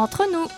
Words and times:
entre 0.00 0.24
nous. 0.32 0.48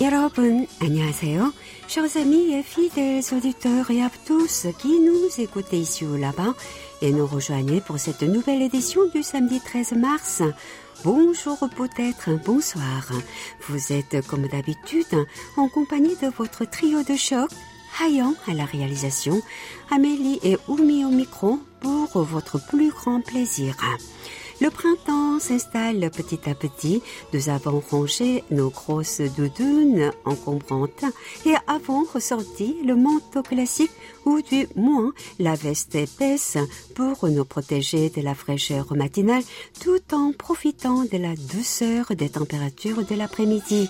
여러분, 0.00 0.66
안녕하세요. 0.80 1.52
Chers 1.86 2.16
amis 2.16 2.54
et 2.54 2.62
fidèles 2.62 3.22
auditeurs 3.32 3.90
et 3.90 4.02
à 4.02 4.10
tous 4.26 4.66
qui 4.78 4.98
nous 4.98 5.28
écoutez 5.38 5.78
ici 5.78 6.04
ou 6.04 6.16
là-bas 6.16 6.54
et 7.02 7.12
nous 7.12 7.26
rejoignez 7.26 7.80
pour 7.80 7.98
cette 7.98 8.22
nouvelle 8.22 8.62
édition 8.62 9.02
du 9.14 9.22
samedi 9.22 9.60
13 9.60 9.92
mars. 9.92 10.42
Bonjour 11.04 11.58
peut-être, 11.76 12.30
bonsoir. 12.44 13.10
Vous 13.68 13.92
êtes 13.92 14.26
comme 14.26 14.46
d'habitude 14.48 15.26
en 15.56 15.68
compagnie 15.68 16.16
de 16.22 16.28
votre 16.28 16.64
trio 16.64 17.02
de 17.02 17.14
choc, 17.16 17.50
Hayan 18.01 18.35
à 18.47 18.53
la 18.53 18.65
réalisation, 18.65 19.41
Amélie 19.89 20.39
et 20.43 20.57
Oumi 20.67 21.03
au 21.05 21.09
micro 21.09 21.59
pour 21.81 22.23
votre 22.23 22.59
plus 22.67 22.91
grand 22.91 23.21
plaisir. 23.21 23.75
Le 24.59 24.71
printemps 24.71 25.39
s'installe 25.39 26.09
petit 26.09 26.49
à 26.49 26.55
petit. 26.55 27.03
Nous 27.31 27.49
avons 27.49 27.79
rangé 27.91 28.43
nos 28.49 28.71
grosses 28.71 29.21
doudounes 29.21 30.11
encombrantes 30.25 31.05
et 31.45 31.53
avons 31.67 32.05
ressorti 32.11 32.75
le 32.83 32.95
manteau 32.95 33.43
classique 33.43 33.91
ou 34.25 34.41
du 34.41 34.67
moins 34.75 35.11
la 35.37 35.53
veste 35.53 35.93
épaisse 35.93 36.57
pour 36.95 37.29
nous 37.29 37.45
protéger 37.45 38.09
de 38.09 38.21
la 38.21 38.33
fraîcheur 38.33 38.95
matinale 38.95 39.43
tout 39.79 40.01
en 40.11 40.31
profitant 40.31 41.03
de 41.03 41.17
la 41.17 41.35
douceur 41.35 42.07
des 42.15 42.29
températures 42.29 43.05
de 43.05 43.13
l'après-midi. 43.13 43.89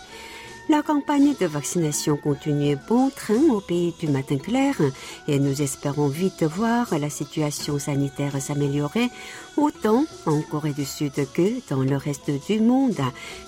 La 0.70 0.82
campagne 0.82 1.34
de 1.40 1.46
vaccination 1.46 2.18
continue 2.18 2.76
bon 2.90 3.10
train 3.10 3.42
au 3.52 3.62
pays 3.62 3.94
du 3.98 4.10
matin 4.10 4.38
clair 4.38 4.76
et 5.30 5.40
nous 5.40 5.62
espérons 5.62 6.10
vite 6.10 6.44
voir 6.44 6.88
la 7.00 7.10
situation 7.10 7.80
sanitaire 7.80 8.42
s'améliorer 8.42 9.08
autant 9.56 10.04
en 10.26 10.42
Corée 10.42 10.74
du 10.74 10.84
Sud 10.84 11.14
que 11.34 11.62
dans 11.70 11.84
le 11.84 11.96
reste 11.96 12.32
du 12.50 12.60
monde, 12.60 13.00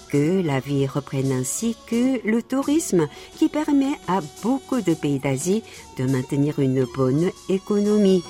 que 0.09 0.41
la 0.41 0.61
vie 0.61 0.87
reprenne 0.87 1.33
ainsi 1.33 1.75
que 1.87 2.25
le 2.25 2.41
tourisme 2.41 3.09
qui 3.37 3.49
permet 3.49 3.99
à 4.07 4.21
beaucoup 4.41 4.79
de 4.79 4.93
pays 4.93 5.19
d'Asie 5.19 5.63
de 5.97 6.05
maintenir 6.05 6.59
une 6.59 6.85
bonne 6.85 7.31
économie. 7.49 8.23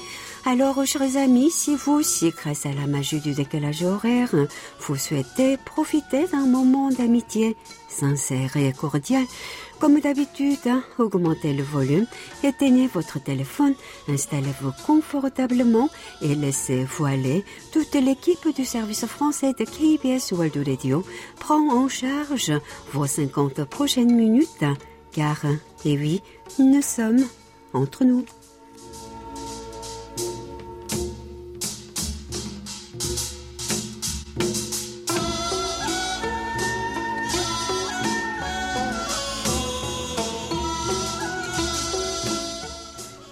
Alors, 0.46 0.86
chers 0.86 1.18
amis, 1.18 1.52
si 1.52 1.76
vous 1.76 1.94
aussi, 1.94 2.32
grâce 2.32 2.66
à 2.66 2.72
la 2.72 2.88
magie 2.88 3.20
du 3.20 3.34
décalage 3.34 3.84
horaire, 3.84 4.34
vous 4.80 4.96
souhaitez 4.96 5.58
profiter 5.58 6.28
d'un 6.28 6.46
moment 6.46 6.90
d'amitié 6.90 7.58
sincère 7.90 8.56
et 8.56 8.72
cordial, 8.72 9.24
comme 9.80 10.00
d'habitude, 10.00 10.60
hein, 10.66 10.82
augmentez 10.98 11.54
le 11.54 11.64
volume, 11.64 12.06
éteignez 12.44 12.88
votre 12.88 13.22
téléphone, 13.22 13.76
installez-vous 14.08 14.72
confortablement 14.86 15.90
et 16.22 16.36
laissez-vous 16.36 17.06
aller. 17.06 17.44
Toute 17.74 17.94
l'équipe 17.96 18.56
du 18.56 18.66
service 18.66 19.06
français 19.06 19.54
de 19.54 19.66
KBS 19.66 20.32
World 20.32 20.66
Radio 20.66 21.04
prend 21.40 21.70
en 21.70 21.90
charge 21.90 22.54
vos 22.94 23.06
50 23.08 23.66
prochaines 23.66 24.16
minutes, 24.16 24.66
car, 25.12 25.42
et 25.84 25.98
oui, 25.98 26.22
nous 26.60 26.82
sommes 26.82 27.26
entre 27.74 28.06
nous. 28.06 28.24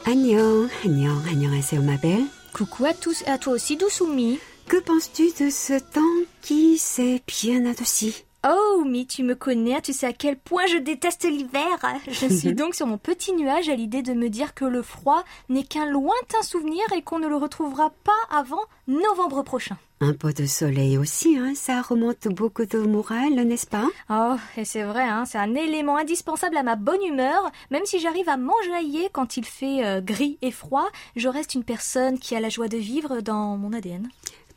Annyeong, 0.07 0.69
annyeong, 0.85 1.27
annyeonghaseyo 1.27 1.81
ma 1.81 1.97
belle. 1.97 2.23
Coucou 2.53 2.85
à 2.85 2.93
tous 2.93 3.25
à 3.27 3.37
toi 3.37 3.51
aussi, 3.51 3.75
Dousoumi. 3.75 4.39
Que 4.69 4.77
penses-tu 4.77 5.33
de 5.43 5.49
ce 5.49 5.77
temps 5.77 5.99
qui 6.41 6.77
s'est 6.77 7.21
bien 7.27 7.65
adouci? 7.65 8.23
Oh, 8.49 8.83
mais 8.85 9.05
tu 9.05 9.23
me 9.23 9.35
connais, 9.35 9.81
tu 9.81 9.91
sais 9.91 10.07
à 10.07 10.13
quel 10.13 10.37
point 10.37 10.65
je 10.67 10.77
déteste 10.77 11.25
l'hiver. 11.25 11.77
Je 12.07 12.27
suis 12.33 12.53
donc 12.53 12.75
sur 12.75 12.87
mon 12.87 12.97
petit 12.97 13.33
nuage 13.33 13.67
à 13.67 13.75
l'idée 13.75 14.01
de 14.01 14.13
me 14.13 14.29
dire 14.29 14.53
que 14.53 14.63
le 14.63 14.81
froid 14.81 15.23
n'est 15.49 15.63
qu'un 15.63 15.85
lointain 15.85 16.41
souvenir 16.43 16.83
et 16.95 17.01
qu'on 17.01 17.19
ne 17.19 17.27
le 17.27 17.35
retrouvera 17.35 17.91
pas 18.03 18.37
avant 18.37 18.61
novembre 18.87 19.43
prochain. 19.43 19.77
Un 19.99 20.13
peu 20.13 20.31
de 20.31 20.45
soleil 20.45 20.97
aussi, 20.97 21.37
hein, 21.37 21.53
ça 21.55 21.81
remonte 21.81 22.27
beaucoup 22.27 22.65
de 22.65 22.77
morale, 22.77 23.33
n'est-ce 23.33 23.65
pas? 23.65 23.87
Oh, 24.11 24.35
et 24.55 24.63
c'est 24.63 24.83
vrai, 24.83 25.01
hein, 25.01 25.25
c'est 25.25 25.39
un 25.39 25.55
élément 25.55 25.97
indispensable 25.97 26.55
à 26.55 26.63
ma 26.63 26.75
bonne 26.75 27.03
humeur. 27.03 27.51
Même 27.71 27.85
si 27.85 27.99
j'arrive 27.99 28.29
à 28.29 28.37
m'enjailler 28.37 29.09
quand 29.11 29.37
il 29.37 29.45
fait 29.45 29.83
euh, 29.83 29.99
gris 29.99 30.37
et 30.43 30.51
froid, 30.51 30.87
je 31.15 31.27
reste 31.27 31.55
une 31.55 31.63
personne 31.63 32.19
qui 32.19 32.35
a 32.35 32.39
la 32.39 32.49
joie 32.49 32.67
de 32.67 32.77
vivre 32.77 33.21
dans 33.21 33.57
mon 33.57 33.73
ADN. 33.73 34.07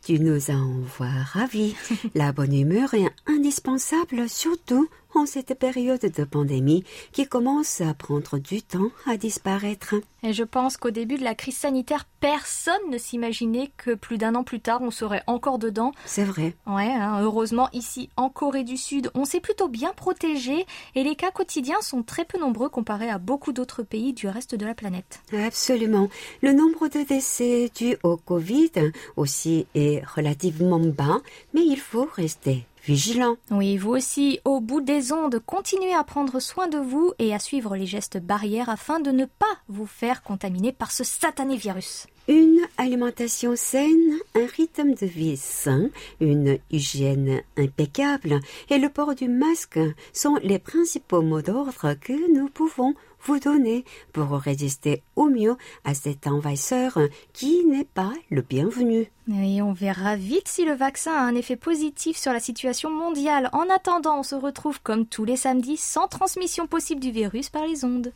Tu 0.02 0.18
nous 0.18 0.50
envoies 0.50 1.06
ravis. 1.32 1.74
La 2.14 2.32
bonne 2.32 2.54
humeur 2.54 2.94
est 2.94 3.10
indispensable, 3.26 4.28
surtout 4.28 4.88
en 5.14 5.26
cette 5.26 5.58
période 5.58 6.00
de 6.00 6.24
pandémie 6.24 6.84
qui 7.12 7.26
commence 7.26 7.80
à 7.80 7.94
prendre 7.94 8.38
du 8.38 8.62
temps 8.62 8.90
à 9.06 9.16
disparaître. 9.16 9.94
Et 10.22 10.32
je 10.32 10.44
pense 10.44 10.76
qu'au 10.76 10.90
début 10.90 11.16
de 11.16 11.24
la 11.24 11.34
crise 11.34 11.56
sanitaire, 11.56 12.06
personne 12.20 12.90
ne 12.90 12.98
s'imaginait 12.98 13.70
que 13.78 13.94
plus 13.94 14.18
d'un 14.18 14.34
an 14.34 14.44
plus 14.44 14.60
tard, 14.60 14.82
on 14.82 14.90
serait 14.90 15.22
encore 15.26 15.58
dedans. 15.58 15.92
C'est 16.04 16.24
vrai. 16.24 16.54
Ouais, 16.66 16.90
hein, 16.90 17.20
heureusement, 17.22 17.68
ici, 17.72 18.10
en 18.16 18.28
Corée 18.28 18.64
du 18.64 18.76
Sud, 18.76 19.10
on 19.14 19.24
s'est 19.24 19.40
plutôt 19.40 19.68
bien 19.68 19.92
protégé 19.94 20.66
et 20.94 21.02
les 21.02 21.16
cas 21.16 21.30
quotidiens 21.30 21.80
sont 21.80 22.02
très 22.02 22.24
peu 22.24 22.38
nombreux 22.38 22.68
comparés 22.68 23.08
à 23.08 23.18
beaucoup 23.18 23.52
d'autres 23.52 23.82
pays 23.82 24.12
du 24.12 24.28
reste 24.28 24.54
de 24.54 24.66
la 24.66 24.74
planète. 24.74 25.20
Absolument. 25.32 26.08
Le 26.42 26.52
nombre 26.52 26.88
de 26.88 27.02
décès 27.02 27.70
dus 27.74 27.96
au 28.02 28.16
Covid 28.16 28.72
aussi 29.16 29.66
est 29.74 30.04
relativement 30.04 30.80
bas, 30.80 31.20
mais 31.54 31.62
il 31.64 31.78
faut 31.78 32.08
rester 32.14 32.66
vigilant. 32.84 33.36
Oui, 33.50 33.76
vous 33.76 33.90
aussi, 33.90 34.40
au 34.44 34.60
bout 34.60 34.80
des 34.80 35.12
ondes, 35.12 35.40
continuez 35.44 35.94
à 35.94 36.04
prendre 36.04 36.40
soin 36.40 36.68
de 36.68 36.78
vous 36.78 37.12
et 37.18 37.34
à 37.34 37.38
suivre 37.38 37.76
les 37.76 37.86
gestes 37.86 38.18
barrières 38.18 38.68
afin 38.68 39.00
de 39.00 39.10
ne 39.10 39.24
pas 39.24 39.46
vous 39.68 39.86
faire 39.86 40.22
contaminer 40.22 40.72
par 40.72 40.90
ce 40.90 41.04
satané 41.04 41.56
virus. 41.56 42.06
Une 42.28 42.60
alimentation 42.78 43.56
saine, 43.56 44.18
un 44.36 44.46
rythme 44.56 44.94
de 44.94 45.06
vie 45.06 45.36
sain, 45.36 45.88
une 46.20 46.58
hygiène 46.70 47.40
impeccable 47.56 48.40
et 48.68 48.78
le 48.78 48.88
port 48.88 49.14
du 49.14 49.28
masque 49.28 49.80
sont 50.12 50.36
les 50.42 50.60
principaux 50.60 51.22
mots 51.22 51.42
d'ordre 51.42 51.94
que 52.00 52.32
nous 52.32 52.48
pouvons 52.48 52.94
vous 53.24 53.38
donner 53.38 53.84
pour 54.12 54.30
résister 54.30 55.02
au 55.16 55.26
mieux 55.26 55.56
à 55.84 55.94
cet 55.94 56.26
envahisseur 56.26 56.98
qui 57.32 57.64
n'est 57.64 57.84
pas 57.84 58.12
le 58.30 58.42
bienvenu. 58.42 59.10
Et 59.28 59.62
on 59.62 59.72
verra 59.72 60.16
vite 60.16 60.48
si 60.48 60.64
le 60.64 60.72
vaccin 60.72 61.12
a 61.12 61.22
un 61.22 61.34
effet 61.34 61.56
positif 61.56 62.16
sur 62.16 62.32
la 62.32 62.40
situation 62.40 62.90
mondiale. 62.90 63.48
En 63.52 63.68
attendant, 63.70 64.20
on 64.20 64.22
se 64.24 64.34
retrouve 64.34 64.80
comme 64.82 65.06
tous 65.06 65.24
les 65.24 65.36
samedis 65.36 65.76
sans 65.76 66.08
transmission 66.08 66.66
possible 66.66 67.00
du 67.00 67.10
virus 67.10 67.48
par 67.48 67.66
les 67.66 67.84
ondes. 67.84 68.12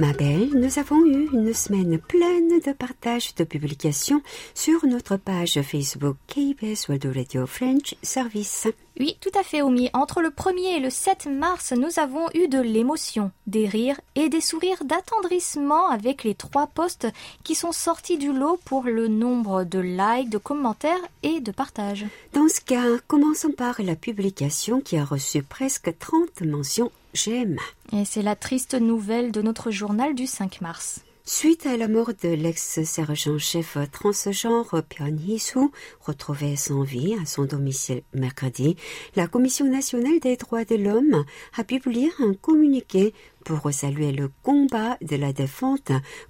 Ma 0.00 0.12
belle, 0.12 0.50
nous 0.54 0.80
avons 0.80 1.06
eu 1.06 1.28
une 1.32 1.54
semaine 1.54 1.98
pleine 1.98 2.58
de 2.58 2.72
partage 2.72 3.32
de 3.36 3.44
publications 3.44 4.22
sur 4.52 4.84
notre 4.86 5.16
page 5.16 5.62
Facebook 5.62 6.16
KBS 6.26 6.88
World 6.88 7.12
Radio 7.14 7.46
French 7.46 7.94
Service. 8.02 8.66
Oui, 8.98 9.16
tout 9.20 9.30
à 9.38 9.44
fait, 9.44 9.62
Omi. 9.62 9.90
Entre 9.92 10.20
le 10.20 10.30
1er 10.30 10.78
et 10.78 10.80
le 10.80 10.90
7 10.90 11.26
mars, 11.26 11.72
nous 11.72 12.00
avons 12.00 12.26
eu 12.34 12.48
de 12.48 12.60
l'émotion, 12.60 13.30
des 13.46 13.68
rires 13.68 14.00
et 14.16 14.28
des 14.28 14.40
sourires 14.40 14.84
d'attendrissement 14.84 15.88
avec 15.88 16.24
les 16.24 16.34
trois 16.34 16.66
posts 16.66 17.06
qui 17.44 17.54
sont 17.54 17.72
sortis 17.72 18.18
du 18.18 18.32
lot 18.32 18.58
pour 18.64 18.82
le 18.82 19.06
nombre 19.06 19.62
de 19.62 19.78
likes, 19.78 20.28
de 20.28 20.38
commentaires 20.38 21.06
et 21.22 21.38
de 21.38 21.52
partages. 21.52 22.06
Dans 22.32 22.48
ce 22.48 22.60
cas, 22.60 22.98
commençons 23.06 23.52
par 23.52 23.80
la 23.80 23.94
publication 23.94 24.80
qui 24.80 24.96
a 24.96 25.04
reçu 25.04 25.44
presque 25.44 25.96
30 25.96 26.42
mentions 26.42 26.90
j'aime. 27.14 27.56
Et 27.92 28.04
c'est 28.04 28.22
la 28.22 28.36
triste 28.36 28.74
nouvelle 28.74 29.32
de 29.32 29.40
notre 29.40 29.70
journal 29.70 30.14
du 30.14 30.26
5 30.26 30.60
mars. 30.60 31.00
Suite 31.26 31.64
à 31.64 31.78
la 31.78 31.88
mort 31.88 32.10
de 32.22 32.28
l'ex-sergent-chef 32.28 33.78
transgenre 33.90 34.82
Pion 34.86 35.06
Hee-soo, 35.06 35.72
retrouvé 36.02 36.54
sans 36.54 36.82
vie 36.82 37.14
à 37.14 37.24
son 37.24 37.46
domicile 37.46 38.02
mercredi, 38.12 38.76
la 39.16 39.26
Commission 39.26 39.64
nationale 39.64 40.20
des 40.20 40.36
droits 40.36 40.66
de 40.66 40.74
l'homme 40.74 41.24
a 41.56 41.64
publié 41.64 42.10
un 42.20 42.34
communiqué 42.34 43.14
pour 43.42 43.72
saluer 43.72 44.12
le 44.12 44.30
combat 44.42 44.98
de 45.00 45.16
la 45.16 45.32
défense 45.32 45.80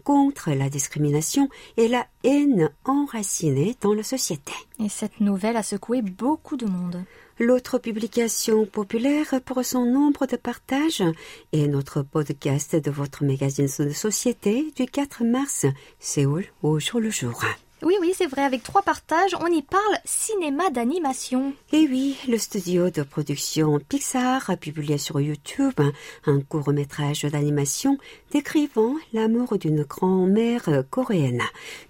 contre 0.05 0.53
la 0.53 0.71
discrimination 0.71 1.49
et 1.77 1.89
la 1.89 2.07
haine 2.23 2.71
enracinée 2.85 3.75
dans 3.81 3.95
la 3.95 4.05
société. 4.05 4.53
Et 4.79 4.89
cette 4.89 5.19
nouvelle 5.19 5.57
a 5.57 5.65
secoué 5.65 6.03
beaucoup 6.03 6.57
de 6.57 6.67
monde. 6.67 7.03
L'autre 7.41 7.79
publication 7.79 8.65
populaire 8.65 9.41
pour 9.45 9.65
son 9.65 9.85
nombre 9.85 10.27
de 10.27 10.37
partages 10.37 11.03
est 11.53 11.67
notre 11.67 12.03
podcast 12.03 12.77
de 12.77 12.91
votre 12.93 13.25
magazine 13.25 13.69
de 13.79 13.91
société 13.91 14.73
du 14.77 14.87
4 14.87 15.25
mars, 15.25 15.67
Séoul 15.99 16.45
au 16.63 16.79
jour 16.79 17.01
le 17.01 17.11
jour. 17.11 17.43
Oui, 17.85 17.97
oui, 18.01 18.15
c'est 18.17 18.27
vrai, 18.27 18.43
avec 18.43 18.63
trois 18.63 18.81
partages, 18.81 19.37
on 19.43 19.47
y 19.47 19.61
parle 19.61 19.99
cinéma 20.07 20.71
d'animation. 20.71 21.53
Et 21.71 21.87
oui, 21.87 22.17
le 22.27 22.39
studio 22.39 22.89
de 22.89 23.03
production 23.03 23.79
Pixar 23.79 24.49
a 24.49 24.57
publié 24.57 24.97
sur 24.97 25.21
YouTube 25.21 25.79
un 26.25 26.41
court 26.41 26.73
métrage 26.73 27.27
d'animation 27.27 27.99
décrivant 28.33 28.95
l'amour 29.13 29.59
d'une 29.59 29.83
grand-mère 29.83 30.83
coréenne. 30.89 31.43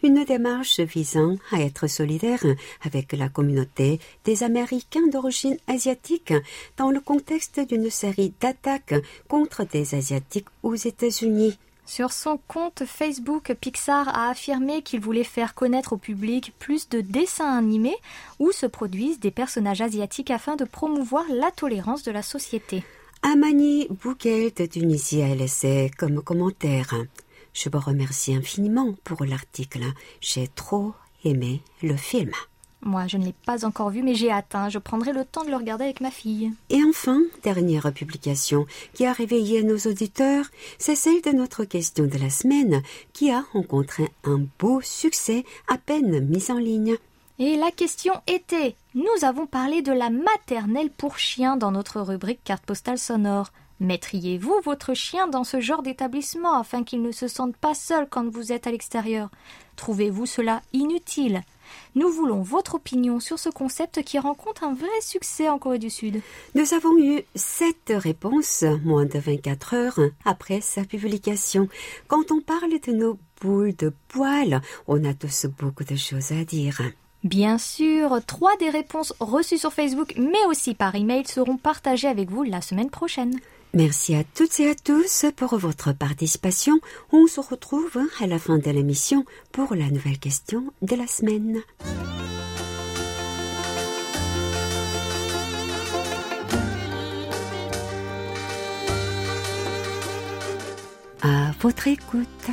Une 0.03 0.25
démarche 0.25 0.81
visant 0.81 1.37
à 1.53 1.61
être 1.61 1.87
solidaire 1.87 2.45
avec 2.83 3.13
la 3.13 3.29
communauté 3.29 4.01
des 4.25 4.43
Américains 4.43 5.07
d'origine 5.13 5.59
asiatique 5.69 6.35
dans 6.77 6.91
le 6.91 6.99
contexte 6.99 7.61
d'une 7.61 7.89
série 7.89 8.33
d'attaques 8.41 8.97
contre 9.29 9.65
des 9.65 9.95
Asiatiques 9.95 10.49
aux 10.65 10.75
États-Unis. 10.75 11.57
Sur 11.87 12.13
son 12.13 12.39
compte 12.49 12.85
Facebook, 12.87 13.55
Pixar 13.61 14.09
a 14.09 14.31
affirmé 14.31 14.83
qu'il 14.83 15.01
voulait 15.01 15.23
faire 15.23 15.55
connaître 15.55 15.93
au 15.93 15.97
public 15.99 16.55
plus 16.59 16.89
de 16.89 17.03
dessins 17.03 17.57
animés 17.57 17.97
où 18.39 18.53
se 18.53 18.67
produisent 18.67 19.21
des 19.21 19.31
personnages 19.31 19.83
asiatiques 19.83 20.31
afin 20.31 20.57
de 20.57 20.65
promouvoir 20.65 21.25
la 21.29 21.51
tolérance 21.51 22.03
de 22.03 22.11
la 22.11 22.23
société. 22.23 22.83
Amani 23.23 23.87
Bouguel 23.91 24.53
de 24.55 24.67
Tunisie 24.67 25.23
laissé 25.35 25.91
comme 25.99 26.23
commentaire. 26.23 26.95
Je 27.53 27.69
vous 27.71 27.81
remercie 27.81 28.35
infiniment 28.35 28.95
pour 29.05 29.25
l'article. 29.25 29.85
J'ai 30.21 30.49
trop 30.49 30.95
aimé 31.23 31.63
le 31.83 31.97
film. 31.97 32.33
Moi, 32.85 33.07
je 33.07 33.17
ne 33.17 33.25
l'ai 33.25 33.35
pas 33.47 33.65
encore 33.65 33.89
vu, 33.89 34.03
mais 34.03 34.15
j'ai. 34.15 34.31
Hein. 34.31 34.69
Je 34.69 34.79
prendrai 34.79 35.13
le 35.13 35.25
temps 35.25 35.43
de 35.43 35.51
le 35.51 35.57
regarder 35.57 35.85
avec 35.85 36.03
ma 36.03 36.11
fille. 36.11 36.53
Et 36.69 36.81
enfin, 36.87 37.23
dernière 37.43 37.91
publication 37.95 38.67
qui 38.93 39.07
a 39.07 39.13
réveillé 39.13 39.63
nos 39.63 39.79
auditeurs, 39.79 40.45
c'est 40.79 40.95
celle 40.95 41.23
de 41.23 41.31
notre 41.31 41.65
question 41.65 42.05
de 42.05 42.19
la 42.19 42.29
semaine 42.29 42.83
qui 43.15 43.31
a 43.31 43.43
rencontré 43.55 44.11
un 44.25 44.41
beau 44.59 44.83
succès 44.83 45.45
à 45.67 45.79
peine 45.79 46.21
mis 46.29 46.51
en 46.51 46.59
ligne. 46.59 46.97
Et 47.39 47.57
la 47.57 47.71
question 47.71 48.13
était 48.27 48.77
Nous 48.95 49.25
avons 49.25 49.47
parlé 49.47 49.81
de 49.81 49.93
la 49.93 50.11
maternelle 50.11 50.91
pour 50.91 51.19
chiens 51.19 51.57
dans 51.57 51.73
notre 51.73 52.03
rubrique 52.03 52.45
carte 52.45 52.65
postale 52.67 52.99
sonore. 52.99 53.51
Mettriez-vous 53.81 54.61
votre 54.63 54.95
chien 54.95 55.27
dans 55.27 55.43
ce 55.43 55.59
genre 55.59 55.83
d'établissement 55.83 56.55
afin 56.55 56.85
qu'il 56.85 57.03
ne 57.03 57.13
se 57.13 57.29
sente 57.29 57.57
pas 57.57 57.75
seul 57.75 58.07
quand 58.09 58.29
vous 58.29 58.53
êtes 58.53 58.67
à 58.67 58.71
l'extérieur? 58.71 59.31
Trouvez-vous 59.77 60.27
cela 60.27 60.61
inutile? 60.73 61.43
Nous 61.95 62.11
voulons 62.11 62.43
votre 62.43 62.77
opinion 62.77 63.21
sur 63.21 63.39
ce 63.39 63.49
concept 63.49 64.03
qui 64.03 64.19
rencontre 64.19 64.65
un 64.65 64.75
vrai 64.75 65.01
succès 65.01 65.49
en 65.49 65.59
Corée 65.59 65.79
du 65.79 65.91
Sud. 65.91 66.21
Nous 66.55 66.75
avons 66.75 66.99
eu 66.99 67.23
sept 67.35 67.93
réponses 67.95 68.65
moins 68.85 69.07
de 69.07 69.19
24 69.19 69.75
heures 69.75 70.01
après 70.25 70.61
sa 70.61 70.85
publication. 70.85 71.69
Quand 72.09 72.31
on 72.31 72.41
parle 72.41 72.81
de 72.87 72.93
nos 72.93 73.19
boules 73.41 73.77
de 73.77 73.93
poils, 74.09 74.61
on 74.87 75.05
a 75.05 75.15
tous 75.15 75.47
beaucoup 75.59 75.85
de 75.85 75.97
choses 75.97 76.33
à 76.33 76.45
dire. 76.45 76.81
Bien 77.23 77.57
sûr, 77.57 78.19
trois 78.27 78.55
des 78.59 78.69
réponses 78.69 79.15
reçues 79.19 79.59
sur 79.59 79.73
Facebook 79.73 80.15
mais 80.19 80.45
aussi 80.47 80.75
par 80.75 80.95
email 80.95 81.27
seront 81.27 81.57
partagées 81.57 82.09
avec 82.09 82.31
vous 82.31 82.43
la 82.43 82.61
semaine 82.61 82.91
prochaine. 82.91 83.39
Merci 83.75 84.15
à 84.15 84.23
toutes 84.23 84.61
et 84.61 84.71
à 84.71 84.75
tous 84.77 85.27
pour 85.35 85.59
votre 85.59 85.93
participation. 85.93 86.79
On 87.11 87.27
se 87.27 87.41
retrouve 87.41 87.99
à 88.21 88.29
la 88.29 88.39
fin 88.39 88.59
de 88.59 88.71
l'émission 88.71 89.25
pour 89.51 89.75
la 89.75 89.91
nouvelle 89.91 90.21
question 90.21 90.73
de 90.83 90.95
la 90.95 91.09
semaine. 91.09 91.59
À 101.23 101.51
votre 101.61 101.89
écoute. 101.89 102.51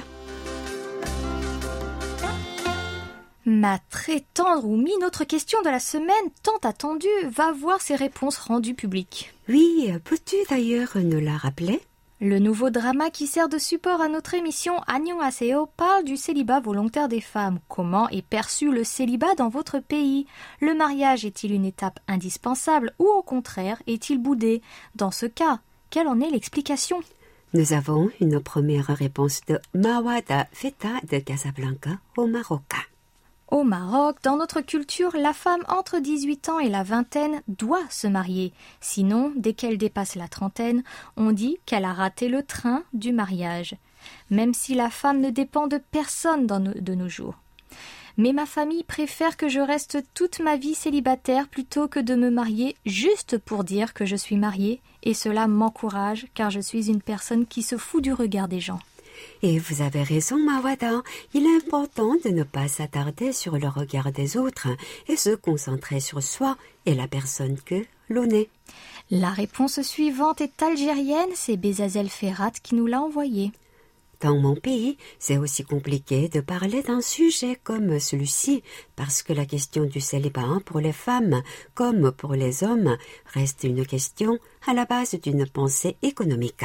Ma 3.46 3.80
très 3.90 4.24
tendre 4.34 4.68
ou 4.68 4.78
mi, 4.78 4.92
notre 5.02 5.24
question 5.24 5.62
de 5.64 5.70
la 5.70 5.80
semaine 5.80 6.10
tant 6.44 6.58
attendue 6.62 7.08
va 7.28 7.52
voir 7.52 7.82
ses 7.82 7.96
réponses 7.96 8.38
rendues 8.38 8.76
publiques. 8.76 9.34
Oui, 9.50 9.92
peux-tu 10.04 10.36
d'ailleurs 10.50 10.92
nous 10.96 11.20
la 11.20 11.38
rappeler? 11.38 11.82
Le 12.24 12.38
nouveau 12.38 12.70
drama 12.70 13.10
qui 13.10 13.26
sert 13.26 13.50
de 13.50 13.58
support 13.58 14.00
à 14.00 14.08
notre 14.08 14.36
émission 14.36 14.80
Aseo 15.22 15.66
parle 15.76 16.04
du 16.04 16.18
célibat 16.18 16.60
volontaire 16.60 17.08
des 17.08 17.20
femmes. 17.20 17.58
Comment 17.68 18.08
est 18.10 18.22
perçu 18.22 18.72
le 18.72 18.84
célibat 18.84 19.34
dans 19.34 19.50
votre 19.50 19.80
pays? 19.80 20.28
Le 20.60 20.76
mariage 20.76 21.26
est-il 21.26 21.52
une 21.52 21.66
étape 21.66 22.00
indispensable 22.08 22.94
ou 23.00 23.08
au 23.08 23.24
contraire 23.24 23.82
est-il 23.88 24.20
boudé? 24.20 24.62
Dans 24.94 25.10
ce 25.10 25.26
cas, 25.26 25.62
quelle 25.90 26.08
en 26.08 26.22
est 26.22 26.30
l'explication? 26.30 27.02
Nous 27.56 27.74
avons 27.74 28.12
une 28.20 28.40
première 28.40 28.96
réponse 28.96 29.42
de 29.48 29.60
Mawada 29.74 30.48
Feta 30.54 31.00
de 31.10 31.18
Casablanca 31.18 31.98
au 32.18 32.28
Maroc. 32.28 32.91
Au 33.52 33.66
Maroc, 33.66 34.16
dans 34.24 34.38
notre 34.38 34.62
culture, 34.62 35.12
la 35.18 35.34
femme 35.34 35.66
entre 35.68 36.00
18 36.00 36.48
ans 36.48 36.60
et 36.60 36.70
la 36.70 36.84
vingtaine 36.84 37.42
doit 37.50 37.84
se 37.90 38.08
marier. 38.08 38.54
Sinon, 38.80 39.34
dès 39.36 39.52
qu'elle 39.52 39.78
dépasse 39.78 40.16
la 40.16 40.30
trentaine, 40.30 40.84
on 41.18 41.34
dit 41.34 41.58
qu'elle 41.66 41.84
a 41.84 41.92
raté 41.92 42.30
le 42.30 42.44
train 42.44 42.84
du 42.94 43.12
mariage. 43.12 43.76
Même 44.30 44.54
si 44.54 44.74
la 44.74 44.90
femme 44.90 45.20
ne 45.20 45.32
dépend 45.32 45.68
de 45.68 45.78
personne 45.78 46.48
de 46.48 46.96
nos 46.96 47.10
jours. 47.10 47.36
Mais 48.16 48.32
ma 48.32 48.46
famille 48.46 48.86
préfère 48.86 49.36
que 49.36 49.50
je 49.50 49.60
reste 49.60 49.98
toute 50.14 50.40
ma 50.40 50.56
vie 50.56 50.74
célibataire 50.74 51.50
plutôt 51.50 51.90
que 51.90 52.00
de 52.00 52.16
me 52.16 52.30
marier 52.30 52.78
juste 52.86 53.38
pour 53.38 53.66
dire 53.66 53.94
que 53.94 54.06
je 54.06 54.16
suis 54.16 54.38
mariée, 54.38 54.80
et 55.04 55.14
cela 55.14 55.48
m'encourage 55.48 56.28
car 56.34 56.52
je 56.52 56.62
suis 56.62 56.90
une 56.90 57.02
personne 57.02 57.46
qui 57.46 57.64
se 57.64 57.76
fout 57.76 58.02
du 58.02 58.14
regard 58.14 58.48
des 58.48 58.62
gens. 58.62 58.80
Et 59.42 59.60
vous 59.60 59.82
avez 59.82 60.04
raison, 60.04 60.38
Mawada. 60.38 61.02
Il 61.34 61.46
est 61.46 61.66
important 61.66 62.16
de 62.24 62.30
ne 62.30 62.44
pas 62.44 62.68
s'attarder 62.68 63.34
sur 63.34 63.58
le 63.58 63.68
regard 63.68 64.12
des 64.12 64.38
autres 64.38 64.70
et 65.08 65.16
se 65.16 65.36
concentrer 65.36 66.00
sur 66.00 66.22
soi 66.22 66.58
et 66.86 66.96
la 66.96 67.08
personne 67.08 67.58
que 67.66 67.84
l'on 68.10 68.30
est. 68.30 68.50
La 69.10 69.30
réponse 69.30 69.82
suivante 69.82 70.42
est 70.42 70.62
algérienne, 70.62 71.30
c'est 71.36 71.58
Bezazel 71.58 72.10
Ferrat 72.10 72.52
qui 72.64 72.76
nous 72.76 72.88
l'a 72.88 73.02
envoyée. 73.02 73.52
Dans 74.22 74.38
mon 74.38 74.56
pays, 74.56 74.98
c'est 75.18 75.40
aussi 75.40 75.64
compliqué 75.64 76.30
de 76.30 76.42
parler 76.42 76.84
d'un 76.84 77.02
sujet 77.02 77.58
comme 77.64 78.00
celui-ci, 78.00 78.62
parce 78.96 79.24
que 79.24 79.34
la 79.34 79.48
question 79.48 79.86
du 79.86 80.00
célibat 80.00 80.60
pour 80.64 80.80
les 80.80 80.94
femmes, 80.94 81.42
comme 81.74 82.12
pour 82.12 82.36
les 82.36 82.64
hommes, 82.64 82.98
reste 83.34 83.64
une 83.64 83.84
question 83.84 84.38
à 84.68 84.76
la 84.76 84.86
base 84.86 85.16
d'une 85.16 85.48
pensée 85.48 85.98
économique. 86.04 86.64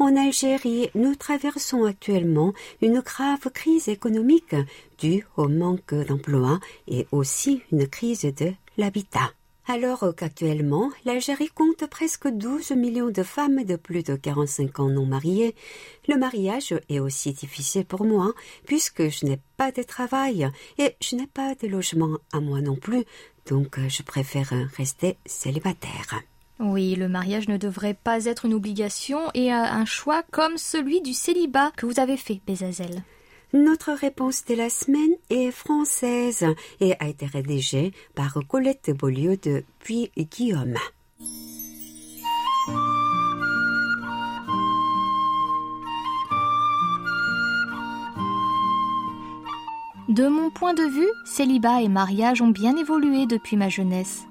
En 0.00 0.16
Algérie, 0.16 0.88
nous 0.94 1.14
traversons 1.14 1.84
actuellement 1.84 2.54
une 2.80 3.00
grave 3.00 3.50
crise 3.52 3.86
économique 3.88 4.56
due 4.98 5.26
au 5.36 5.46
manque 5.46 5.94
d'emploi 5.94 6.58
et 6.88 7.06
aussi 7.12 7.60
une 7.70 7.86
crise 7.86 8.22
de 8.22 8.50
l'habitat 8.78 9.30
alors 9.66 10.04
qu'actuellement 10.16 10.90
l'Algérie 11.04 11.50
compte 11.54 11.86
presque 11.86 12.26
12 12.26 12.72
millions 12.72 13.10
de 13.10 13.22
femmes 13.22 13.62
de 13.62 13.76
plus 13.76 14.02
de 14.02 14.16
45 14.16 14.80
ans 14.80 14.88
non 14.88 15.06
mariées, 15.06 15.54
le 16.08 16.16
mariage 16.16 16.74
est 16.88 16.98
aussi 16.98 17.32
difficile 17.32 17.84
pour 17.84 18.04
moi 18.04 18.32
puisque 18.66 19.08
je 19.10 19.26
n'ai 19.26 19.38
pas 19.58 19.70
de 19.70 19.82
travail 19.82 20.50
et 20.78 20.96
je 21.00 21.14
n'ai 21.14 21.28
pas 21.28 21.54
de 21.54 21.68
logement 21.68 22.18
à 22.32 22.40
moi 22.40 22.60
non 22.62 22.74
plus, 22.74 23.04
donc 23.46 23.78
je 23.86 24.02
préfère 24.02 24.52
rester 24.76 25.18
célibataire. 25.24 26.20
Oui, 26.60 26.94
le 26.94 27.08
mariage 27.08 27.48
ne 27.48 27.56
devrait 27.56 27.94
pas 27.94 28.26
être 28.26 28.44
une 28.44 28.54
obligation 28.54 29.30
et 29.34 29.50
un 29.50 29.84
choix 29.86 30.22
comme 30.30 30.58
celui 30.58 31.00
du 31.00 31.14
célibat 31.14 31.72
que 31.76 31.86
vous 31.86 31.98
avez 31.98 32.18
fait, 32.18 32.40
Bézazel. 32.46 33.02
Notre 33.52 33.92
réponse 33.92 34.44
de 34.44 34.54
la 34.54 34.70
semaine 34.70 35.14
est 35.28 35.50
française 35.50 36.46
et 36.78 36.94
a 37.00 37.08
été 37.08 37.26
rédigée 37.26 37.92
par 38.14 38.38
Colette 38.46 38.90
Beaulieu 38.96 39.36
de 39.38 39.64
Puy-Guillaume. 39.80 40.76
De 50.08 50.28
mon 50.28 50.50
point 50.50 50.74
de 50.74 50.82
vue, 50.82 51.10
célibat 51.24 51.82
et 51.82 51.88
mariage 51.88 52.42
ont 52.42 52.48
bien 52.48 52.76
évolué 52.76 53.26
depuis 53.26 53.56
ma 53.56 53.68
jeunesse. 53.68 54.26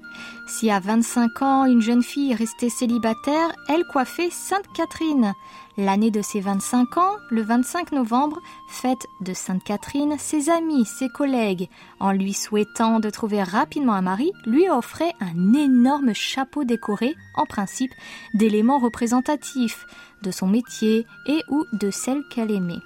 Si 0.46 0.70
à 0.70 0.80
25 0.80 1.42
ans, 1.42 1.64
une 1.64 1.80
jeune 1.80 2.02
fille 2.02 2.32
est 2.32 2.34
restée 2.34 2.70
célibataire, 2.70 3.50
elle 3.68 3.84
coiffait 3.84 4.30
Sainte 4.30 4.66
Catherine. 4.74 5.34
L'année 5.76 6.10
de 6.10 6.20
ses 6.22 6.40
25 6.40 6.98
ans, 6.98 7.16
le 7.30 7.42
25 7.42 7.92
novembre, 7.92 8.40
fête 8.68 9.06
de 9.20 9.32
Sainte 9.32 9.64
Catherine, 9.64 10.16
ses 10.18 10.50
amis, 10.50 10.84
ses 10.84 11.08
collègues, 11.08 11.68
en 12.00 12.12
lui 12.12 12.32
souhaitant 12.32 13.00
de 13.00 13.08
trouver 13.10 13.42
rapidement 13.42 13.94
un 13.94 14.02
mari, 14.02 14.32
lui 14.44 14.68
offraient 14.68 15.14
un 15.20 15.54
énorme 15.54 16.12
chapeau 16.12 16.64
décoré, 16.64 17.14
en 17.34 17.46
principe, 17.46 17.92
d'éléments 18.34 18.78
représentatifs 18.78 19.86
de 20.22 20.30
son 20.30 20.48
métier 20.48 21.06
et 21.26 21.42
ou 21.48 21.64
de 21.72 21.90
celle 21.90 22.22
qu'elle 22.30 22.50
aimait. 22.50 22.82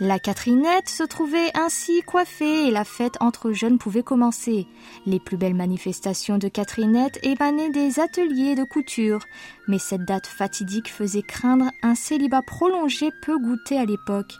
La 0.00 0.20
Catherinette 0.20 0.88
se 0.88 1.02
trouvait 1.02 1.50
ainsi 1.54 2.02
coiffée 2.02 2.68
et 2.68 2.70
la 2.70 2.84
fête 2.84 3.16
entre 3.18 3.50
jeunes 3.50 3.78
pouvait 3.78 4.04
commencer. 4.04 4.68
Les 5.06 5.18
plus 5.18 5.36
belles 5.36 5.56
manifestations 5.56 6.38
de 6.38 6.46
Catherinette 6.46 7.18
émanaient 7.24 7.70
des 7.70 7.98
ateliers 7.98 8.54
de 8.54 8.62
couture, 8.62 9.24
mais 9.66 9.80
cette 9.80 10.04
date 10.04 10.28
fatidique 10.28 10.88
faisait 10.88 11.22
craindre 11.22 11.72
un 11.82 11.96
célibat 11.96 12.42
prolongé 12.42 13.10
peu 13.22 13.38
goûté 13.38 13.76
à 13.76 13.86
l'époque. 13.86 14.34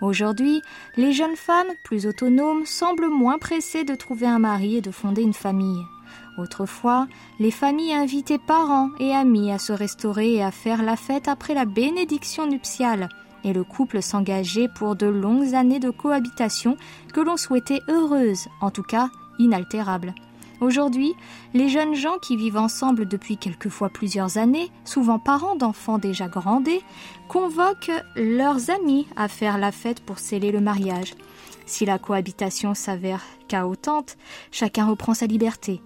Aujourd'hui, 0.00 0.62
les 0.96 1.12
jeunes 1.12 1.36
femmes, 1.36 1.72
plus 1.84 2.06
autonomes, 2.06 2.64
semblent 2.64 3.10
moins 3.10 3.38
pressées 3.38 3.84
de 3.84 3.94
trouver 3.94 4.26
un 4.26 4.38
mari 4.38 4.76
et 4.76 4.82
de 4.82 4.90
fonder 4.90 5.20
une 5.20 5.34
famille. 5.34 5.84
Autrefois, 6.38 7.06
les 7.38 7.50
familles 7.50 7.92
invitaient 7.92 8.38
parents 8.38 8.88
et 8.98 9.14
amis 9.14 9.52
à 9.52 9.58
se 9.58 9.74
restaurer 9.74 10.36
et 10.36 10.42
à 10.42 10.50
faire 10.50 10.82
la 10.82 10.96
fête 10.96 11.28
après 11.28 11.52
la 11.52 11.66
bénédiction 11.66 12.46
nuptiale, 12.46 13.10
et 13.44 13.52
le 13.52 13.64
couple 13.64 14.02
s'engageait 14.02 14.68
pour 14.68 14.96
de 14.96 15.06
longues 15.06 15.54
années 15.54 15.80
de 15.80 15.90
cohabitation 15.90 16.76
que 17.12 17.20
l'on 17.20 17.36
souhaitait 17.36 17.80
heureuses, 17.88 18.48
en 18.60 18.70
tout 18.70 18.82
cas 18.82 19.10
inaltérables. 19.38 20.14
Aujourd'hui, 20.60 21.14
les 21.54 21.68
jeunes 21.68 21.96
gens 21.96 22.18
qui 22.22 22.36
vivent 22.36 22.56
ensemble 22.56 23.06
depuis 23.06 23.36
quelquefois 23.36 23.88
plusieurs 23.88 24.38
années, 24.38 24.70
souvent 24.84 25.18
parents 25.18 25.56
d'enfants 25.56 25.98
déjà 25.98 26.28
grandés, 26.28 26.82
convoquent 27.28 27.90
leurs 28.14 28.70
amis 28.70 29.08
à 29.16 29.26
faire 29.26 29.58
la 29.58 29.72
fête 29.72 30.04
pour 30.04 30.20
sceller 30.20 30.52
le 30.52 30.60
mariage. 30.60 31.14
Si 31.66 31.84
la 31.84 31.98
cohabitation 31.98 32.74
s'avère 32.74 33.22
chaotante, 33.48 34.16
chacun 34.52 34.86
reprend 34.86 35.14
sa 35.14 35.26
liberté. 35.26 35.82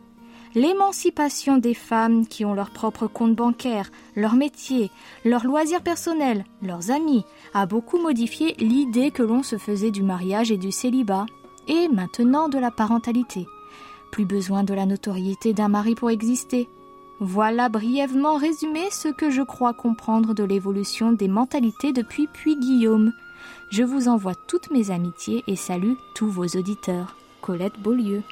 L'émancipation 0.56 1.58
des 1.58 1.74
femmes 1.74 2.26
qui 2.26 2.46
ont 2.46 2.54
leur 2.54 2.70
propre 2.70 3.06
compte 3.06 3.34
bancaire, 3.34 3.90
leur 4.14 4.36
métier, 4.36 4.90
leurs 5.22 5.44
loisirs 5.44 5.82
personnels, 5.82 6.46
leurs 6.62 6.90
amis, 6.90 7.26
a 7.52 7.66
beaucoup 7.66 7.98
modifié 7.98 8.54
l'idée 8.58 9.10
que 9.10 9.22
l'on 9.22 9.42
se 9.42 9.58
faisait 9.58 9.90
du 9.90 10.02
mariage 10.02 10.50
et 10.50 10.56
du 10.56 10.72
célibat, 10.72 11.26
et 11.68 11.88
maintenant 11.88 12.48
de 12.48 12.56
la 12.56 12.70
parentalité. 12.70 13.46
Plus 14.10 14.24
besoin 14.24 14.64
de 14.64 14.72
la 14.72 14.86
notoriété 14.86 15.52
d'un 15.52 15.68
mari 15.68 15.94
pour 15.94 16.08
exister. 16.08 16.70
Voilà 17.20 17.68
brièvement 17.68 18.38
résumé 18.38 18.80
ce 18.90 19.08
que 19.08 19.28
je 19.28 19.42
crois 19.42 19.74
comprendre 19.74 20.32
de 20.32 20.42
l'évolution 20.42 21.12
des 21.12 21.28
mentalités 21.28 21.92
depuis 21.92 22.28
puis 22.32 22.56
Guillaume. 22.56 23.12
Je 23.68 23.82
vous 23.82 24.08
envoie 24.08 24.34
toutes 24.34 24.70
mes 24.70 24.90
amitiés 24.90 25.44
et 25.48 25.56
salue 25.56 25.96
tous 26.14 26.30
vos 26.30 26.46
auditeurs. 26.46 27.14
Colette 27.42 27.78
Beaulieu. 27.78 28.22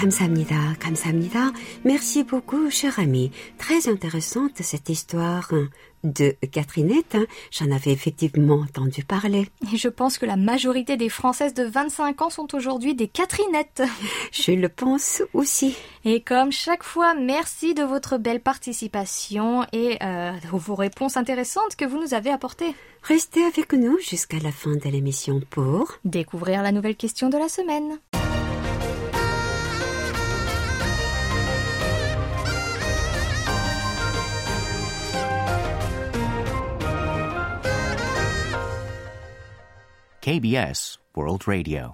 감사합니다. 0.00 0.76
감사합니다. 0.78 1.52
Merci 1.84 2.24
beaucoup, 2.24 2.70
cher 2.70 2.98
ami. 2.98 3.30
Très 3.58 3.86
intéressante 3.86 4.62
cette 4.62 4.88
histoire 4.88 5.50
de 6.04 6.36
Catherinette. 6.50 7.18
J'en 7.50 7.70
avais 7.70 7.92
effectivement 7.92 8.60
entendu 8.60 9.04
parler. 9.04 9.48
Et 9.72 9.76
je 9.76 9.88
pense 9.88 10.16
que 10.16 10.24
la 10.24 10.36
majorité 10.36 10.96
des 10.96 11.10
Françaises 11.10 11.52
de 11.52 11.64
25 11.64 12.22
ans 12.22 12.30
sont 12.30 12.54
aujourd'hui 12.54 12.94
des 12.94 13.08
Catherinettes. 13.08 13.82
Je 14.32 14.52
le 14.52 14.70
pense 14.70 15.22
aussi. 15.34 15.76
Et 16.06 16.22
comme 16.22 16.50
chaque 16.50 16.82
fois, 16.82 17.14
merci 17.14 17.74
de 17.74 17.82
votre 17.82 18.16
belle 18.16 18.40
participation 18.40 19.66
et 19.72 19.98
euh, 20.02 20.32
de 20.32 20.48
vos 20.48 20.74
réponses 20.74 21.18
intéressantes 21.18 21.76
que 21.76 21.84
vous 21.84 22.00
nous 22.00 22.14
avez 22.14 22.30
apportées. 22.30 22.74
Restez 23.02 23.44
avec 23.44 23.74
nous 23.74 23.98
jusqu'à 23.98 24.38
la 24.38 24.52
fin 24.52 24.76
de 24.76 24.88
l'émission 24.88 25.42
pour 25.50 25.98
découvrir 26.06 26.62
la 26.62 26.72
nouvelle 26.72 26.96
question 26.96 27.28
de 27.28 27.36
la 27.36 27.50
semaine. 27.50 27.98
KBS 40.25 40.97
World 41.15 41.43
Radio. 41.45 41.93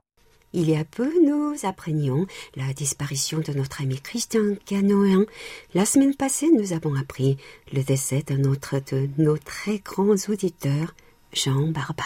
Il 0.53 0.69
y 0.69 0.77
a 0.77 0.85
peu, 0.85 1.11
nous 1.21 1.53
apprenions 1.63 2.27
la 2.55 2.71
disparition 2.71 3.39
de 3.39 3.51
notre 3.51 3.81
ami 3.81 4.00
Christian 4.00 4.55
Canoën. 4.65 5.25
La 5.73 5.83
semaine 5.83 6.15
passée, 6.15 6.50
nous 6.50 6.71
avons 6.71 6.95
appris 6.95 7.35
le 7.73 7.83
décès 7.83 8.23
d'un 8.25 8.45
autre 8.50 8.77
de 8.89 9.09
nos 9.17 9.38
très 9.38 9.79
grands 9.79 10.15
auditeurs, 10.29 10.95
Jean 11.33 11.67
Barba. 11.67 12.05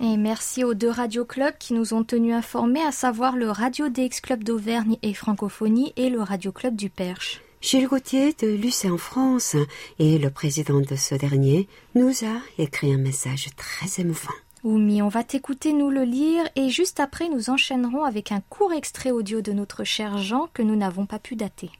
Et 0.00 0.16
merci 0.16 0.64
aux 0.64 0.72
deux 0.72 0.88
radioclubs 0.88 1.58
qui 1.58 1.74
nous 1.74 1.92
ont 1.92 2.04
tenus 2.04 2.32
informés, 2.32 2.80
à 2.80 2.90
savoir 2.90 3.36
le 3.36 3.50
Radio 3.50 3.90
DX 3.90 4.22
Club 4.22 4.44
d'Auvergne 4.44 4.96
et 5.02 5.12
Francophonie 5.12 5.92
et 5.96 6.08
le 6.08 6.22
Radio 6.22 6.52
Club 6.52 6.74
du 6.74 6.88
Perche. 6.88 7.42
Gilles 7.60 7.88
Gauthier 7.88 8.34
de 8.40 8.46
Lucé 8.46 8.88
en 8.88 8.96
France 8.96 9.56
et 9.98 10.16
le 10.16 10.30
président 10.30 10.80
de 10.80 10.96
ce 10.96 11.16
dernier 11.16 11.68
nous 11.94 12.24
a 12.24 12.40
écrit 12.56 12.94
un 12.94 12.98
message 12.98 13.48
très 13.58 14.00
émouvant. 14.00 14.32
Oumi, 14.66 15.00
on 15.00 15.06
va 15.06 15.22
t'écouter 15.22 15.72
nous 15.72 15.90
le 15.90 16.02
lire 16.02 16.42
et 16.56 16.70
juste 16.70 16.98
après 16.98 17.28
nous 17.28 17.50
enchaînerons 17.50 18.02
avec 18.02 18.32
un 18.32 18.40
court 18.40 18.72
extrait 18.72 19.12
audio 19.12 19.40
de 19.40 19.52
notre 19.52 19.84
cher 19.84 20.18
Jean 20.18 20.48
que 20.52 20.60
nous 20.60 20.74
n'avons 20.74 21.06
pas 21.06 21.20
pu 21.20 21.36
dater. 21.36 21.70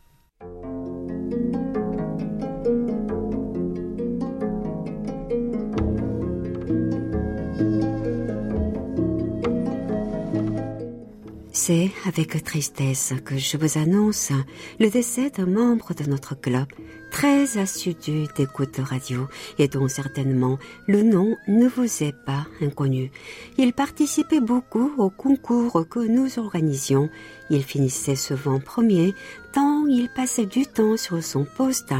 C'est 11.68 11.90
avec 12.06 12.44
tristesse 12.44 13.12
que 13.24 13.36
je 13.36 13.56
vous 13.56 13.76
annonce 13.76 14.30
le 14.78 14.88
décès 14.88 15.30
d'un 15.30 15.46
membre 15.46 15.94
de 15.94 16.08
notre 16.08 16.40
club, 16.40 16.68
très 17.10 17.58
assidu 17.58 18.26
d'écoute 18.36 18.76
radio 18.78 19.26
et 19.58 19.66
dont 19.66 19.88
certainement 19.88 20.60
le 20.86 21.02
nom 21.02 21.36
ne 21.48 21.66
vous 21.66 22.04
est 22.04 22.14
pas 22.24 22.46
inconnu. 22.60 23.10
Il 23.58 23.72
participait 23.72 24.38
beaucoup 24.38 24.92
aux 24.96 25.10
concours 25.10 25.88
que 25.90 25.98
nous 25.98 26.38
organisions. 26.38 27.10
Il 27.50 27.64
finissait 27.64 28.14
souvent 28.14 28.60
premier 28.60 29.12
tant 29.52 29.86
il 29.88 30.08
passait 30.08 30.46
du 30.46 30.66
temps 30.66 30.96
sur 30.96 31.20
son 31.20 31.44
poste 31.56 31.94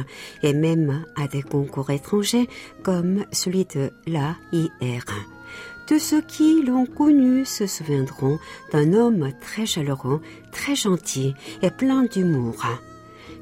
et 0.44 0.52
même 0.52 1.04
à 1.16 1.26
des 1.26 1.42
concours 1.42 1.90
étrangers 1.90 2.48
comme 2.84 3.24
celui 3.32 3.64
de 3.64 3.90
l'AIR. 4.06 5.35
Tous 5.86 6.00
ceux 6.00 6.20
qui 6.20 6.62
l'ont 6.62 6.84
connu 6.84 7.44
se 7.44 7.68
souviendront 7.68 8.40
d'un 8.72 8.92
homme 8.92 9.30
très 9.40 9.66
chaleureux, 9.66 10.20
très 10.50 10.74
gentil 10.74 11.32
et 11.62 11.70
plein 11.70 12.02
d'humour. 12.02 12.56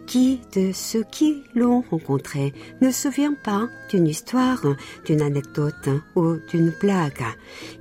Qui 0.07 0.41
de 0.55 0.71
ceux 0.73 1.05
qui 1.11 1.45
l'ont 1.55 1.83
rencontré 1.91 2.53
ne 2.83 2.91
se 2.91 3.05
souvient 3.05 3.33
pas 3.33 3.69
d'une 3.89 4.07
histoire, 4.07 4.61
d'une 5.07 5.23
anecdote 5.23 5.89
ou 6.17 6.35
d'une 6.51 6.75
blague 6.79 7.25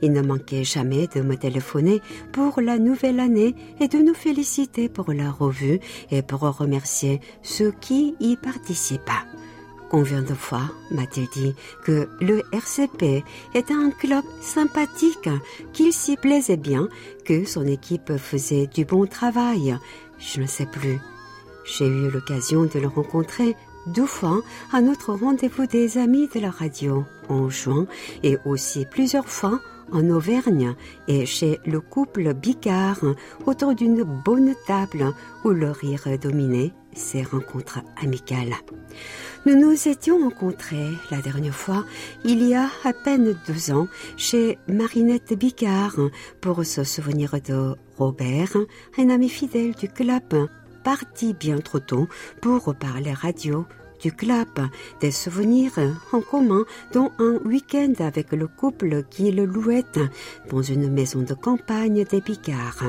Il 0.02 0.14
ne 0.14 0.22
manquait 0.22 0.64
jamais 0.64 1.08
de 1.14 1.20
me 1.20 1.36
téléphoner 1.36 2.02
pour 2.32 2.62
la 2.62 2.78
nouvelle 2.78 3.20
année 3.20 3.56
et 3.82 3.90
de 3.90 3.98
nous 3.98 4.14
féliciter 4.14 4.88
pour 4.88 5.12
la 5.12 5.30
revue 5.30 5.82
et 6.10 6.22
pour 6.22 6.40
remercier 6.40 7.20
ceux 7.42 7.74
qui 7.82 8.16
y 8.22 8.38
participent. 8.38 9.12
Combien 9.94 10.24
de 10.24 10.34
fois 10.34 10.72
m'a-t-il 10.90 11.28
dit 11.30 11.54
que 11.84 12.10
le 12.20 12.42
RCP 12.52 13.24
était 13.54 13.76
un 13.76 13.92
club 13.92 14.24
sympathique, 14.42 15.30
qu'il 15.72 15.94
s'y 15.94 16.18
plaisait 16.18 16.58
bien, 16.58 16.90
que 17.26 17.46
son 17.46 17.68
équipe 17.68 18.18
faisait 18.18 18.66
du 18.66 18.86
bon 18.86 19.06
travail? 19.06 19.78
Je 20.18 20.42
ne 20.42 20.48
sais 20.48 20.66
plus. 20.66 21.00
J'ai 21.66 21.86
eu 21.86 22.10
l'occasion 22.10 22.64
de 22.64 22.80
le 22.80 22.88
rencontrer 22.88 23.56
deux 23.86 24.08
fois 24.08 24.42
à 24.72 24.82
notre 24.82 25.14
rendez-vous 25.14 25.68
des 25.68 26.00
amis 26.00 26.28
de 26.34 26.40
la 26.40 26.50
radio 26.50 27.06
en 27.30 27.50
juin 27.50 27.86
et 28.24 28.40
aussi 28.46 28.88
plusieurs 28.88 29.30
fois 29.30 29.60
en 29.92 30.10
Auvergne 30.10 30.74
et 31.08 31.28
chez 31.28 31.60
le 31.68 31.80
couple 31.80 32.34
Bicard 32.34 33.06
autour 33.46 33.76
d'une 33.76 34.02
bonne 34.02 34.56
table 34.66 35.14
où 35.44 35.50
le 35.50 35.70
rire 35.70 36.08
dominait 36.20 36.72
ces 36.96 37.24
rencontres 37.24 37.80
amicales. 38.02 38.56
Nous 39.46 39.56
nous 39.56 39.88
étions 39.88 40.20
rencontrés 40.20 40.90
la 41.12 41.22
dernière 41.22 41.56
fois, 41.56 41.84
il 42.24 42.42
y 42.48 42.56
a 42.56 42.70
à 42.84 42.94
peine 42.94 43.36
deux 43.48 43.72
ans, 43.72 43.88
chez 44.16 44.58
Marinette 44.68 45.34
Bicard, 45.34 45.98
pour 46.42 46.66
se 46.66 46.84
souvenir 46.84 47.32
de 47.42 47.76
Robert, 47.98 48.56
un 48.98 49.10
ami 49.10 49.30
fidèle 49.30 49.76
du 49.76 49.90
club, 49.90 50.48
parti 50.84 51.34
bien 51.34 51.60
trop 51.60 51.80
tôt 51.80 52.08
pour 52.42 52.74
parler 52.76 53.14
radio 53.14 53.66
du 54.02 54.12
club, 54.12 54.48
des 55.00 55.12
souvenirs 55.12 55.80
en 56.12 56.22
commun, 56.22 56.64
dont 56.92 57.12
un 57.20 57.38
week-end 57.46 57.94
avec 58.00 58.32
le 58.32 58.48
couple 58.48 59.04
qui 59.10 59.32
le 59.32 59.46
louait 59.46 59.86
dans 60.50 60.62
une 60.62 60.92
maison 60.92 61.22
de 61.22 61.34
campagne 61.34 62.04
des 62.04 62.22
Bicards 62.22 62.84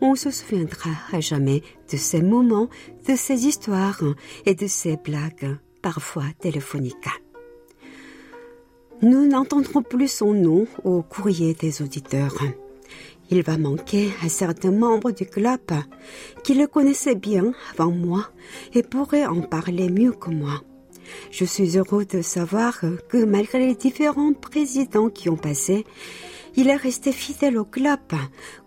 on 0.00 0.14
se 0.14 0.30
souviendra 0.30 0.90
à 1.12 1.20
jamais 1.20 1.62
de 1.90 1.96
ces 1.96 2.22
moments, 2.22 2.68
de 3.08 3.16
ces 3.16 3.46
histoires 3.46 4.02
et 4.44 4.54
de 4.54 4.66
ces 4.66 4.96
blagues, 4.96 5.56
parfois 5.82 6.24
téléphoniques. 6.40 7.08
Nous 9.02 9.26
n'entendrons 9.26 9.82
plus 9.82 10.08
son 10.08 10.32
nom 10.32 10.66
au 10.84 11.02
courrier 11.02 11.54
des 11.54 11.82
auditeurs. 11.82 12.42
Il 13.30 13.42
va 13.42 13.58
manquer 13.58 14.10
à 14.24 14.28
certains 14.28 14.70
membres 14.70 15.10
du 15.10 15.26
club 15.26 15.60
qui 16.44 16.54
le 16.54 16.66
connaissaient 16.66 17.16
bien 17.16 17.52
avant 17.72 17.90
moi 17.90 18.30
et 18.74 18.82
pourraient 18.82 19.26
en 19.26 19.42
parler 19.42 19.90
mieux 19.90 20.12
que 20.12 20.30
moi. 20.30 20.62
Je 21.30 21.44
suis 21.44 21.76
heureux 21.76 22.04
de 22.04 22.22
savoir 22.22 22.80
que 23.08 23.24
malgré 23.24 23.66
les 23.66 23.74
différents 23.74 24.32
présidents 24.32 25.10
qui 25.10 25.28
ont 25.28 25.36
passé, 25.36 25.84
Il 26.56 26.68
est 26.68 26.76
resté 26.76 27.12
fidèle 27.12 27.58
au 27.58 27.64
club 27.64 28.00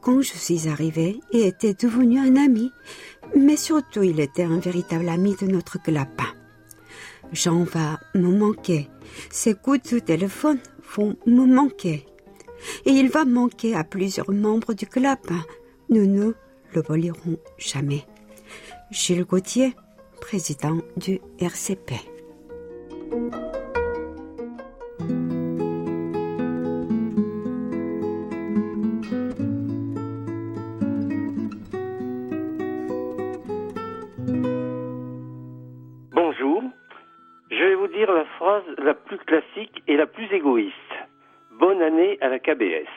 quand 0.01 0.22
je 0.22 0.34
suis 0.34 0.67
arrivée 0.67 1.19
et 1.31 1.48
était 1.48 1.74
devenu 1.74 2.19
un 2.19 2.36
ami. 2.36 2.72
Mais 3.36 3.58
surtout, 3.58 4.03
il 4.03 4.19
était 4.19 4.43
un 4.43 4.60
véritable 4.60 5.10
ami 5.10 5.36
de 5.41 5.48
notre 5.48 5.81
club. 5.81 6.08
Jean 7.34 7.63
va 7.63 8.00
me 8.15 8.29
manquer. 8.29 8.89
Ses 9.31 9.55
coups 9.55 9.91
de 9.91 10.00
téléphone 10.00 10.60
vont 10.96 11.15
me 11.25 11.46
manquer. 11.46 12.05
Et 12.86 12.91
il 12.91 13.10
va 13.10 13.25
manquer 13.25 13.75
à 13.75 13.84
plusieurs 13.84 14.31
membres 14.31 14.74
du 14.74 14.86
club. 14.86 15.19
Nous 15.89 16.05
ne 16.05 16.34
le 16.74 16.81
volirons 16.81 17.38
jamais. 17.58 18.05
Gilles 18.91 19.25
Gauthier, 19.25 19.75
président 20.22 20.79
du 20.98 21.19
RCP. 21.39 21.93
KBS. 42.49 42.89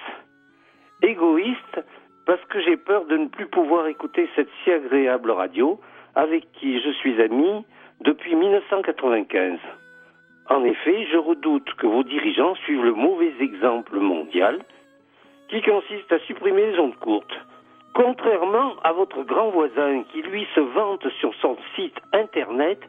Égoïste 1.03 1.85
parce 2.25 2.43
que 2.47 2.59
j'ai 2.63 2.79
peur 2.79 3.05
de 3.05 3.19
ne 3.19 3.27
plus 3.27 3.47
pouvoir 3.47 3.87
écouter 3.87 4.27
cette 4.35 4.49
si 4.65 4.73
agréable 4.73 5.31
radio 5.31 5.79
avec 6.15 6.51
qui 6.53 6.81
je 6.81 6.91
suis 6.93 7.21
ami 7.21 7.67
depuis 8.01 8.35
1995. 8.35 9.59
En 10.49 10.65
effet, 10.65 11.07
je 11.13 11.19
redoute 11.19 11.71
que 11.75 11.87
vos 11.87 12.03
dirigeants 12.03 12.55
suivent 12.65 12.85
le 12.85 12.95
mauvais 12.95 13.35
exemple 13.41 13.99
mondial 13.99 14.59
qui 15.51 15.61
consiste 15.61 16.11
à 16.11 16.19
supprimer 16.21 16.73
les 16.73 16.79
ondes 16.79 16.97
courtes. 16.97 17.37
Contrairement 17.95 18.77
à 18.85 18.93
votre 18.93 19.23
grand 19.23 19.51
voisin 19.51 20.03
qui 20.13 20.23
lui 20.23 20.47
se 20.55 20.61
vante 20.61 21.07
sur 21.21 21.35
son 21.43 21.59
site 21.77 21.99
internet 22.15 22.81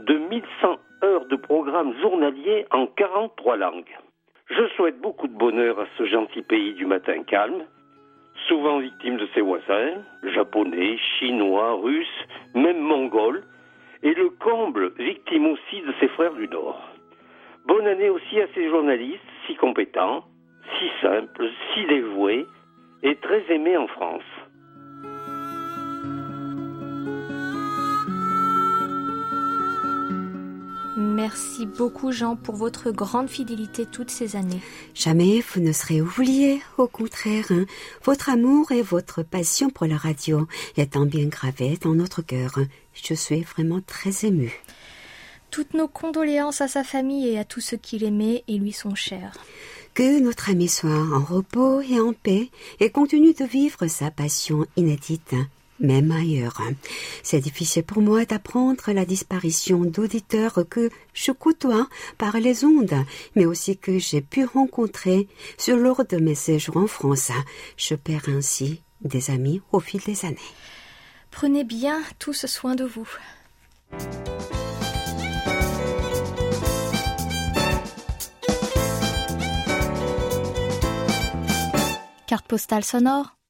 de 0.00 0.18
1100 0.18 0.78
heures 1.04 1.24
de 1.24 1.36
programmes 1.36 1.98
journaliers 2.02 2.66
en 2.70 2.86
43 2.86 3.56
langues. 3.56 3.96
Je 4.54 4.66
souhaite 4.76 5.00
beaucoup 5.00 5.28
de 5.28 5.36
bonheur 5.36 5.80
à 5.80 5.86
ce 5.96 6.04
gentil 6.04 6.42
pays 6.42 6.74
du 6.74 6.84
matin 6.84 7.22
calme, 7.22 7.64
souvent 8.48 8.80
victime 8.80 9.16
de 9.16 9.26
ses 9.32 9.40
voisins, 9.40 9.94
japonais, 10.24 10.98
chinois, 11.18 11.80
russes, 11.80 12.26
même 12.54 12.78
mongols, 12.78 13.44
et 14.02 14.12
le 14.12 14.28
comble 14.28 14.92
victime 14.98 15.46
aussi 15.46 15.80
de 15.80 15.94
ses 16.00 16.08
frères 16.08 16.34
du 16.34 16.48
Nord. 16.48 16.78
Bonne 17.66 17.86
année 17.86 18.10
aussi 18.10 18.42
à 18.42 18.46
ces 18.54 18.68
journalistes 18.68 19.22
si 19.46 19.54
compétents, 19.54 20.24
si 20.78 20.90
simples, 21.00 21.48
si 21.72 21.86
dévoués 21.86 22.44
et 23.02 23.14
très 23.16 23.42
aimés 23.48 23.78
en 23.78 23.86
France. 23.86 24.22
Merci 31.32 31.64
beaucoup 31.64 32.12
Jean 32.12 32.36
pour 32.36 32.56
votre 32.56 32.90
grande 32.90 33.28
fidélité 33.30 33.86
toutes 33.86 34.10
ces 34.10 34.36
années. 34.36 34.60
Jamais 34.94 35.40
vous 35.40 35.62
ne 35.62 35.72
serez 35.72 36.02
oublié, 36.02 36.60
au 36.76 36.86
contraire. 36.88 37.46
hein. 37.50 37.64
Votre 38.04 38.28
amour 38.28 38.70
et 38.70 38.82
votre 38.82 39.22
passion 39.22 39.70
pour 39.70 39.86
la 39.86 39.96
radio 39.96 40.46
étant 40.76 41.06
bien 41.06 41.24
gravés 41.28 41.78
dans 41.80 41.94
notre 41.94 42.20
cœur. 42.20 42.58
Je 42.92 43.14
suis 43.14 43.40
vraiment 43.44 43.80
très 43.80 44.26
émue. 44.26 44.60
Toutes 45.50 45.72
nos 45.72 45.88
condoléances 45.88 46.60
à 46.60 46.68
sa 46.68 46.84
famille 46.84 47.26
et 47.28 47.38
à 47.38 47.44
tous 47.46 47.62
ceux 47.62 47.78
qui 47.78 47.98
l'aimaient 47.98 48.44
et 48.46 48.58
lui 48.58 48.72
sont 48.72 48.94
chers. 48.94 49.32
Que 49.94 50.20
notre 50.20 50.50
ami 50.50 50.68
soit 50.68 50.90
en 50.90 51.24
repos 51.24 51.80
et 51.80 51.98
en 51.98 52.12
paix 52.12 52.50
et 52.78 52.90
continue 52.90 53.32
de 53.32 53.44
vivre 53.46 53.86
sa 53.86 54.10
passion 54.10 54.66
inédite, 54.76 55.34
même 55.82 56.10
ailleurs. 56.10 56.62
C'est 57.22 57.40
difficile 57.40 57.82
pour 57.82 58.00
moi 58.00 58.24
d'apprendre 58.24 58.92
la 58.92 59.04
disparition 59.04 59.80
d'auditeurs 59.80 60.60
que 60.70 60.88
je 61.12 61.32
côtoie 61.32 61.88
par 62.16 62.38
les 62.38 62.64
ondes, 62.64 62.94
mais 63.34 63.44
aussi 63.44 63.76
que 63.76 63.98
j'ai 63.98 64.22
pu 64.22 64.44
rencontrer 64.44 65.28
sur 65.58 65.76
lors 65.76 66.04
de 66.04 66.16
mes 66.16 66.34
séjours 66.34 66.78
en 66.78 66.86
France. 66.86 67.30
Je 67.76 67.94
perds 67.94 68.28
ainsi 68.28 68.80
des 69.02 69.30
amis 69.30 69.60
au 69.72 69.80
fil 69.80 70.00
des 70.00 70.24
années. 70.24 70.38
Prenez 71.30 71.64
bien 71.64 72.00
tous 72.18 72.46
soin 72.46 72.74
de 72.74 72.84
vous. 72.84 73.08
Carte 82.26 82.46
postale 82.46 82.84
sonore. 82.84 83.41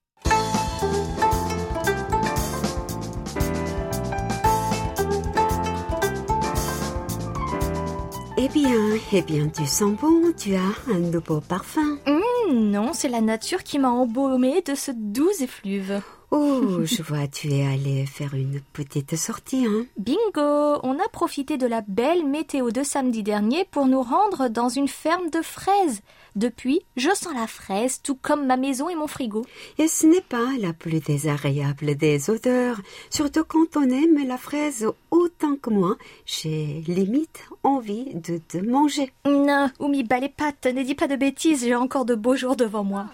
Eh 8.44 8.48
bien, 8.48 8.98
eh 9.12 9.22
bien, 9.22 9.48
tu 9.48 9.64
sens 9.66 9.92
bon, 10.00 10.32
tu 10.36 10.56
as 10.56 10.92
un 10.92 10.98
nouveau 10.98 11.40
parfum. 11.40 11.96
Hmm, 12.08 12.52
non, 12.52 12.92
c'est 12.92 13.08
la 13.08 13.20
nature 13.20 13.62
qui 13.62 13.78
m'a 13.78 13.90
embaumé 13.90 14.62
de 14.62 14.74
ce 14.74 14.90
doux 14.90 15.30
effluve. 15.40 16.02
Oh, 16.32 16.80
je 16.82 17.02
vois, 17.02 17.28
tu 17.28 17.52
es 17.52 17.64
allé 17.64 18.04
faire 18.04 18.34
une 18.34 18.60
petite 18.72 19.14
sortie, 19.14 19.64
hein. 19.64 19.86
Bingo 19.96 20.80
On 20.82 20.98
a 20.98 21.08
profité 21.12 21.56
de 21.56 21.68
la 21.68 21.82
belle 21.82 22.26
météo 22.26 22.72
de 22.72 22.82
samedi 22.82 23.22
dernier 23.22 23.64
pour 23.70 23.86
nous 23.86 24.02
rendre 24.02 24.48
dans 24.48 24.68
une 24.68 24.88
ferme 24.88 25.30
de 25.30 25.40
fraises. 25.40 26.00
Depuis, 26.35 26.81
je 26.95 27.09
sens 27.15 27.33
la 27.33 27.47
fraise, 27.47 27.99
tout 28.01 28.15
comme 28.15 28.45
ma 28.45 28.57
maison 28.57 28.89
et 28.89 28.95
mon 28.95 29.07
frigo. 29.07 29.43
Et 29.79 29.87
ce 29.87 30.05
n'est 30.05 30.21
pas 30.21 30.51
la 30.59 30.71
plus 30.71 30.99
désagréable 30.99 31.95
des 31.95 32.29
odeurs, 32.29 32.79
surtout 33.09 33.43
quand 33.43 33.75
on 33.75 33.89
aime 33.89 34.27
la 34.27 34.37
fraise 34.37 34.87
autant 35.09 35.55
que 35.55 35.71
moi. 35.71 35.97
J'ai 36.25 36.83
limite 36.87 37.43
envie 37.63 38.13
de 38.13 38.37
te 38.37 38.57
manger. 38.57 39.11
Non, 39.25 39.71
Oumi, 39.79 40.03
bas 40.03 40.19
les 40.19 40.29
pattes, 40.29 40.67
ne 40.67 40.83
dis 40.83 40.93
pas 40.95 41.07
de 41.07 41.15
bêtises, 41.15 41.61
j'ai 41.61 41.73
encore 41.73 42.05
de 42.05 42.13
beaux 42.13 42.35
jours 42.35 42.55
devant 42.55 42.83
moi. 42.83 43.07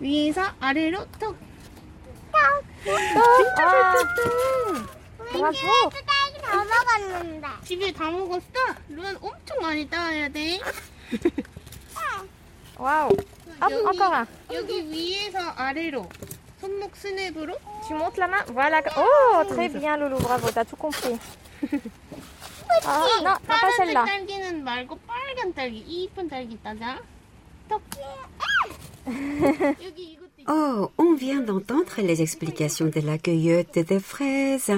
위에서 0.00 0.42
아래로 0.60 1.06
톡. 1.20 1.36
Bravo 5.32 5.52
딸기 6.04 6.42
다 6.42 6.64
먹었는데. 6.64 7.46
집에 7.64 7.92
다 7.92 8.10
먹었어? 8.10 8.42
룬 8.90 9.16
엄청 9.20 9.60
많이 9.60 9.88
따야 9.88 10.28
돼. 10.28 10.58
Waouh 12.78 13.10
Hop, 13.60 13.70
여기, 13.70 13.86
encore 13.86 14.12
un. 14.14 14.26
여기 14.52 14.90
위에서 14.90 15.38
아래로. 15.56 16.08
손목 16.60 16.94
스냅으로. 16.96 17.56
Tu 17.88 17.94
montes 17.94 18.18
la 18.18 18.28
main 18.28 18.44
Voilà. 18.52 18.82
Oh, 18.96 19.44
très 19.48 19.68
bien, 19.68 19.96
Loulou, 19.96 20.18
bravo, 20.18 20.48
t'as 20.50 20.64
tout 20.64 20.76
compris. 20.76 21.18
Ah, 22.84 23.06
non, 23.18 23.24
non, 23.24 23.36
pas 23.46 23.60
파란색 23.60 23.76
celle-là. 23.76 24.04
딸기는 24.06 24.64
말고 24.64 24.98
빨간 25.06 25.52
딸기. 25.54 25.78
이 25.86 26.04
이쁜 26.04 26.28
딸기 26.28 26.58
따자. 26.62 26.98
톡. 27.68 27.82
여기 29.06 30.12
이것도 30.12 30.28
있- 30.38 30.48
Oh, 30.48 30.90
on 30.98 31.14
vient 31.14 31.40
d'entendre 31.40 32.00
les 32.02 32.20
explications 32.20 32.86
de 32.88 33.00
la 33.00 33.18
cueillette 33.18 33.78
des 33.78 34.00
fraises. 34.00 34.72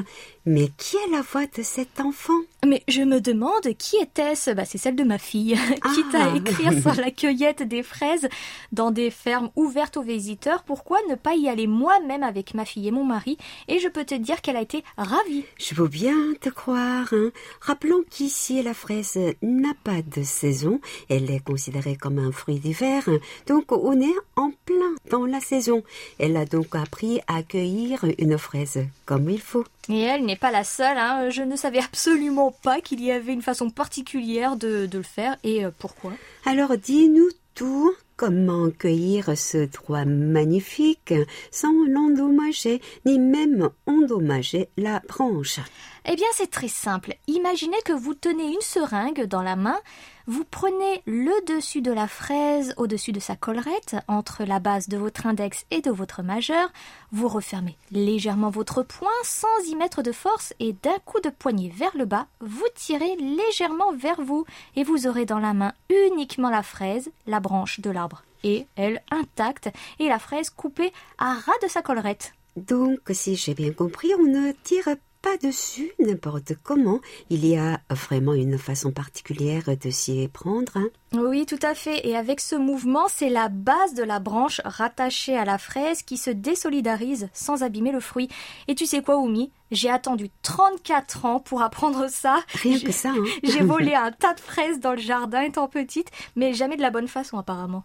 Mais 0.47 0.69
qui 0.77 0.97
est 0.97 1.09
la 1.11 1.23
voix 1.23 1.47
de 1.47 1.63
cet 1.63 2.01
enfant 2.01 2.41
Mais 2.66 2.84
je 2.90 3.02
me 3.04 3.22
demande 3.22 3.74
qui 3.78 3.96
était-ce? 3.98 4.52
Bah, 4.52 4.66
C'est 4.66 4.78
celle 4.78 4.96
de 4.98 5.04
ma 5.06 5.18
fille, 5.18 5.56
quitte 5.96 6.14
Ah. 6.14 6.32
à 6.34 6.36
écrire 6.36 6.74
sur 6.82 6.94
la 6.94 7.10
cueillette 7.10 7.64
des 7.64 7.84
fraises 7.84 8.28
dans 8.74 8.92
des 8.92 9.12
fermes 9.12 9.50
ouvertes 9.56 9.96
aux 9.98 10.02
visiteurs. 10.02 10.64
Pourquoi 10.64 10.98
ne 11.10 11.16
pas 11.16 11.36
y 11.36 11.48
aller 11.48 11.68
moi-même 11.68 12.22
avec 12.24 12.54
ma 12.54 12.66
fille 12.66 12.88
et 12.88 12.92
mon 12.92 13.06
mari? 13.06 13.38
Et 13.70 13.80
je 13.80 13.88
peux 13.88 14.04
te 14.04 14.16
dire 14.16 14.42
qu'elle 14.42 14.58
a 14.58 14.62
été 14.62 14.84
ravie. 14.98 15.46
Je 15.58 15.74
veux 15.74 15.88
bien 15.88 16.16
te 16.42 16.50
croire. 16.50 17.08
hein. 17.14 17.32
Rappelons 17.62 18.04
qu'ici, 18.10 18.62
la 18.62 18.74
fraise 18.74 19.18
n'a 19.42 19.74
pas 19.84 20.02
de 20.02 20.24
saison. 20.24 20.82
Elle 21.10 21.32
est 21.32 21.44
considérée 21.44 21.96
comme 21.96 22.20
un 22.20 22.32
fruit 22.34 22.60
d'hiver. 22.60 23.08
Donc, 23.48 23.72
on 23.72 24.00
est 24.02 24.16
en 24.36 24.52
plein 24.66 24.96
dans 25.10 25.26
la 25.26 25.40
saison. 25.40 25.82
Elle 26.20 26.36
a 26.36 26.46
donc 26.46 26.76
appris 26.76 27.22
à 27.28 27.42
cueillir 27.42 28.06
une 28.18 28.38
fraise 28.38 28.80
comme 29.06 29.30
il 29.30 29.40
faut. 29.42 29.64
Et 29.88 30.02
elle 30.02 30.26
n'est 30.26 30.36
pas 30.36 30.52
la 30.52 30.64
seule. 30.64 30.98
hein. 30.98 31.30
Je 31.30 31.42
ne 31.42 31.56
savais 31.56 31.80
absolument 31.80 32.49
pas 32.52 32.82
qu'il 32.82 33.04
y 33.04 33.12
avait 33.12 33.34
une 33.34 33.42
façon 33.42 33.70
particulière 33.70 34.56
de, 34.56 34.86
de 34.86 34.98
le 34.98 35.04
faire. 35.04 35.38
Et 35.44 35.66
euh, 35.66 35.72
pourquoi 35.78 36.14
Alors, 36.46 36.78
dis-nous 36.78 37.30
tout. 37.56 37.94
Comment 38.16 38.70
cueillir 38.70 39.38
ce 39.38 39.66
droit 39.66 40.04
magnifique 40.04 41.14
sans 41.52 41.72
l'endommager, 41.88 42.82
ni 43.06 43.18
même 43.18 43.70
endommager 43.86 44.68
la 44.76 45.00
branche? 45.00 45.62
Eh 46.06 46.16
bien, 46.18 46.28
c'est 46.34 46.52
très 46.52 46.68
simple. 46.68 47.16
Imaginez 47.28 47.78
que 47.86 47.94
vous 47.94 48.14
tenez 48.16 48.48
une 48.48 48.60
seringue 48.60 49.26
dans 49.26 49.42
la 49.42 49.56
main, 49.56 49.80
vous 50.28 50.44
prenez 50.44 51.02
le 51.06 51.46
dessus 51.46 51.82
de 51.82 51.92
la 51.92 52.08
fraise 52.08 52.74
au-dessus 52.78 53.12
de 53.12 53.20
sa 53.20 53.36
collerette, 53.36 53.96
entre 54.08 54.44
la 54.44 54.60
base 54.60 54.90
de 54.90 54.98
votre 54.98 55.26
index 55.28 55.66
et 55.72 55.82
de 55.82 55.92
votre 55.92 56.22
majeur, 56.22 56.70
vous 57.12 57.28
refermez 57.28 57.78
légèrement 57.92 58.50
votre 58.50 58.84
poing 58.84 59.10
sans 59.24 59.48
y 59.68 59.76
mettre 59.76 60.02
de 60.02 60.12
force 60.12 60.54
et 60.60 60.74
d'un 60.74 61.00
coup 61.06 61.20
de 61.22 61.30
poignet 61.30 61.72
vers 61.76 61.96
le 61.98 62.06
bas, 62.06 62.28
vous 62.42 62.68
tirez 62.76 63.16
légèrement 63.16 63.94
vers 63.94 64.22
vous 64.22 64.46
et 64.76 64.84
vous 64.84 65.08
aurez 65.08 65.26
dans 65.26 65.40
la 65.40 65.54
main 65.54 65.74
uniquement 65.90 66.50
la 66.50 66.64
fraise, 66.64 67.10
la 67.28 67.40
branche 67.40 67.80
de 67.80 67.90
l'arbre 67.90 68.24
et, 68.44 68.66
elle, 68.76 69.02
intacte, 69.12 69.70
et 70.00 70.08
la 70.08 70.20
fraise 70.20 70.50
coupée 70.50 70.94
à 71.18 71.34
ras 71.34 71.58
de 71.62 71.68
sa 71.68 71.82
collerette. 71.82 72.34
Donc, 72.56 73.00
si 73.12 73.36
j'ai 73.36 73.54
bien 73.54 73.72
compris, 73.72 74.12
on 74.16 74.24
ne 74.24 74.52
tire 74.64 74.90
pas 75.22 75.38
dessus 75.38 75.92
n'importe 76.00 76.54
comment. 76.64 77.00
Il 77.30 77.46
y 77.46 77.58
a 77.58 77.80
vraiment 77.90 78.34
une 78.34 78.58
façon 78.58 78.92
particulière 78.92 79.64
de 79.82 79.90
s'y 79.90 80.28
prendre. 80.28 80.72
hein. 80.76 80.88
Oui, 81.14 81.46
tout 81.46 81.60
à 81.62 81.74
fait. 81.76 82.08
Et 82.08 82.16
avec 82.16 82.40
ce 82.40 82.56
mouvement, 82.56 83.08
c'est 83.10 83.30
la 83.30 83.50
base 83.50 83.94
de 83.96 84.04
la 84.04 84.20
branche 84.20 84.62
rattachée 84.64 85.36
à 85.38 85.44
la 85.46 85.58
fraise 85.58 86.04
qui 86.04 86.18
se 86.18 86.30
désolidarise 86.30 87.30
sans 87.34 87.64
abîmer 87.64 87.92
le 87.92 88.00
fruit. 88.00 88.30
Et 88.68 88.76
tu 88.76 88.86
sais 88.86 89.02
quoi, 89.02 89.18
Oumi? 89.18 89.52
J'ai 89.72 89.90
attendu 89.90 90.30
34 90.44 91.26
ans 91.26 91.40
pour 91.40 91.62
apprendre 91.62 92.08
ça. 92.10 92.40
Rien 92.54 92.78
J'ai- 92.78 92.86
que 92.86 92.92
ça. 92.92 93.10
Hein. 93.10 93.24
J'ai 93.44 93.62
volé 93.62 93.94
un 93.96 94.12
tas 94.12 94.34
de 94.34 94.40
fraises 94.40 94.80
dans 94.80 94.92
le 94.94 95.00
jardin 95.02 95.42
étant 95.42 95.68
petite, 95.68 96.10
mais 96.36 96.54
jamais 96.54 96.78
de 96.78 96.82
la 96.82 96.92
bonne 96.92 97.08
façon 97.08 97.38
apparemment. 97.38 97.84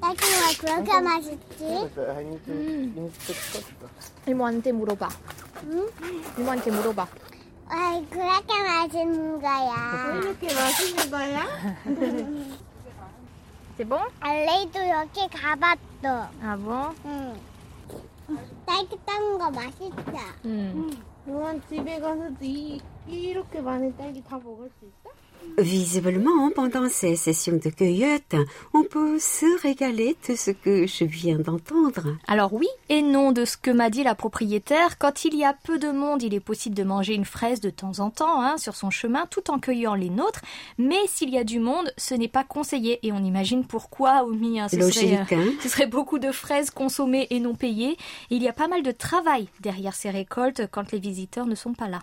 딸기가 0.00 0.52
그렇게 0.60 1.00
맛있지? 1.00 1.90
이모한테 4.28 4.72
물어봐. 4.72 5.08
응? 5.64 5.88
이모한테 6.38 6.70
물어봐. 6.70 7.06
왜 7.68 8.06
그렇게 8.10 8.62
맛있는 8.62 9.40
거야? 9.40 10.20
이렇게 10.22 10.54
맛있는 10.54 11.10
거야? 11.10 11.46
C'est 13.76 13.84
bon? 13.88 14.00
알레이도 14.20 14.78
여기 14.88 15.28
가봤어. 15.28 16.28
Ah 16.40 16.56
bon 16.62 16.94
응. 17.04 17.36
딸기 18.64 18.96
따는 19.04 19.36
거 19.38 19.50
맛있다. 19.50 20.12
응. 20.46 20.90
이모한 21.26 21.60
집에 21.68 22.00
가서도 22.00 22.36
이, 22.40 22.80
이렇게 23.06 23.60
많은 23.60 23.94
딸기 23.98 24.22
다 24.24 24.38
먹을 24.38 24.70
수 24.80 24.86
있어? 24.86 25.05
Visiblement, 25.58 26.50
pendant 26.50 26.88
ces 26.88 27.16
sessions 27.16 27.58
de 27.62 27.70
cueillette, 27.70 28.36
on 28.74 28.82
peut 28.82 29.18
se 29.18 29.60
régaler 29.62 30.16
de 30.28 30.34
ce 30.36 30.50
que 30.50 30.86
je 30.86 31.04
viens 31.04 31.38
d'entendre. 31.38 32.16
Alors 32.26 32.52
oui 32.52 32.68
et 32.88 33.00
non 33.02 33.32
de 33.32 33.44
ce 33.44 33.56
que 33.56 33.70
m'a 33.70 33.88
dit 33.88 34.02
la 34.04 34.14
propriétaire. 34.14 34.98
Quand 34.98 35.24
il 35.24 35.34
y 35.34 35.44
a 35.44 35.54
peu 35.64 35.78
de 35.78 35.90
monde, 35.90 36.22
il 36.22 36.34
est 36.34 36.40
possible 36.40 36.74
de 36.76 36.82
manger 36.82 37.14
une 37.14 37.24
fraise 37.24 37.60
de 37.60 37.70
temps 37.70 38.00
en 38.00 38.10
temps 38.10 38.42
hein, 38.42 38.58
sur 38.58 38.76
son 38.76 38.90
chemin 38.90 39.26
tout 39.30 39.50
en 39.50 39.58
cueillant 39.58 39.94
les 39.94 40.10
nôtres. 40.10 40.42
Mais 40.78 41.00
s'il 41.06 41.30
y 41.30 41.38
a 41.38 41.44
du 41.44 41.58
monde, 41.58 41.90
ce 41.96 42.14
n'est 42.14 42.28
pas 42.28 42.44
conseillé. 42.44 42.98
Et 43.06 43.12
on 43.12 43.24
imagine 43.24 43.64
pourquoi, 43.64 44.24
Oumi. 44.24 44.60
hein, 44.60 44.68
ce 44.68 44.76
serait, 44.76 45.06
Logique, 45.06 45.32
hein 45.32 45.52
Ce 45.62 45.68
serait 45.68 45.86
beaucoup 45.86 46.18
de 46.18 46.32
fraises 46.32 46.70
consommées 46.70 47.26
et 47.30 47.40
non 47.40 47.54
payées. 47.54 47.96
Il 48.30 48.42
y 48.42 48.48
a 48.48 48.52
pas 48.52 48.68
mal 48.68 48.82
de 48.82 48.92
travail 48.92 49.48
derrière 49.60 49.94
ces 49.94 50.10
récoltes 50.10 50.62
quand 50.70 50.92
les 50.92 50.98
visiteurs 50.98 51.46
ne 51.46 51.54
sont 51.54 51.72
pas 51.72 51.88
là. 51.88 52.02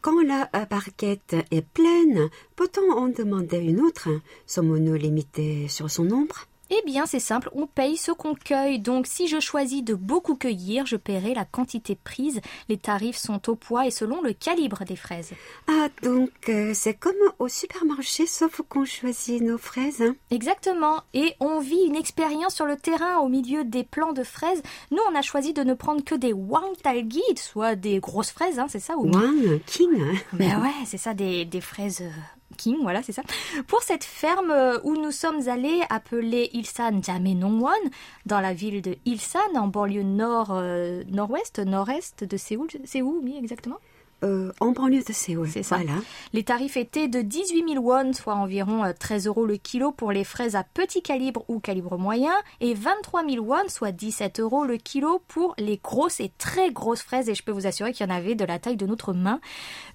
Quand 0.00 0.22
la 0.22 0.50
barquette 0.66 1.36
est 1.50 1.66
pleine, 1.66 2.28
peut-on 2.56 2.92
en 2.92 3.08
demander 3.08 3.58
une 3.58 3.80
autre? 3.80 4.08
Sommes-nous 4.46 4.94
limités 4.94 5.68
sur 5.68 5.90
son 5.90 6.04
nombre 6.04 6.46
Eh 6.70 6.82
bien, 6.86 7.04
c'est 7.06 7.20
simple, 7.20 7.50
on 7.54 7.66
paye 7.66 7.96
ce 7.96 8.10
qu'on 8.10 8.34
cueille. 8.34 8.78
Donc, 8.78 9.06
si 9.06 9.28
je 9.28 9.38
choisis 9.38 9.82
de 9.84 9.94
beaucoup 9.94 10.34
cueillir, 10.34 10.86
je 10.86 10.96
paierai 10.96 11.34
la 11.34 11.44
quantité 11.44 11.94
prise. 11.94 12.40
Les 12.68 12.78
tarifs 12.78 13.16
sont 13.18 13.50
au 13.50 13.54
poids 13.54 13.86
et 13.86 13.90
selon 13.90 14.22
le 14.22 14.32
calibre 14.32 14.84
des 14.84 14.96
fraises. 14.96 15.32
Ah, 15.68 15.88
donc 16.02 16.30
euh, 16.48 16.72
c'est 16.74 16.94
comme 16.94 17.12
au 17.38 17.48
supermarché, 17.48 18.26
sauf 18.26 18.62
qu'on 18.68 18.84
choisit 18.84 19.42
nos 19.42 19.58
fraises. 19.58 20.00
hein 20.02 20.16
Exactement. 20.30 21.02
Et 21.12 21.34
on 21.40 21.60
vit 21.60 21.82
une 21.86 21.96
expérience 21.96 22.54
sur 22.54 22.64
le 22.66 22.76
terrain 22.76 23.18
au 23.18 23.28
milieu 23.28 23.64
des 23.64 23.84
plants 23.84 24.12
de 24.12 24.24
fraises. 24.24 24.62
Nous, 24.90 24.98
on 25.10 25.14
a 25.14 25.22
choisi 25.22 25.52
de 25.52 25.62
ne 25.62 25.74
prendre 25.74 26.02
que 26.02 26.14
des 26.14 26.32
Wangtalgi, 26.32 27.22
soit 27.36 27.76
des 27.76 28.00
grosses 28.00 28.30
fraises, 28.30 28.58
hein, 28.58 28.66
c'est 28.68 28.80
ça 28.80 28.96
ou 28.96 29.10
Wang, 29.12 29.60
King. 29.66 29.90
hein 30.00 30.14
Ben 30.32 30.60
ouais, 30.62 30.72
c'est 30.86 30.98
ça, 30.98 31.14
des, 31.14 31.44
des 31.44 31.60
fraises 31.60 32.00
euh, 32.00 32.08
Voilà, 32.82 33.02
c'est 33.02 33.12
ça. 33.12 33.22
Pour 33.66 33.82
cette 33.82 34.04
ferme 34.04 34.50
euh, 34.50 34.78
où 34.84 34.96
nous 34.96 35.10
sommes 35.10 35.48
allés, 35.48 35.82
appelée 35.90 36.50
Ilsan 36.52 37.02
Jamenongwon, 37.02 37.70
dans 38.26 38.40
la 38.40 38.54
ville 38.54 38.82
de 38.82 38.96
Ilsan, 39.04 39.40
en 39.56 39.68
banlieue 39.68 40.02
nord, 40.02 40.48
euh, 40.50 41.02
de 42.24 42.36
Séoul. 42.36 42.68
C'est 42.84 43.02
où, 43.02 43.20
oui, 43.22 43.36
exactement 43.38 43.78
Euh, 44.22 44.52
en 44.60 44.70
banlieue 44.70 45.02
de 45.02 45.12
Séoul. 45.12 45.48
C'est 45.50 45.62
ça. 45.62 45.76
Voilà. 45.76 46.00
Les 46.32 46.44
tarifs 46.44 46.76
étaient 46.76 47.08
de 47.08 47.20
18 47.20 47.68
000 47.74 47.84
won, 47.84 48.12
soit 48.12 48.34
environ 48.34 48.84
euh, 48.84 48.92
13 48.98 49.26
euros 49.26 49.44
le 49.44 49.56
kilo 49.56 49.92
pour 49.92 50.12
les 50.12 50.24
fraises 50.24 50.56
à 50.56 50.64
petit 50.64 51.02
calibre 51.02 51.44
ou 51.48 51.58
calibre 51.58 51.98
moyen, 51.98 52.32
et 52.60 52.74
23 52.74 53.28
000 53.28 53.44
won, 53.44 53.68
soit 53.68 53.92
17 53.92 54.40
euros 54.40 54.64
le 54.64 54.76
kilo 54.76 55.22
pour 55.28 55.54
les 55.58 55.78
grosses 55.82 56.20
et 56.20 56.32
très 56.38 56.70
grosses 56.70 57.02
fraises, 57.02 57.28
et 57.28 57.34
je 57.34 57.42
peux 57.42 57.52
vous 57.52 57.66
assurer 57.66 57.92
qu'il 57.92 58.06
y 58.06 58.10
en 58.10 58.14
avait 58.14 58.34
de 58.34 58.44
la 58.44 58.58
taille 58.58 58.76
de 58.76 58.86
notre 58.86 59.12
main. 59.12 59.40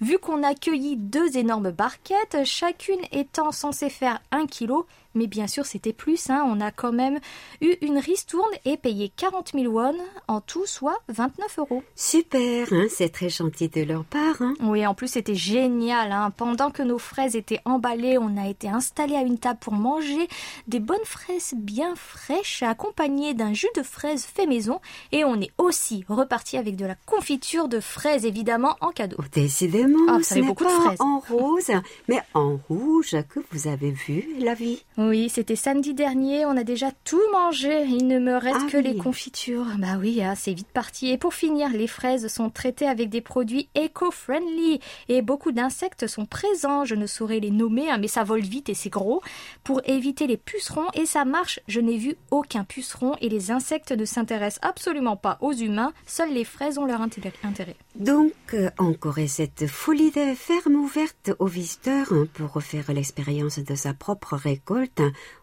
Vu 0.02 0.20
qu'on 0.20 0.44
a 0.44 0.54
cueilli 0.54 0.98
deux 0.98 1.38
énormes 1.38 1.72
barquettes, 1.72 2.44
chacune 2.44 3.00
étant 3.12 3.52
censée 3.52 3.90
faire 3.90 4.22
un 4.32 4.46
kilo, 4.46 4.86
mais 5.16 5.28
bien 5.28 5.48
sûr 5.48 5.66
c'était 5.66 5.94
plus, 5.94 6.30
hein, 6.30 6.44
on 6.48 6.62
a 6.62 6.72
quand 6.72 6.92
même 6.92 7.20
eu 7.62 7.76
une 7.82 7.98
ristourne 7.98 8.52
et 8.66 8.78
payé 8.78 9.12
40 9.16 9.52
000 9.54 9.66
won, 9.74 9.96
en 10.28 10.42
tout 10.42 10.66
soit 10.66 11.00
29 11.10 11.60
euros. 11.60 11.84
Super, 11.96 12.68
hein, 12.72 12.86
c'est 12.90 13.10
très 13.10 13.30
gentil 13.30 13.70
de 13.70 13.84
leur 13.84 14.04
part. 14.06 14.42
Hein. 14.42 14.54
Oui, 14.62 14.86
en 14.86 14.94
plus 14.94 15.08
c'était 15.10 15.36
génial. 15.36 16.16
Pendant 16.38 16.72
que 16.72 16.84
nos 16.84 17.00
fraises 17.00 17.36
étaient 17.36 17.60
emballées, 17.66 18.18
on 18.18 18.38
a 18.38 18.48
été 18.48 18.70
installés 18.70 19.16
à 19.16 19.22
une 19.22 19.38
table 19.40 19.60
pour 19.60 19.74
manger 19.74 20.28
des 20.68 20.80
bonnes 20.80 20.98
fraises 21.06 21.54
bien 21.56 21.94
fraîches, 21.96 22.64
accompagnées 22.64 23.34
d'un 23.34 23.54
jus 23.54 23.68
de 23.76 23.84
fraises 23.84 24.26
fait 24.26 24.46
maison. 24.46 24.80
Et 25.12 25.24
on 25.24 25.40
est 25.40 25.52
aussi 25.58 26.04
reparti 26.08 26.58
avec 26.58 26.76
de 26.76 26.86
la 26.86 26.96
confiture 27.06 27.68
de 27.68 27.80
fraises, 27.80 28.26
évidemment, 28.26 28.76
en 28.82 28.90
cadeau. 28.92 29.18
Oh, 29.20 29.24
décidément, 29.32 30.00
Ah, 30.10 30.18
vous 30.18 30.24
ce 30.24 30.40
beaucoup 30.40 30.64
de 30.64 30.70
pas 30.70 30.82
fraises. 30.82 31.02
en 31.02 31.20
rose, 31.20 31.72
mais 32.08 32.22
en 32.34 32.60
rouge 32.70 33.16
que 33.30 33.40
vous 33.52 33.68
avez 33.68 33.92
vu 33.92 34.26
la 34.40 34.54
vie. 34.54 34.84
Oui, 35.02 35.30
c'était 35.30 35.56
samedi 35.56 35.94
dernier, 35.94 36.46
on 36.46 36.58
a 36.58 36.66
déjà 36.66 36.92
tout 37.06 37.22
mangé. 37.32 37.86
Il 37.86 38.06
ne 38.08 38.20
me 38.20 38.36
reste 38.36 38.60
Ah 38.66 38.70
que 38.70 38.78
oui. 38.78 38.84
les 38.84 38.98
confitures. 38.98 39.66
Bah 39.78 39.96
oui, 39.98 40.22
hein, 40.22 40.34
c'est 40.36 40.52
vite 40.54 40.68
parti. 40.74 41.10
Et 41.10 41.18
pour 41.18 41.34
finir, 41.34 41.70
les 41.70 41.88
fraises 41.88 42.28
sont 42.28 42.50
traitées 42.50 42.86
avec 42.86 43.10
des 43.10 43.22
produits 43.22 43.70
éco-friendly 43.76 44.82
et 45.08 45.22
beaucoup 45.22 45.54
d'insectes 45.54 46.08
sont 46.08 46.26
présents. 46.26 46.84
Je 46.84 46.96
ne 46.96 47.08
saurais 47.08 47.40
les 47.40 47.50
nommer, 47.50 47.90
hein, 47.90 47.98
mais 47.98 48.10
ça 48.10 48.26
vole 48.26 48.42
vite 48.42 48.68
et 48.68 48.74
c'est 48.74 48.90
gros. 48.90 49.22
Pour 49.64 49.80
éviter 49.86 50.28
les 50.28 50.36
pucerons, 50.36 50.88
et 50.94 51.06
ça 51.06 51.24
marche, 51.24 51.62
je 51.70 51.80
n'ai 51.80 51.98
vu 51.98 52.18
aucun 52.30 52.66
puceron 52.66 53.16
et 53.22 53.30
les 53.30 53.52
insectes 53.52 53.94
ne 53.94 54.04
s'intéressent 54.04 54.60
absolument 54.68 55.16
pas 55.16 55.38
aux 55.40 55.54
humains. 55.54 55.94
Seules 56.08 56.34
les 56.34 56.44
fraises 56.44 56.78
ont 56.78 56.86
leur 56.86 57.00
inté- 57.00 57.32
intérêt. 57.44 57.78
Donc, 57.96 58.34
euh, 58.54 58.70
encore 58.78 59.16
cette 59.28 59.66
folie 59.68 60.12
de 60.12 60.34
ferme 60.36 60.76
ouverte 60.76 61.32
aux 61.40 61.48
visiteurs 61.48 62.12
hein, 62.12 62.28
pour 62.34 62.52
refaire 62.52 62.92
l'expérience 62.92 63.60
de 63.60 63.76
sa 63.76 63.94
propre 63.94 64.36
récolte 64.36 64.89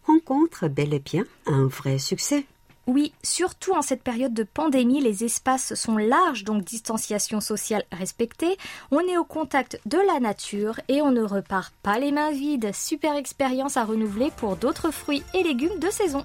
rencontre 0.07 0.69
bel 0.69 0.95
et 0.95 1.01
bien 1.01 1.25
un 1.47 1.67
vrai 1.67 1.99
succès. 1.99 2.47
Oui, 2.87 3.13
surtout 3.25 3.73
en 3.73 3.83
cette 3.83 4.05
période 4.05 4.33
de 4.33 4.45
pandémie, 4.45 5.01
les 5.01 5.25
espaces 5.25 5.75
sont 5.75 5.97
larges, 5.97 6.45
donc 6.45 6.63
distanciation 6.63 7.41
sociale 7.41 7.83
respectée. 7.91 8.57
On 8.93 9.01
est 9.01 9.19
au 9.19 9.25
contact 9.25 9.81
de 9.87 9.99
la 9.99 10.21
nature 10.21 10.79
et 10.87 11.03
on 11.03 11.11
ne 11.11 11.25
repart 11.25 11.75
pas 11.83 11.99
les 11.99 12.13
mains 12.13 12.31
vides. 12.31 12.73
Super 12.73 13.17
expérience 13.17 13.77
à 13.77 13.85
renouveler 13.85 14.31
pour 14.37 14.55
d'autres 14.55 14.93
fruits 14.93 15.25
et 15.35 15.43
légumes 15.43 15.81
de 15.81 15.91
saison. 15.91 16.25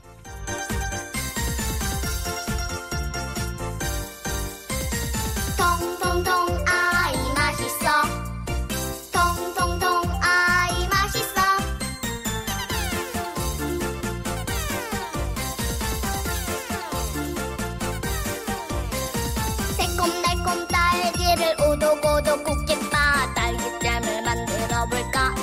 딸기를 21.31 21.55
오독오독 21.61 22.43
굽겠다. 22.43 23.33
딸기잼을 23.35 24.23
만들어 24.23 24.87
볼까? 24.91 25.35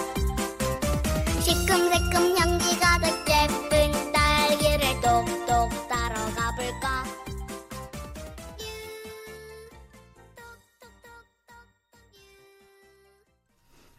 시큼새큼 1.40 2.36
향기 2.38 2.80
가득 2.80 3.08
예쁜 3.30 4.12
딸기를 4.12 5.02
똑똑 5.02 5.88
따라가 5.88 6.56
볼까? 6.58 7.04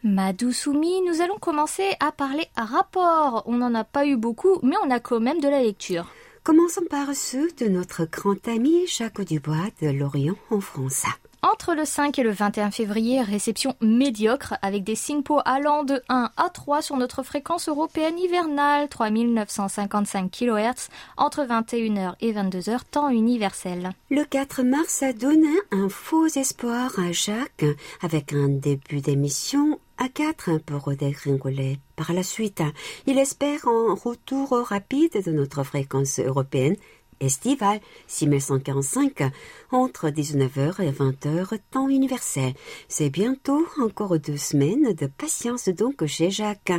Ma 0.03 0.33
douce 0.33 0.67
Oumi, 0.67 1.01
nous 1.01 1.19
allons 1.21 1.39
commencer 1.39 1.95
à 1.99 2.11
parler 2.11 2.47
rapport. 2.55 3.41
On 3.47 3.57
n'en 3.57 3.73
a 3.73 3.83
pas 3.83 4.05
eu 4.05 4.17
beaucoup, 4.17 4.59
mais 4.61 4.75
on 4.83 4.91
a 4.91 4.99
quand 4.99 5.19
même 5.19 5.39
de 5.41 5.49
la 5.49 5.63
lecture. 5.63 6.05
Commençons 6.43 6.85
par 6.87 7.15
ceux 7.15 7.51
de 7.53 7.67
notre 7.67 8.05
grand 8.05 8.47
ami 8.47 8.85
Jacques 8.85 9.21
Dubois 9.21 9.71
de 9.81 9.87
Lorient 9.87 10.35
en 10.51 10.59
France. 10.59 11.05
Entre 11.42 11.74
le 11.74 11.86
5 11.86 12.18
et 12.18 12.22
le 12.22 12.32
21 12.32 12.70
février, 12.70 13.22
réception 13.22 13.74
médiocre 13.80 14.54
avec 14.60 14.84
des 14.84 14.94
SINPO 14.94 15.40
allant 15.46 15.84
de 15.84 16.02
1 16.10 16.30
à 16.36 16.50
3 16.50 16.82
sur 16.82 16.98
notre 16.98 17.22
fréquence 17.22 17.68
européenne 17.68 18.18
hivernale, 18.18 18.88
3955 18.88 20.30
kHz, 20.30 20.88
entre 21.16 21.46
21h 21.46 22.14
et 22.20 22.32
22h, 22.34 22.80
temps 22.90 23.08
universel. 23.08 23.92
Le 24.10 24.24
4 24.24 24.62
mars 24.62 25.02
a 25.02 25.14
donné 25.14 25.48
un 25.70 25.88
faux 25.88 26.26
espoir 26.26 26.92
à 26.98 27.10
Jacques 27.12 27.64
avec 28.02 28.34
un 28.34 28.48
début 28.48 29.00
d'émission 29.00 29.80
à 29.96 30.08
4 30.08 30.58
pour 30.58 30.94
dégringoler. 30.94 31.78
Par 31.96 32.12
la 32.12 32.22
suite, 32.22 32.62
il 33.06 33.18
espère 33.18 33.66
un 33.66 33.94
retour 33.94 34.50
rapide 34.50 35.22
de 35.24 35.30
notre 35.30 35.62
fréquence 35.62 36.18
européenne 36.18 36.76
estivale 37.20 37.80
6145 38.06 39.30
entre 39.70 40.08
19h 40.08 40.82
et 40.82 40.90
20h 40.90 41.58
temps 41.70 41.88
universel. 41.88 42.54
C'est 42.88 43.10
bientôt 43.10 43.66
encore 43.80 44.18
deux 44.18 44.36
semaines 44.36 44.92
de 44.94 45.06
patience 45.06 45.68
donc 45.68 46.04
chez 46.06 46.30
Jacques. 46.30 46.72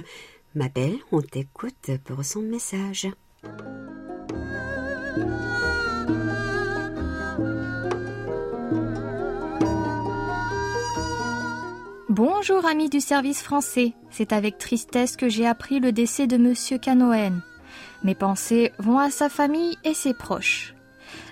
Ma 0.56 0.68
belle, 0.68 0.98
on 1.12 1.22
t'écoute 1.22 1.92
pour 2.06 2.26
son 2.26 2.42
message. 2.42 3.08
Bonjour 12.10 12.66
amis 12.66 12.90
du 12.90 13.00
service 13.00 13.42
français, 13.42 13.94
c'est 14.10 14.34
avec 14.34 14.58
tristesse 14.58 15.16
que 15.16 15.30
j'ai 15.30 15.48
appris 15.48 15.80
le 15.80 15.94
décès 15.94 16.28
de 16.28 16.36
Monsieur 16.36 16.78
Canoën. 16.78 17.42
Mes 18.04 18.16
pensées 18.16 18.72
vont 18.80 18.98
à 18.98 19.12
sa 19.12 19.30
famille 19.30 19.78
et 19.84 19.94
ses 19.94 20.14
proches. 20.14 20.74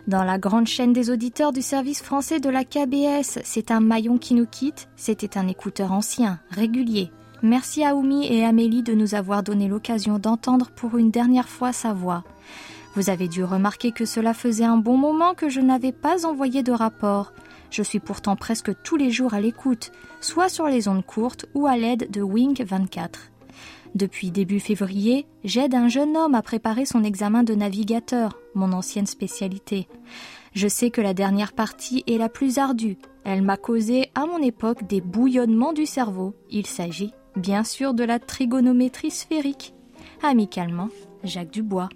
Dans 0.07 0.23
la 0.23 0.37
grande 0.37 0.67
chaîne 0.67 0.93
des 0.93 1.09
auditeurs 1.09 1.51
du 1.51 1.61
service 1.61 2.01
français 2.01 2.39
de 2.39 2.49
la 2.49 2.63
KBS, 2.63 3.39
c'est 3.43 3.71
un 3.71 3.79
maillon 3.79 4.17
qui 4.17 4.35
nous 4.35 4.45
quitte, 4.45 4.87
c'était 4.95 5.37
un 5.37 5.47
écouteur 5.47 5.91
ancien, 5.91 6.39
régulier. 6.51 7.11
Merci 7.41 7.83
à 7.83 7.95
Oumi 7.95 8.27
et 8.31 8.43
Amélie 8.43 8.83
de 8.83 8.93
nous 8.93 9.15
avoir 9.15 9.43
donné 9.43 9.67
l'occasion 9.67 10.19
d'entendre 10.19 10.69
pour 10.75 10.97
une 10.97 11.09
dernière 11.09 11.49
fois 11.49 11.71
sa 11.71 11.93
voix. 11.93 12.23
Vous 12.95 13.09
avez 13.09 13.27
dû 13.27 13.43
remarquer 13.43 13.91
que 13.91 14.05
cela 14.05 14.33
faisait 14.33 14.65
un 14.65 14.77
bon 14.77 14.97
moment 14.97 15.33
que 15.33 15.49
je 15.49 15.61
n'avais 15.61 15.91
pas 15.91 16.25
envoyé 16.25 16.63
de 16.63 16.71
rapport. 16.71 17.33
Je 17.71 17.83
suis 17.83 17.99
pourtant 17.99 18.35
presque 18.35 18.71
tous 18.83 18.97
les 18.97 19.09
jours 19.09 19.33
à 19.33 19.41
l'écoute, 19.41 19.91
soit 20.21 20.49
sur 20.49 20.67
les 20.67 20.87
ondes 20.87 21.05
courtes 21.05 21.45
ou 21.53 21.65
à 21.65 21.77
l'aide 21.77 22.11
de 22.11 22.21
Wing 22.21 22.63
24. 22.63 23.31
Depuis 23.95 24.31
début 24.31 24.59
février, 24.59 25.25
j'aide 25.43 25.73
un 25.73 25.87
jeune 25.87 26.15
homme 26.15 26.35
à 26.35 26.41
préparer 26.41 26.85
son 26.85 27.03
examen 27.03 27.43
de 27.43 27.55
navigateur, 27.55 28.37
mon 28.53 28.71
ancienne 28.71 29.07
spécialité. 29.07 29.87
Je 30.53 30.67
sais 30.67 30.91
que 30.91 31.01
la 31.01 31.13
dernière 31.13 31.53
partie 31.53 32.03
est 32.07 32.17
la 32.17 32.29
plus 32.29 32.57
ardue. 32.59 32.97
Elle 33.23 33.41
m'a 33.41 33.57
causé, 33.57 34.11
à 34.15 34.25
mon 34.25 34.41
époque, 34.41 34.87
des 34.87 35.01
bouillonnements 35.01 35.73
du 35.73 35.85
cerveau. 35.85 36.35
Il 36.49 36.67
s'agit, 36.67 37.13
bien 37.35 37.63
sûr, 37.63 37.93
de 37.93 38.03
la 38.03 38.19
trigonométrie 38.19 39.11
sphérique. 39.11 39.73
Amicalement, 40.21 40.89
Jacques 41.23 41.51
Dubois. 41.51 41.89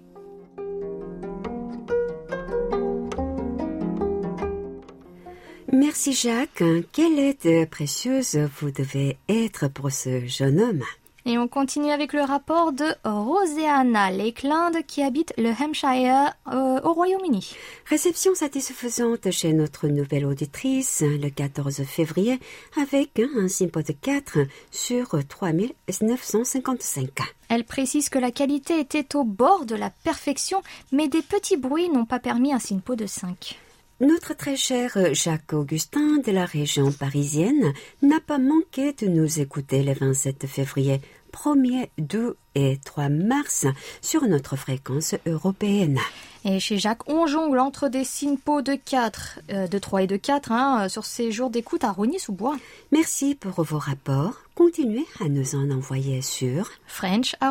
Merci 5.72 6.12
Jacques. 6.12 6.62
Quelle 6.92 7.18
aide 7.18 7.68
précieuse 7.68 8.36
vous 8.60 8.70
devez 8.70 9.16
être 9.28 9.68
pour 9.68 9.90
ce 9.90 10.24
jeune 10.26 10.60
homme. 10.60 10.82
Et 11.26 11.38
on 11.38 11.48
continue 11.48 11.90
avec 11.90 12.12
le 12.12 12.20
rapport 12.20 12.74
de 12.74 12.84
Roseanna 13.02 14.10
Lakeland 14.10 14.72
qui 14.86 15.02
habite 15.02 15.32
le 15.38 15.52
Hampshire 15.52 16.34
euh, 16.52 16.78
au 16.82 16.92
Royaume-Uni. 16.92 17.56
Réception 17.86 18.34
satisfaisante 18.34 19.30
chez 19.30 19.54
notre 19.54 19.88
nouvelle 19.88 20.26
auditrice 20.26 21.02
le 21.02 21.30
14 21.30 21.82
février 21.84 22.38
avec 22.78 23.22
un 23.34 23.48
simpo 23.48 23.80
de 23.80 23.92
4 23.92 24.40
sur 24.70 25.16
3955. 25.26 27.08
Elle 27.48 27.64
précise 27.64 28.10
que 28.10 28.18
la 28.18 28.30
qualité 28.30 28.78
était 28.78 29.16
au 29.16 29.24
bord 29.24 29.64
de 29.64 29.76
la 29.76 29.88
perfection, 29.88 30.62
mais 30.92 31.08
des 31.08 31.22
petits 31.22 31.56
bruits 31.56 31.88
n'ont 31.88 32.04
pas 32.04 32.20
permis 32.20 32.52
un 32.52 32.58
simpo 32.58 32.96
de 32.96 33.06
5. 33.06 33.56
Notre 34.00 34.34
très 34.34 34.56
cher 34.56 34.98
Jacques 35.12 35.52
Augustin 35.52 36.18
de 36.18 36.32
la 36.32 36.44
région 36.44 36.90
parisienne 36.90 37.72
n'a 38.02 38.18
pas 38.18 38.38
manqué 38.38 38.92
de 38.92 39.06
nous 39.06 39.38
écouter 39.38 39.84
le 39.84 39.92
27 39.92 40.48
février, 40.48 41.00
1er, 41.32 41.90
2 41.98 42.36
et 42.56 42.78
3 42.84 43.08
mars 43.08 43.66
sur 44.02 44.26
notre 44.26 44.56
fréquence 44.56 45.14
européenne. 45.26 46.00
Et 46.44 46.58
chez 46.58 46.76
Jacques, 46.78 47.08
on 47.08 47.28
jongle 47.28 47.60
entre 47.60 47.88
des 47.88 48.02
SINPO 48.02 48.62
de 48.62 48.74
4, 48.74 49.40
euh, 49.52 49.68
de 49.68 49.78
3 49.78 50.02
et 50.02 50.06
de 50.08 50.16
4, 50.16 50.50
hein, 50.50 50.88
sur 50.88 51.04
ces 51.04 51.30
jours 51.30 51.50
d'écoute 51.50 51.84
à 51.84 51.92
Rogny-sous-Bois. 51.92 52.56
Merci 52.90 53.36
pour 53.36 53.62
vos 53.62 53.78
rapports. 53.78 54.34
Continuez 54.56 55.06
à 55.20 55.28
nous 55.28 55.54
en 55.54 55.70
envoyer 55.70 56.20
sur 56.20 56.68
french.kbs.co.kr. 56.86 57.44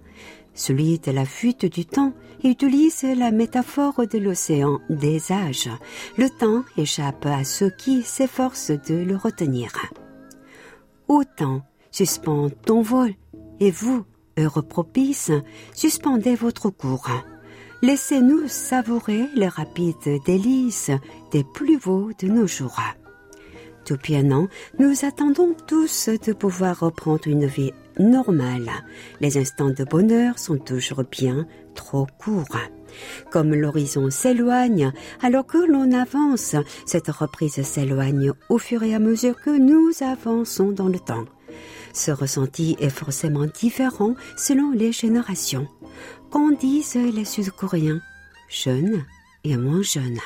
Celui 0.53 0.99
de 0.99 1.11
la 1.11 1.25
fuite 1.25 1.65
du 1.65 1.85
temps 1.85 2.13
utilise 2.43 3.03
la 3.03 3.31
métaphore 3.31 4.05
de 4.05 4.19
l'océan 4.19 4.79
des 4.89 5.31
âges. 5.31 5.69
Le 6.17 6.29
temps 6.29 6.63
échappe 6.77 7.25
à 7.25 7.43
ceux 7.43 7.71
qui 7.71 8.03
s'efforcent 8.03 8.71
de 8.71 8.95
le 8.95 9.15
retenir. 9.15 9.71
Autant 11.07 11.61
suspend 11.91 12.49
ton 12.49 12.81
vol, 12.81 13.13
et 13.63 13.71
vous, 13.71 14.03
heure 14.37 14.61
propice, 14.65 15.31
suspendez 15.73 16.35
votre 16.35 16.69
cours. 16.69 17.09
Laissez-nous 17.81 18.49
savourer 18.49 19.29
les 19.35 19.47
rapides 19.47 20.19
délices 20.25 20.91
des 21.31 21.45
plus 21.45 21.77
beaux 21.77 22.11
de 22.19 22.27
nos 22.27 22.45
jours. 22.45 22.79
Un 24.09 24.31
an, 24.31 24.47
nous 24.79 25.05
attendons 25.05 25.55
tous 25.67 26.09
de 26.09 26.33
pouvoir 26.33 26.81
reprendre 26.81 27.25
une 27.27 27.45
vie 27.45 27.71
normale. 27.99 28.69
Les 29.21 29.37
instants 29.37 29.69
de 29.69 29.83
bonheur 29.85 30.39
sont 30.39 30.57
toujours 30.57 31.03
bien 31.09 31.47
trop 31.73 32.07
courts. 32.17 32.57
Comme 33.31 33.53
l'horizon 33.55 34.09
s'éloigne, 34.09 34.91
alors 35.21 35.45
que 35.45 35.57
l'on 35.57 35.91
avance, 35.93 36.55
cette 36.85 37.07
reprise 37.07 37.61
s'éloigne 37.61 38.33
au 38.49 38.57
fur 38.57 38.83
et 38.83 38.93
à 38.93 38.99
mesure 38.99 39.41
que 39.41 39.57
nous 39.57 39.91
avançons 40.01 40.71
dans 40.71 40.89
le 40.89 40.99
temps. 40.99 41.25
Ce 41.93 42.11
ressenti 42.11 42.75
est 42.79 42.89
forcément 42.89 43.45
différent 43.45 44.15
selon 44.35 44.71
les 44.71 44.91
générations. 44.91 45.67
Qu'en 46.31 46.51
disent 46.51 46.95
les 46.95 47.25
Sud-Coréens? 47.25 48.01
Jeunes 48.49 49.05
et 49.43 49.55
moins 49.55 49.83
jeunes. 49.83 50.19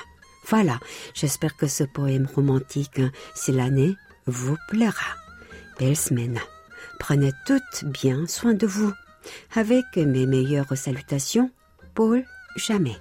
Voilà, 0.48 0.80
j'espère 1.14 1.58
que 1.58 1.68
ce 1.68 1.84
poème 1.84 2.28
romantique, 2.34 3.02
si 3.36 3.52
l'année, 3.52 3.96
vous 4.26 4.56
plaira. 4.70 5.16
Belle 5.78 5.98
semaine. 5.98 6.40
Prenez 7.00 7.32
toutes 7.46 7.84
bien 7.86 8.26
soin 8.28 8.54
de 8.54 8.66
vous. 8.66 8.94
Avec 9.56 9.86
mes 9.98 10.26
meilleures 10.26 10.78
salutations, 10.78 11.52
Paul 11.94 12.24
Jamais. 12.56 12.98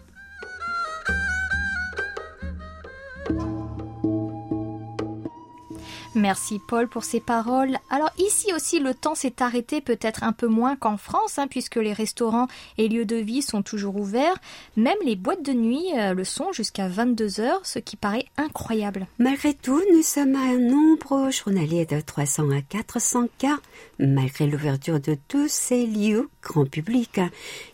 Merci 6.26 6.58
Paul 6.58 6.88
pour 6.88 7.04
ces 7.04 7.20
paroles. 7.20 7.78
Alors 7.88 8.10
ici 8.18 8.52
aussi 8.52 8.80
le 8.80 8.94
temps 8.94 9.14
s'est 9.14 9.40
arrêté 9.40 9.80
peut-être 9.80 10.24
un 10.24 10.32
peu 10.32 10.48
moins 10.48 10.74
qu'en 10.74 10.96
France 10.96 11.38
hein, 11.38 11.46
puisque 11.46 11.76
les 11.76 11.92
restaurants 11.92 12.48
et 12.78 12.88
lieux 12.88 13.04
de 13.04 13.14
vie 13.14 13.42
sont 13.42 13.62
toujours 13.62 13.94
ouverts. 13.94 14.34
Même 14.76 14.96
les 15.04 15.14
boîtes 15.14 15.44
de 15.44 15.52
nuit 15.52 15.86
euh, 15.96 16.14
le 16.14 16.24
sont 16.24 16.50
jusqu'à 16.50 16.88
22 16.88 17.38
heures, 17.38 17.60
ce 17.62 17.78
qui 17.78 17.94
paraît 17.94 18.26
incroyable. 18.38 19.06
Malgré 19.20 19.54
tout, 19.54 19.80
nous 19.94 20.02
sommes 20.02 20.34
à 20.34 20.40
un 20.40 20.58
nombre 20.58 21.30
journalier 21.30 21.86
de 21.86 22.00
300 22.00 22.50
à 22.50 22.60
400 22.60 23.28
cas. 23.38 23.58
Malgré 24.00 24.48
l'ouverture 24.48 24.98
de 24.98 25.16
tous 25.28 25.48
ces 25.48 25.86
lieux 25.86 26.28
grand 26.42 26.68
public, 26.68 27.20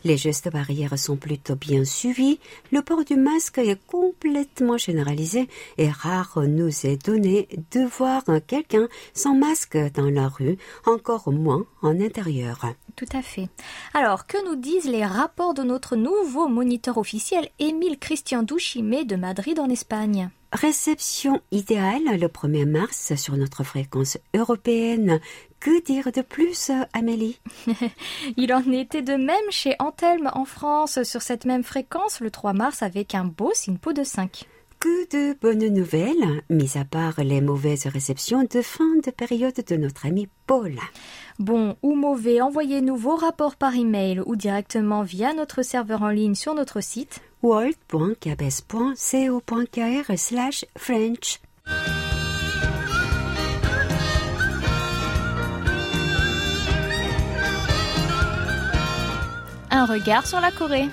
les 0.04 0.18
gestes 0.18 0.50
barrières 0.50 0.98
sont 0.98 1.16
plutôt 1.16 1.56
bien 1.56 1.84
suivis. 1.84 2.38
Le 2.70 2.82
port 2.82 3.04
du 3.04 3.16
masque 3.16 3.58
est 3.58 3.80
complètement 3.86 4.76
généralisé 4.76 5.48
et 5.78 5.88
rare 5.88 6.38
nous 6.46 6.86
est 6.86 7.02
donné 7.06 7.48
de 7.72 7.80
voir 7.80 8.22
quelqu'un 8.46 8.88
sans 9.14 9.34
masque 9.34 9.78
dans 9.94 10.10
la 10.10 10.28
rue, 10.28 10.56
encore 10.86 11.32
moins 11.32 11.64
en 11.82 12.00
intérieur. 12.00 12.66
Tout 12.96 13.06
à 13.12 13.22
fait. 13.22 13.48
Alors, 13.94 14.26
que 14.26 14.44
nous 14.48 14.56
disent 14.56 14.88
les 14.88 15.04
rapports 15.04 15.54
de 15.54 15.62
notre 15.62 15.96
nouveau 15.96 16.48
moniteur 16.48 16.98
officiel, 16.98 17.48
Émile 17.58 17.98
Christian 17.98 18.42
Douchimé 18.42 19.04
de 19.04 19.16
Madrid 19.16 19.58
en 19.58 19.68
Espagne? 19.68 20.30
Réception 20.52 21.40
idéale 21.50 22.20
le 22.20 22.28
1er 22.28 22.66
mars 22.66 23.14
sur 23.16 23.36
notre 23.38 23.64
fréquence 23.64 24.18
européenne. 24.34 25.18
Que 25.60 25.82
dire 25.82 26.12
de 26.12 26.20
plus, 26.20 26.70
Amélie? 26.92 27.40
Il 28.36 28.52
en 28.52 28.70
était 28.70 29.00
de 29.00 29.14
même 29.14 29.50
chez 29.50 29.74
Antelme 29.78 30.30
en 30.34 30.44
France 30.44 31.02
sur 31.04 31.22
cette 31.22 31.46
même 31.46 31.64
fréquence 31.64 32.20
le 32.20 32.30
3 32.30 32.52
mars 32.52 32.82
avec 32.82 33.14
un 33.14 33.24
beau 33.24 33.52
SINPO 33.54 33.94
de 33.94 34.04
5. 34.04 34.44
Que 34.82 35.06
de 35.12 35.38
bonnes 35.40 35.72
nouvelles, 35.72 36.42
mis 36.50 36.76
à 36.76 36.84
part 36.84 37.22
les 37.22 37.40
mauvaises 37.40 37.86
réceptions 37.86 38.42
de 38.42 38.62
fin 38.62 38.96
de 39.04 39.12
période 39.12 39.54
de 39.54 39.76
notre 39.76 40.06
ami 40.06 40.28
Paul. 40.48 40.74
Bon 41.38 41.76
ou 41.82 41.94
mauvais, 41.94 42.40
envoyez-nous 42.40 42.96
vos 42.96 43.14
rapports 43.14 43.54
par 43.54 43.76
email 43.76 44.20
ou 44.26 44.34
directement 44.34 45.02
via 45.02 45.34
notre 45.34 45.62
serveur 45.62 46.02
en 46.02 46.08
ligne 46.08 46.34
sur 46.34 46.56
notre 46.56 46.80
site 46.80 47.20
world.cabes.co.kr 47.44 50.18
slash 50.18 50.64
French. 50.76 51.40
Un 59.70 59.86
regard 59.86 60.26
sur 60.26 60.40
la 60.40 60.50
Corée. 60.50 60.88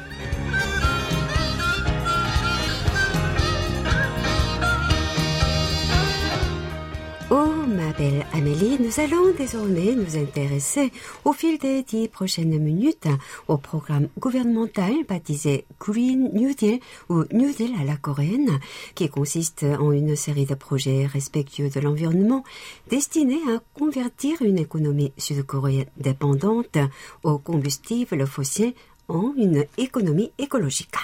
ma 7.89 7.93
belle 7.93 8.27
Amélie, 8.33 8.79
nous 8.79 9.01
allons 9.01 9.33
désormais 9.33 9.95
nous 9.95 10.17
intéresser 10.17 10.93
au 11.25 11.33
fil 11.33 11.59
des 11.59 11.83
dix 11.83 12.09
prochaines 12.09 12.59
minutes 12.59 13.09
au 13.49 13.57
programme 13.57 14.09
gouvernemental 14.19 15.05
baptisé 15.09 15.65
Green 15.81 16.31
New 16.35 16.55
Deal 16.55 16.81
ou 17.09 17.25
New 17.33 17.55
Deal 17.55 17.73
à 17.81 17.85
la 17.85 17.97
coréenne, 17.97 18.61
qui 18.95 19.09
consiste 19.09 19.65
en 19.65 19.93
une 19.93 20.17
série 20.17 20.47
de 20.47 20.55
projets 20.55 21.07
respectueux 21.07 21.71
de 21.71 21.81
l'environnement 21.81 22.45
destinés 22.91 23.41
à 23.49 23.61
convertir 23.79 24.43
une 24.43 24.59
économie 24.59 25.13
sud-coréenne 25.17 25.87
dépendante 25.97 26.79
aux 27.23 27.39
combustibles 27.39 28.27
fossiles 28.27 28.75
en 29.09 29.33
une 29.37 29.65
économie 29.79 30.33
écologique. 30.39 30.97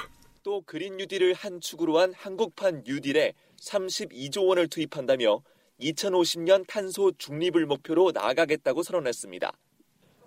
또 0.42 0.62
그린 0.62 0.96
뉴딜을 0.96 1.34
한 1.34 1.60
축으로 1.60 1.98
한 1.98 2.14
한국판 2.16 2.84
뉴딜에 2.86 3.34
32조 3.60 4.46
원을 4.46 4.68
투입한다며 4.68 5.42
2050년 5.80 6.66
탄소 6.66 7.12
중립을 7.16 7.66
목표로 7.66 8.12
나아가겠다고 8.12 8.82
선언했습니다. 8.82 9.52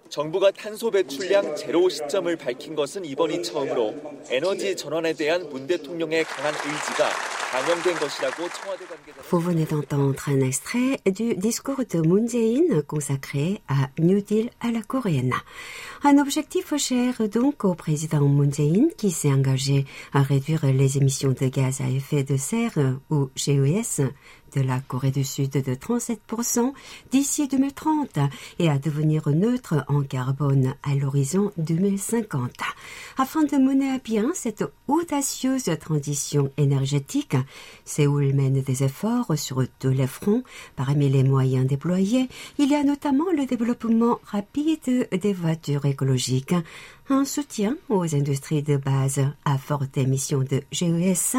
정부가 0.09 0.51
탄소 0.51 0.91
배출량 0.91 1.55
제로 1.55 1.89
시점을 1.89 2.35
밝힌 2.35 2.75
것은 2.75 3.03
이번이 3.03 3.41
처음으로 3.41 3.95
에너지 4.29 4.75
전환에 4.75 5.13
대한 5.13 5.49
문 5.49 5.65
대통령의 5.65 6.23
강한 6.25 6.53
의지가 6.53 7.09
반영된 7.51 7.95
것이라고 7.95 8.49
청와대 8.49 8.85
관계자 8.85 9.21
Vous 9.29 9.39
venez 9.39 9.65
d'entendre 9.65 10.29
un 10.29 10.41
extrait 10.41 10.97
du 11.05 11.35
discours 11.35 11.83
de 11.85 11.99
Moon 12.01 12.27
Jae-in 12.27 12.81
consacré 12.81 13.61
à 13.67 13.89
New 13.99 14.21
Deal 14.21 14.49
à 14.59 14.71
la 14.71 14.81
coréenne. 14.81 15.33
Un 16.03 16.17
objectif 16.19 16.75
cher 16.77 17.27
donc 17.29 17.63
au 17.63 17.73
président 17.73 18.21
Moon 18.21 18.51
Jae-in 18.51 18.89
qui 18.97 19.11
s'est 19.11 19.31
engagé 19.31 19.85
à 20.13 20.21
réduire 20.21 20.65
les 20.65 20.97
émissions 20.97 21.31
de 21.31 21.47
gaz 21.47 21.81
à 21.81 21.89
effet 21.89 22.23
de 22.23 22.37
serre 22.37 22.99
ou 23.09 23.29
GES 23.35 24.01
de 24.54 24.60
la 24.60 24.80
Corée 24.80 25.10
du 25.10 25.24
Sud 25.24 25.50
de 25.50 25.74
37% 25.74 26.72
d'ici 27.10 27.48
2030 27.48 28.18
et 28.58 28.68
à 28.68 28.78
devenir 28.78 29.28
neutre 29.28 29.84
en 29.88 30.02
carbone 30.02 30.74
à 30.82 30.94
l'horizon 30.94 31.52
2050. 31.58 32.50
Afin 33.16 33.44
de 33.44 33.56
mener 33.56 33.90
à 33.90 33.98
bien 33.98 34.30
cette 34.34 34.64
audacieuse 34.86 35.70
transition 35.80 36.50
énergétique, 36.56 37.36
Séoul 37.84 38.32
mène 38.34 38.62
des 38.62 38.84
efforts 38.84 39.36
sur 39.36 39.62
tous 39.78 39.88
les 39.88 40.06
fronts. 40.06 40.42
Parmi 40.76 41.08
les 41.08 41.24
moyens 41.24 41.66
déployés, 41.66 42.28
il 42.58 42.70
y 42.70 42.74
a 42.74 42.84
notamment 42.84 43.30
le 43.36 43.46
développement 43.46 44.20
rapide 44.24 45.08
des 45.10 45.32
voitures 45.32 45.86
écologiques, 45.86 46.54
un 47.10 47.24
soutien 47.24 47.76
aux 47.88 48.14
industries 48.14 48.62
de 48.62 48.76
base 48.76 49.20
à 49.44 49.56
forte 49.56 49.96
émission 49.96 50.40
de 50.40 50.62
GES, 50.72 51.36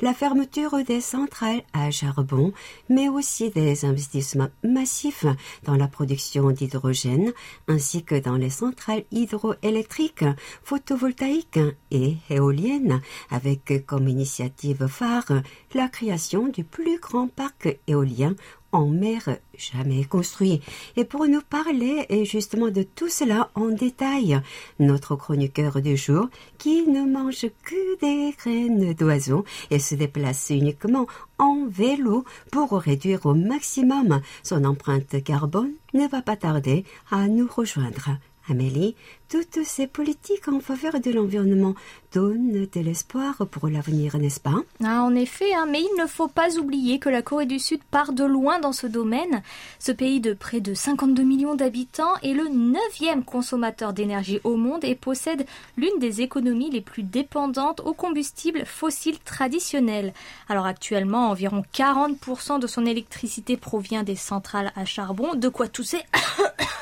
la 0.00 0.14
fermeture 0.14 0.82
des 0.84 1.00
centrales 1.00 1.62
à 1.72 1.90
charbon, 1.90 2.52
mais 2.88 3.08
aussi 3.08 3.50
des 3.50 3.84
investissements 3.84 4.50
massifs 4.64 5.26
dans 5.64 5.76
la 5.76 5.86
production 5.86 6.50
d'hydrogène, 6.50 7.32
ainsi 7.68 8.02
que 8.02 8.18
dans 8.18 8.36
les 8.36 8.50
centrales 8.50 9.04
hydroélectriques, 9.12 10.24
photovoltaïques 10.64 11.60
et 11.90 12.16
éoliennes, 12.28 13.00
avec 13.30 13.86
comme 13.86 14.08
initiative 14.08 14.86
phare 14.88 15.42
la 15.74 15.88
création 15.88 16.48
du 16.48 16.64
plus 16.64 16.98
grand 16.98 17.28
parc 17.28 17.78
éolien 17.86 18.34
en 18.72 18.86
mer 18.86 19.38
jamais 19.56 20.04
construit. 20.04 20.60
Et 20.96 21.04
pour 21.04 21.26
nous 21.26 21.42
parler 21.42 22.06
justement 22.24 22.70
de 22.70 22.82
tout 22.82 23.08
cela 23.08 23.50
en 23.54 23.68
détail, 23.68 24.40
notre 24.78 25.14
chroniqueur 25.14 25.80
du 25.80 25.96
jour, 25.96 26.28
qui 26.58 26.86
ne 26.88 27.04
mange 27.04 27.46
que 27.64 28.00
des 28.00 28.34
graines 28.36 28.94
d'oiseaux 28.94 29.44
et 29.70 29.78
se 29.78 29.94
déplace 29.94 30.50
uniquement 30.50 31.06
en 31.38 31.66
vélo 31.68 32.24
pour 32.50 32.72
réduire 32.72 33.26
au 33.26 33.34
maximum 33.34 34.20
son 34.42 34.64
empreinte 34.64 35.22
carbone, 35.22 35.72
ne 35.94 36.08
va 36.08 36.22
pas 36.22 36.36
tarder 36.36 36.84
à 37.10 37.28
nous 37.28 37.48
rejoindre. 37.48 38.10
Amélie, 38.48 38.96
toutes 39.28 39.64
ces 39.64 39.86
politiques 39.86 40.48
en 40.48 40.60
faveur 40.60 41.00
de 41.00 41.10
l'environnement 41.10 41.74
donnent 42.12 42.66
de 42.66 42.80
l'espoir 42.80 43.46
pour 43.50 43.68
l'avenir, 43.68 44.18
n'est-ce 44.18 44.40
pas 44.40 44.62
Ah, 44.84 45.02
en 45.02 45.14
effet, 45.14 45.54
hein, 45.54 45.66
mais 45.70 45.80
il 45.80 46.02
ne 46.02 46.06
faut 46.06 46.28
pas 46.28 46.58
oublier 46.58 46.98
que 46.98 47.08
la 47.08 47.22
Corée 47.22 47.46
du 47.46 47.58
Sud 47.58 47.82
part 47.90 48.12
de 48.12 48.24
loin 48.24 48.60
dans 48.60 48.72
ce 48.72 48.86
domaine. 48.86 49.42
Ce 49.78 49.92
pays 49.92 50.20
de 50.20 50.34
près 50.34 50.60
de 50.60 50.74
52 50.74 51.22
millions 51.22 51.54
d'habitants 51.54 52.14
est 52.22 52.34
le 52.34 52.48
neuvième 52.48 53.24
consommateur 53.24 53.92
d'énergie 53.94 54.40
au 54.44 54.56
monde 54.56 54.84
et 54.84 54.94
possède 54.94 55.46
l'une 55.76 55.98
des 55.98 56.20
économies 56.20 56.70
les 56.70 56.82
plus 56.82 57.02
dépendantes 57.02 57.80
aux 57.80 57.94
combustibles 57.94 58.66
fossiles 58.66 59.18
traditionnels. 59.20 60.12
Alors 60.48 60.66
actuellement, 60.66 61.30
environ 61.30 61.64
40% 61.74 62.60
de 62.60 62.66
son 62.66 62.84
électricité 62.84 63.56
provient 63.56 64.02
des 64.02 64.16
centrales 64.16 64.72
à 64.76 64.84
charbon, 64.84 65.34
de 65.34 65.48
quoi 65.48 65.68
tousser. 65.68 66.02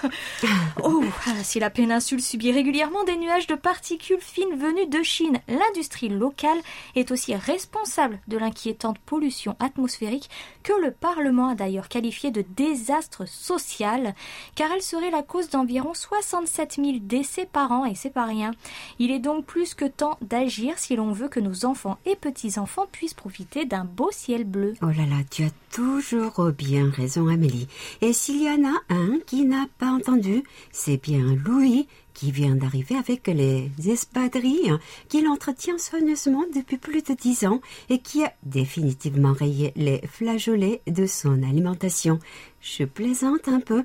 oh, 0.82 1.04
si 1.42 1.60
la 1.60 1.70
péninsule 1.70 2.20
subit 2.20 2.39
régulièrement 2.48 3.04
des 3.04 3.16
nuages 3.16 3.46
de 3.46 3.54
particules 3.54 4.20
fines 4.20 4.56
venues 4.56 4.86
de 4.86 5.02
Chine, 5.02 5.40
l'industrie 5.48 6.08
locale 6.08 6.58
est 6.94 7.10
aussi 7.10 7.34
responsable 7.34 8.20
de 8.28 8.38
l'inquiétante 8.38 8.98
pollution 9.00 9.56
atmosphérique 9.60 10.30
que 10.62 10.72
le 10.80 10.90
Parlement 10.90 11.48
a 11.48 11.54
d'ailleurs 11.54 11.88
qualifié 11.88 12.30
de 12.30 12.42
désastre 12.56 13.28
social, 13.28 14.14
car 14.54 14.72
elle 14.72 14.82
serait 14.82 15.10
la 15.10 15.22
cause 15.22 15.50
d'environ 15.50 15.92
67 15.92 16.76
000 16.76 16.98
décès 17.02 17.46
par 17.46 17.70
an, 17.72 17.84
et 17.84 17.94
c'est 17.94 18.10
pas 18.10 18.24
rien. 18.24 18.52
Il 18.98 19.10
est 19.10 19.18
donc 19.18 19.44
plus 19.44 19.74
que 19.74 19.84
temps 19.84 20.16
d'agir 20.22 20.78
si 20.78 20.96
l'on 20.96 21.12
veut 21.12 21.28
que 21.28 21.40
nos 21.40 21.66
enfants 21.66 21.98
et 22.06 22.16
petits-enfants 22.16 22.86
puissent 22.90 23.14
profiter 23.14 23.66
d'un 23.66 23.84
beau 23.84 24.10
ciel 24.12 24.44
bleu. 24.44 24.74
Oh 24.82 24.86
là 24.86 25.06
là, 25.06 25.22
tu 25.30 25.44
as 25.44 25.50
toujours 25.70 26.50
bien 26.52 26.90
raison, 26.90 27.28
Amélie. 27.28 27.68
Et 28.00 28.12
s'il 28.12 28.42
y 28.42 28.50
en 28.50 28.64
a 28.64 28.78
un 28.88 29.18
qui 29.26 29.44
n'a 29.44 29.66
pas 29.78 29.90
entendu, 29.90 30.42
c'est 30.72 31.02
bien 31.02 31.36
Louis 31.44 31.86
qui 32.20 32.32
vient 32.32 32.54
d'arriver 32.54 32.96
avec 32.96 33.28
les 33.28 33.70
espadrilles 33.86 34.74
qu'il 35.08 35.26
entretient 35.26 35.78
soigneusement 35.78 36.44
depuis 36.54 36.76
plus 36.76 37.02
de 37.02 37.14
dix 37.14 37.46
ans 37.46 37.62
et 37.88 37.98
qui 37.98 38.22
a 38.22 38.34
définitivement 38.42 39.32
rayé 39.32 39.72
les 39.74 40.02
flageolets 40.06 40.82
de 40.86 41.06
son 41.06 41.42
alimentation. 41.42 42.18
Je 42.60 42.84
plaisante 42.84 43.48
un 43.48 43.60
peu, 43.60 43.84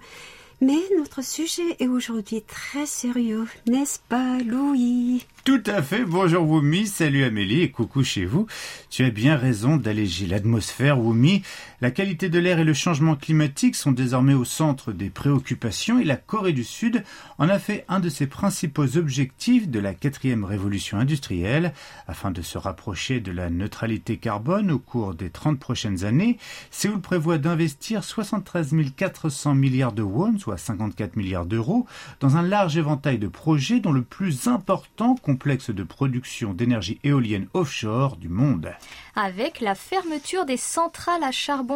mais 0.60 0.80
notre 0.98 1.24
sujet 1.24 1.78
est 1.80 1.88
aujourd'hui 1.88 2.42
très 2.42 2.86
sérieux, 2.86 3.46
n'est-ce 3.68 4.00
pas, 4.10 4.38
Louis? 4.40 5.26
Tout 5.46 5.64
à 5.66 5.82
fait. 5.82 6.04
Bonjour 6.04 6.44
Wumi, 6.50 6.88
salut 6.88 7.24
Amélie 7.24 7.62
et 7.62 7.72
coucou 7.72 8.04
chez 8.04 8.26
vous. 8.26 8.48
Tu 8.90 9.06
as 9.06 9.12
bien 9.12 9.38
raison 9.38 9.78
d'alléger 9.78 10.26
l'atmosphère, 10.26 11.00
Wumi. 11.00 11.44
La 11.82 11.92
qualité 11.92 12.30
de 12.30 12.40
l'air 12.40 12.60
et 12.60 12.64
le 12.64 12.74
changement 12.74 13.18
climatique 13.18 13.76
sont 13.76 13.92
désormais 13.92 14.34
au 14.34 14.46
centre 14.46 14.94
des 14.94 15.10
préoccupations 15.10 16.00
et 16.00 16.06
la 16.06 16.16
Corée 16.16 16.54
du 16.54 16.64
Sud 16.64 17.04
en 17.38 17.50
a 17.50 17.60
fait 17.60 17.84
un 17.90 18.00
de 18.00 18.08
ses 18.08 18.28
principaux 18.28 18.96
objectifs 18.96 19.68
de 19.68 19.80
la 19.80 19.94
quatrième 19.94 20.46
révolution 20.46 20.98
industrielle. 20.98 21.74
Afin 22.08 22.32
de 22.32 22.42
se 22.42 22.58
rapprocher 22.58 23.20
de 23.20 23.34
la 23.34 23.50
neutralité 23.50 24.16
carbone 24.16 24.72
au 24.72 24.80
cours 24.80 25.16
des 25.16 25.30
30 25.30 25.60
prochaines 25.60 26.06
années, 26.06 26.38
Séoul 26.72 27.02
prévoit 27.02 27.40
d'investir 27.40 28.06
73 28.06 28.74
400 28.96 29.56
milliards 29.56 29.92
de 29.92 30.02
won, 30.02 30.38
soit 30.40 30.58
54 30.58 31.18
milliards 31.18 31.46
d'euros, 31.46 31.86
dans 32.22 32.38
un 32.38 32.42
large 32.42 32.78
éventail 32.78 33.18
de 33.18 33.28
projets 33.28 33.82
dont 33.82 33.92
le 33.92 34.02
plus 34.02 34.48
important 34.48 35.16
complexe 35.16 35.72
de 35.72 35.84
production 35.84 36.54
d'énergie 36.54 37.00
éolienne 37.04 37.48
offshore 37.54 38.16
du 38.16 38.30
monde. 38.30 38.72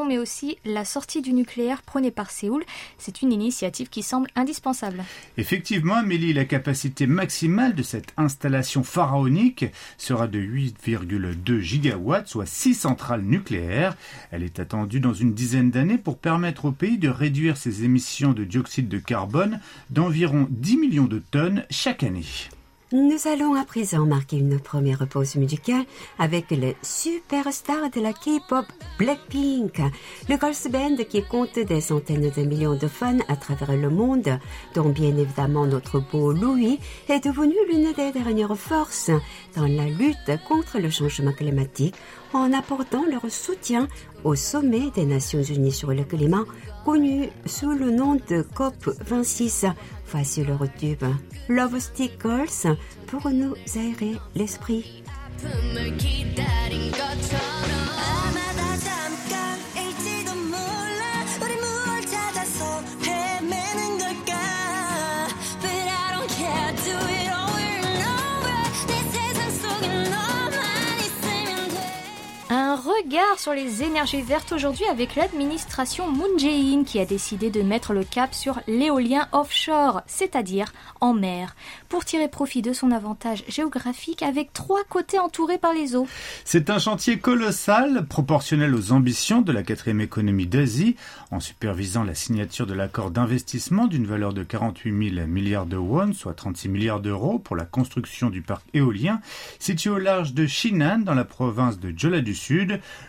Mais 0.05 0.17
aussi 0.17 0.57
la 0.65 0.85
sortie 0.85 1.21
du 1.21 1.33
nucléaire 1.33 1.81
prônée 1.81 2.11
par 2.11 2.31
Séoul, 2.31 2.63
c'est 2.97 3.21
une 3.21 3.31
initiative 3.31 3.89
qui 3.89 4.03
semble 4.03 4.29
indispensable. 4.35 5.03
Effectivement, 5.37 5.95
Amélie, 5.95 6.33
la 6.33 6.45
capacité 6.45 7.07
maximale 7.07 7.75
de 7.75 7.83
cette 7.83 8.13
installation 8.17 8.83
pharaonique 8.83 9.65
sera 9.97 10.27
de 10.27 10.39
8,2 10.39 11.59
gigawatts, 11.59 12.27
soit 12.27 12.45
6 12.45 12.73
centrales 12.73 13.23
nucléaires. 13.23 13.95
Elle 14.31 14.43
est 14.43 14.59
attendue 14.59 14.99
dans 14.99 15.13
une 15.13 15.33
dizaine 15.33 15.71
d'années 15.71 15.97
pour 15.97 16.17
permettre 16.17 16.65
au 16.65 16.71
pays 16.71 16.97
de 16.97 17.09
réduire 17.09 17.57
ses 17.57 17.83
émissions 17.83 18.33
de 18.33 18.43
dioxyde 18.43 18.87
de 18.87 18.97
carbone 18.97 19.59
d'environ 19.89 20.47
10 20.49 20.77
millions 20.77 21.05
de 21.05 21.19
tonnes 21.19 21.65
chaque 21.69 22.03
année. 22.03 22.25
Nous 22.91 23.27
allons 23.27 23.53
à 23.53 23.65
présent 23.65 24.07
marquer 24.07 24.37
une 24.37 24.59
première 24.59 25.07
pause 25.07 25.35
musicale 25.35 25.85
avec 26.17 26.49
le 26.49 26.73
superstar 26.81 27.91
de 27.91 28.01
la 28.01 28.13
K-pop 28.13 28.65
Blackpink, 28.97 29.79
le 30.27 30.35
girls 30.35 30.71
band 30.71 31.03
qui 31.07 31.21
compte 31.21 31.59
des 31.59 31.81
centaines 31.81 32.31
de 32.31 32.41
millions 32.41 32.73
de 32.73 32.87
fans 32.87 33.19
à 33.27 33.35
travers 33.35 33.77
le 33.77 33.91
monde, 33.91 34.39
dont 34.73 34.89
bien 34.89 35.15
évidemment 35.15 35.67
notre 35.67 35.99
beau 35.99 36.31
Louis 36.31 36.79
est 37.09 37.23
devenu 37.23 37.53
l'une 37.67 37.93
des 37.93 38.11
dernières 38.11 38.57
forces 38.57 39.11
dans 39.55 39.67
la 39.67 39.85
lutte 39.85 40.43
contre 40.47 40.79
le 40.79 40.89
changement 40.89 41.33
climatique 41.33 41.93
en 42.33 42.53
apportant 42.53 43.05
leur 43.05 43.29
soutien 43.29 43.87
au 44.23 44.35
sommet 44.35 44.91
des 44.95 45.05
Nations 45.05 45.41
Unies 45.41 45.71
sur 45.71 45.91
le 45.91 46.03
climat, 46.03 46.45
connu 46.85 47.29
sous 47.45 47.71
le 47.71 47.91
nom 47.91 48.15
de 48.15 48.43
COP26. 48.55 49.71
Voici 50.11 50.43
le 50.43 50.55
tube 50.79 51.05
Love 51.47 51.79
Stickers 51.79 52.75
pour 53.07 53.29
nous 53.29 53.53
aérer 53.75 54.15
l'esprit. 54.35 55.03
Un 72.69 72.75
regard 72.75 73.39
sur 73.39 73.53
les 73.53 73.81
énergies 73.81 74.21
vertes 74.21 74.51
aujourd'hui 74.51 74.85
avec 74.85 75.15
l'administration 75.15 76.11
Moon 76.11 76.37
Jae-in 76.37 76.83
qui 76.83 76.99
a 76.99 77.05
décidé 77.05 77.49
de 77.49 77.63
mettre 77.63 77.93
le 77.93 78.03
cap 78.03 78.35
sur 78.35 78.59
l'éolien 78.67 79.27
offshore, 79.31 80.03
c'est-à-dire 80.05 80.71
en 81.01 81.15
mer, 81.15 81.55
pour 81.87 82.05
tirer 82.05 82.27
profit 82.27 82.61
de 82.61 82.71
son 82.71 82.91
avantage 82.91 83.43
géographique 83.47 84.21
avec 84.21 84.53
trois 84.53 84.83
côtés 84.87 85.17
entourés 85.17 85.57
par 85.57 85.73
les 85.73 85.95
eaux. 85.95 86.05
C'est 86.45 86.69
un 86.69 86.77
chantier 86.77 87.17
colossal, 87.17 88.05
proportionnel 88.05 88.75
aux 88.75 88.91
ambitions 88.91 89.41
de 89.41 89.51
la 89.51 89.63
quatrième 89.63 90.01
économie 90.01 90.45
d'Asie, 90.45 90.95
en 91.31 91.39
supervisant 91.39 92.03
la 92.03 92.13
signature 92.13 92.67
de 92.67 92.75
l'accord 92.75 93.09
d'investissement 93.09 93.87
d'une 93.87 94.05
valeur 94.05 94.31
de 94.31 94.43
48 94.43 95.15
000 95.15 95.25
milliards 95.25 95.65
de 95.65 95.77
won, 95.77 96.13
soit 96.13 96.35
36 96.35 96.69
milliards 96.69 96.99
d'euros, 96.99 97.39
pour 97.39 97.55
la 97.55 97.65
construction 97.65 98.29
du 98.29 98.43
parc 98.43 98.61
éolien 98.75 99.21
situé 99.57 99.89
au 99.89 99.97
large 99.97 100.35
de 100.35 100.45
Shinan, 100.45 100.99
dans 100.99 101.15
la 101.15 101.25
province 101.25 101.79
de 101.79 101.91
Jeolla 101.97 102.21
du 102.21 102.35
Sud. 102.35 102.58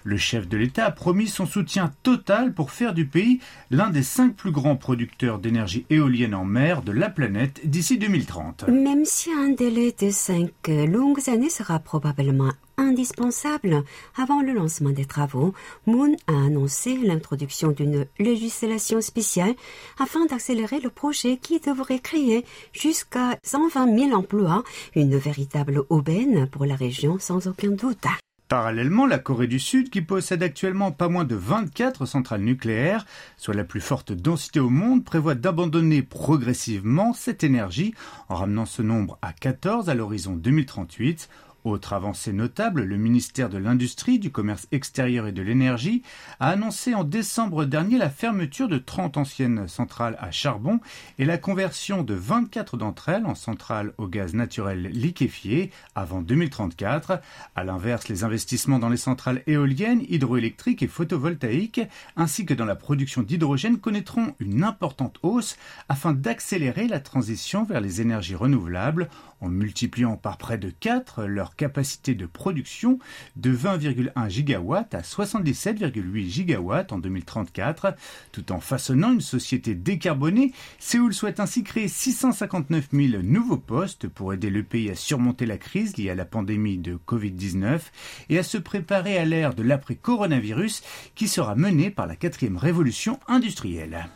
Le 0.05 0.17
chef 0.17 0.49
de 0.49 0.57
l'État 0.57 0.87
a 0.87 0.91
promis 0.91 1.29
son 1.29 1.47
soutien 1.47 1.93
total 2.03 2.53
pour 2.53 2.71
faire 2.71 2.95
du 2.95 3.07
pays 3.07 3.41
l'un 3.71 3.91
des 3.91 4.03
cinq 4.03 4.35
plus 4.35 4.51
grands 4.51 4.77
producteurs 4.77 5.39
d'énergie 5.39 5.87
éolienne 5.91 6.35
en 6.35 6.45
mer 6.45 6.83
de 6.83 6.93
la 6.93 7.11
planète 7.11 7.61
d'ici 7.65 7.99
2030. 7.99 8.69
Même 8.69 9.05
si 9.05 9.31
un 9.33 9.51
délai 9.51 9.95
de 9.99 10.11
cinq 10.11 10.69
longues 10.69 11.29
années 11.29 11.51
sera 11.51 11.79
probablement 11.79 12.53
indispensable 12.81 13.85
avant 14.17 14.43
le 14.43 14.53
lancement 14.53 14.91
des 14.91 15.05
travaux, 15.05 15.55
Moon 15.87 16.17
a 16.27 16.33
annoncé 16.33 16.97
l'introduction 16.97 17.71
d'une 17.71 18.07
législation 18.19 19.01
spéciale 19.01 19.55
afin 19.99 20.25
d'accélérer 20.27 20.81
le 20.81 20.91
projet 20.91 21.37
qui 21.37 21.61
devrait 21.61 21.99
créer 21.99 22.45
jusqu'à 22.73 23.37
120 23.45 23.99
000 23.99 24.13
emplois, 24.13 24.65
une 24.95 25.17
véritable 25.17 25.83
aubaine 25.91 26.49
pour 26.49 26.65
la 26.65 26.75
région 26.75 27.19
sans 27.19 27.47
aucun 27.47 27.71
doute. 27.71 28.07
Parallèlement, 28.51 29.07
la 29.07 29.21
Corée 29.21 29.47
du 29.47 29.61
Sud, 29.61 29.91
qui 29.91 30.03
possède 30.03 30.43
actuellement 30.43 30.91
pas 30.91 31.09
moins 31.09 31.23
de 31.23 31.37
24 31.37 32.05
centrales 32.05 32.41
nucléaires, 32.41 33.07
soit 33.37 33.55
la 33.55 33.63
plus 33.63 33.81
forte 33.81 34.11
densité 34.11 34.59
au 34.59 34.71
monde, 34.71 35.05
prévoit 35.05 35.37
d'abandonner 35.37 36.03
progressivement 36.03 37.13
cette 37.13 37.45
énergie 37.45 37.95
en 38.29 38.35
ramenant 38.35 38.67
ce 38.67 38.83
nombre 38.83 39.19
à 39.23 39.33
14 39.33 39.89
à 39.89 39.95
l'horizon 39.95 40.35
2038. 40.35 41.29
Autre 41.65 41.93
avancée 41.93 42.33
notable, 42.33 42.85
le 42.85 42.97
ministère 42.97 43.51
de 43.51 43.59
l'Industrie, 43.59 44.19
du 44.19 44.31
Commerce 44.31 44.67
extérieur 44.73 45.27
et 45.27 45.33
de 45.33 45.43
l'Énergie 45.43 46.03
a 46.39 46.49
annoncé 46.49 46.95
en 46.95 47.05
décembre 47.05 47.67
dernier 47.67 47.99
la 47.99 48.09
fermeture 48.09 48.67
de 48.67 48.79
30 48.79 49.19
anciennes 49.19 49.69
centrales 49.69 50.17
à 50.21 50.31
charbon 50.31 50.81
et 51.19 51.27
la 51.27 51.37
conversion 51.37 52.03
de 52.03 52.15
24 52.15 52.79
d'entre 52.79 53.11
elles 53.11 53.27
en 53.27 53.35
centrales 53.35 53.93
au 53.99 54.07
gaz 54.07 54.33
naturel 54.33 54.85
liquéfié 54.85 55.71
avant 55.95 56.23
2034. 56.23 57.21
À 57.55 57.65
l'inverse, 57.65 58.09
les 58.09 58.25
investissements 58.25 58.79
dans 58.79 58.89
les 58.89 58.97
centrales 58.97 59.43
éoliennes, 59.47 60.05
hydroélectriques 60.09 60.83
et 60.83 60.89
photovoltaïques, 60.89 61.83
ainsi 62.17 62.47
que 62.47 62.55
dans 62.55 62.65
la 62.65 62.77
production 62.77 63.21
d'hydrogène 63.21 63.81
connaîtront 63.81 64.35
une 64.39 64.65
importante 64.65 65.19
hausse 65.23 65.59
afin 65.91 66.15
d'accélérer 66.15 66.89
la 66.89 67.01
transition 67.01 67.65
vers 67.65 67.83
les 67.83 68.01
énergies 68.01 68.35
renouvelables 68.35 69.11
en 69.41 69.49
multipliant 69.49 70.17
par 70.17 70.37
près 70.37 70.59
de 70.59 70.71
4 70.71 71.25
leur 71.25 71.50
capacité 71.57 72.15
de 72.15 72.27
production 72.27 72.99
de 73.37 73.55
20,1 73.55 74.29
gigawatts 74.29 74.95
à 74.95 75.01
77,8 75.01 76.29
gigawatts 76.29 76.93
en 76.93 76.99
2034, 76.99 77.95
tout 78.33 78.53
en 78.53 78.61
façonnant 78.61 79.13
une 79.13 79.21
société 79.21 79.75
décarbonée. 79.75 80.53
Séoul 80.79 81.15
souhaite 81.15 81.41
ainsi 81.41 81.63
créer 81.63 81.89
659 81.89 82.89
000 82.93 83.23
nouveaux 83.23 83.57
postes 83.57 84.09
pour 84.09 84.33
aider 84.33 84.51
le 84.51 84.63
pays 84.63 84.91
à 84.91 84.95
surmonter 84.95 85.47
la 85.47 85.59
crise 85.59 85.97
liée 85.97 86.11
à 86.11 86.15
la 86.15 86.25
pandémie 86.25 86.79
de 86.79 86.99
Covid-19 87.07 87.81
et 88.29 88.39
à 88.39 88.43
se 88.43 88.59
préparer 88.59 89.19
à 89.19 89.25
l'ère 89.25 89.55
de 89.55 89.63
l'après-coronavirus 89.63 90.83
qui 91.15 91.29
sera 91.29 91.55
menée 91.55 91.91
par 91.91 92.07
la 92.07 92.17
quatrième 92.17 92.57
révolution 92.57 93.19
industrielle. 93.29 94.09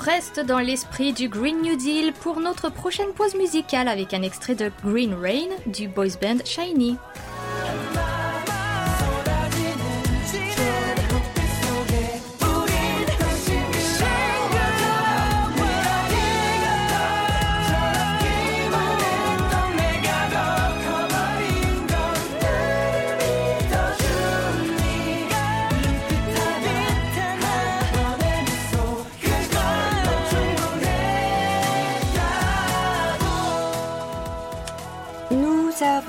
Reste 0.00 0.40
dans 0.40 0.60
l'esprit 0.60 1.12
du 1.12 1.28
Green 1.28 1.60
New 1.60 1.76
Deal 1.76 2.14
pour 2.14 2.40
notre 2.40 2.70
prochaine 2.70 3.12
pause 3.12 3.34
musicale 3.34 3.86
avec 3.86 4.14
un 4.14 4.22
extrait 4.22 4.54
de 4.54 4.72
Green 4.82 5.12
Rain 5.12 5.50
du 5.66 5.88
boys 5.88 6.16
band 6.22 6.38
Shiny. 6.42 6.96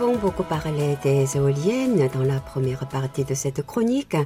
Avons 0.01 0.17
beaucoup 0.17 0.43
parlé 0.43 0.97
des 1.03 1.37
éoliennes 1.37 2.09
dans 2.11 2.23
la 2.23 2.39
première 2.39 2.87
partie 2.87 3.23
de 3.23 3.35
cette 3.35 3.63
chronique, 3.63 4.17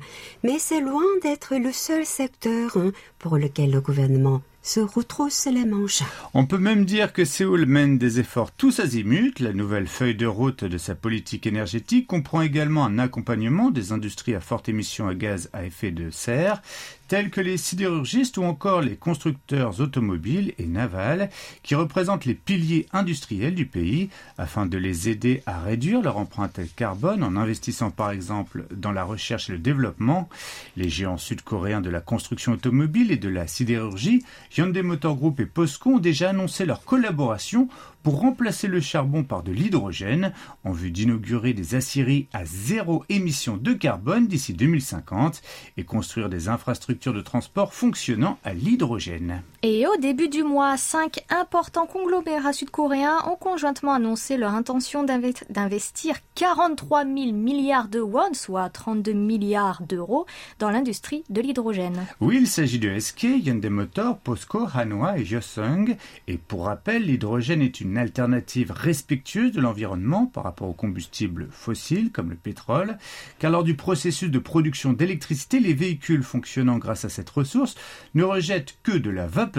mais 0.41 0.57
c'est 0.57 0.79
loin 0.79 1.03
d'être 1.21 1.55
le 1.57 1.73
seul 1.73 2.05
secteur 2.05 2.77
hein, 2.77 2.93
pour 3.19 3.37
lequel 3.37 3.71
le 3.71 3.81
gouvernement 3.81 4.41
se 4.61 4.79
retrousse 4.79 5.47
les 5.47 5.65
manches. 5.65 6.01
On 6.33 6.45
peut 6.45 6.57
même 6.57 6.85
dire 6.85 7.11
que 7.11 7.25
Séoul 7.25 7.65
mène 7.65 7.97
des 7.97 8.19
efforts 8.19 8.51
tous 8.51 8.79
azimuts. 8.79 9.33
La 9.39 9.51
nouvelle 9.51 9.87
feuille 9.87 10.15
de 10.15 10.25
route 10.25 10.63
de 10.63 10.77
sa 10.77 10.95
politique 10.95 11.45
énergétique 11.45 12.07
comprend 12.07 12.41
également 12.41 12.85
un 12.85 12.97
accompagnement 12.97 13.69
des 13.69 13.91
industries 13.91 14.33
à 14.33 14.39
forte 14.39 14.69
émission 14.69 15.07
à 15.09 15.13
gaz 15.13 15.49
à 15.51 15.65
effet 15.65 15.91
de 15.91 16.09
serre, 16.09 16.61
tels 17.07 17.29
que 17.29 17.41
les 17.41 17.57
sidérurgistes 17.57 18.37
ou 18.37 18.43
encore 18.43 18.81
les 18.81 18.95
constructeurs 18.95 19.79
automobiles 19.79 20.53
et 20.57 20.65
navals, 20.65 21.29
qui 21.63 21.75
représentent 21.75 22.25
les 22.25 22.33
piliers 22.33 22.87
industriels 22.93 23.55
du 23.55 23.65
pays, 23.65 24.09
afin 24.37 24.65
de 24.65 24.77
les 24.77 25.09
aider 25.09 25.41
à 25.45 25.61
réduire 25.61 26.01
leur 26.01 26.17
empreinte 26.17 26.59
carbone 26.75 27.23
en 27.23 27.35
investissant 27.35 27.91
par 27.91 28.11
exemple 28.11 28.65
dans 28.71 28.91
la 28.91 29.03
recherche 29.03 29.49
et 29.49 29.53
le 29.53 29.59
développement. 29.59 30.29
Les 30.77 30.89
géants 30.89 31.17
sud-coréens 31.17 31.81
de 31.81 31.89
la 31.89 32.01
construction 32.01 32.53
automobile 32.53 33.11
et 33.11 33.17
de 33.17 33.29
la 33.29 33.47
sidérurgie, 33.47 34.23
Hyundai 34.57 34.81
Motor 34.81 35.15
Group 35.15 35.39
et 35.39 35.45
POSCO 35.45 35.95
ont 35.95 35.99
déjà 35.99 36.29
annoncé 36.29 36.65
leur 36.65 36.83
collaboration 36.83 37.67
pour 38.05 38.19
remplacer 38.19 38.67
le 38.67 38.81
charbon 38.81 39.23
par 39.23 39.41
de 39.41 39.51
l'hydrogène 39.51 40.31
en 40.63 40.73
vue 40.73 40.91
d'inaugurer 40.91 41.53
des 41.53 41.73
aciéries 41.73 42.27
à 42.33 42.45
zéro 42.45 43.03
émission 43.09 43.57
de 43.57 43.73
carbone 43.73 44.27
d'ici 44.27 44.53
2050 44.53 45.41
et 45.77 45.85
construire 45.85 46.29
des 46.29 46.47
infrastructures 46.47 47.13
de 47.13 47.21
transport 47.21 47.73
fonctionnant 47.73 48.37
à 48.43 48.53
l'hydrogène. 48.53 49.41
Et 49.67 49.87
au 49.87 49.97
début 49.97 50.29
du 50.29 50.43
mois, 50.43 50.77
cinq 50.77 51.25
importants 51.27 51.87
conglomérats 51.87 52.53
sud-coréens 52.53 53.17
ont 53.25 53.35
conjointement 53.35 53.93
annoncé 53.93 54.37
leur 54.37 54.53
intention 54.53 55.03
d'inve- 55.03 55.43
d'investir 55.49 56.17
43 56.35 57.03
000 57.03 57.31
milliards 57.31 57.87
de 57.87 57.99
won, 57.99 58.31
soit 58.33 58.69
32 58.69 59.13
milliards 59.13 59.81
d'euros, 59.81 60.27
dans 60.59 60.69
l'industrie 60.69 61.23
de 61.31 61.41
l'hydrogène. 61.41 62.05
Oui, 62.21 62.37
il 62.41 62.47
s'agit 62.47 62.77
de 62.77 62.99
SK, 62.99 63.23
Hyundai 63.23 63.69
Motor, 63.69 64.19
POSCO, 64.19 64.67
Hanwha 64.71 65.17
et 65.17 65.23
Hyosung. 65.23 65.97
Et 66.27 66.37
pour 66.37 66.65
rappel, 66.65 67.01
l'hydrogène 67.01 67.63
est 67.63 67.81
une 67.81 67.97
alternative 67.97 68.71
respectueuse 68.71 69.51
de 69.51 69.61
l'environnement 69.61 70.27
par 70.27 70.43
rapport 70.43 70.69
aux 70.69 70.73
combustibles 70.73 71.47
fossiles 71.49 72.11
comme 72.11 72.29
le 72.29 72.35
pétrole, 72.35 72.99
car 73.39 73.49
lors 73.49 73.63
du 73.63 73.75
processus 73.75 74.29
de 74.29 74.37
production 74.37 74.93
d'électricité, 74.93 75.59
les 75.59 75.73
véhicules 75.73 76.21
fonctionnant 76.21 76.77
grâce 76.77 77.03
à 77.03 77.09
cette 77.09 77.31
ressource 77.31 77.73
ne 78.13 78.23
rejettent 78.23 78.77
que 78.83 78.91
de 78.91 79.09
la 79.09 79.25
vapeur 79.25 79.54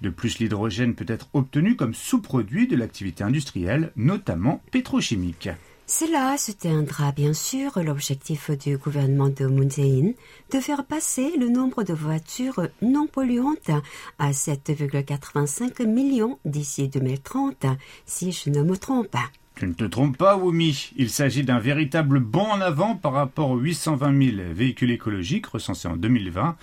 De 0.00 0.10
plus, 0.10 0.38
l'hydrogène 0.38 0.94
peut 0.94 1.04
être 1.08 1.28
obtenu 1.32 1.76
comme 1.76 1.94
sous-produit 1.94 2.66
de 2.66 2.76
l'activité 2.76 3.24
industrielle, 3.24 3.92
notamment 3.96 4.62
pétrochimique. 4.70 5.48
Cela 5.86 6.38
soutiendra 6.38 7.10
bien 7.10 7.32
sûr 7.32 7.82
l'objectif 7.82 8.52
du 8.52 8.76
gouvernement 8.76 9.28
de 9.28 9.46
Moon 9.46 9.66
de 9.66 10.60
faire 10.60 10.84
passer 10.84 11.36
le 11.36 11.48
nombre 11.48 11.82
de 11.82 11.92
voitures 11.92 12.68
non 12.80 13.08
polluantes 13.08 13.72
à 14.20 14.30
7,85 14.30 15.84
millions 15.86 16.38
d'ici 16.44 16.86
2030, 16.86 17.66
si 18.06 18.30
je 18.30 18.50
ne 18.50 18.62
me 18.62 18.76
trompe. 18.76 19.16
Tu 19.56 19.66
ne 19.66 19.74
te 19.74 19.84
trompes 19.84 20.16
pas, 20.16 20.38
Wumi. 20.38 20.90
Il 20.96 21.10
s'agit 21.10 21.42
d'un 21.42 21.58
véritable 21.58 22.20
bond 22.20 22.46
en 22.50 22.60
avant 22.60 22.96
par 22.96 23.12
rapport 23.12 23.50
aux 23.50 23.58
820 23.58 24.36
000 24.36 24.36
véhicules 24.54 24.90
écologiques 24.90 25.46
recensés 25.46 25.88
en 25.88 25.96
2020. 25.96 26.56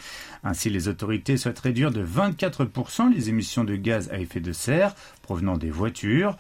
Ainsi, 0.44 0.70
les 0.70 0.88
autorités 0.88 1.38
souhaitent 1.38 1.60
réduire 1.60 1.92
de 1.92 2.04
24% 2.04 3.14
les 3.14 3.30
émissions 3.30 3.64
de 3.64 3.76
gaz 3.76 4.10
à 4.12 4.20
effet 4.20 4.40
de 4.40 4.52
serre 4.52 4.96
provenant 5.22 5.58
des 5.58 5.70
voitures. 5.70 6.38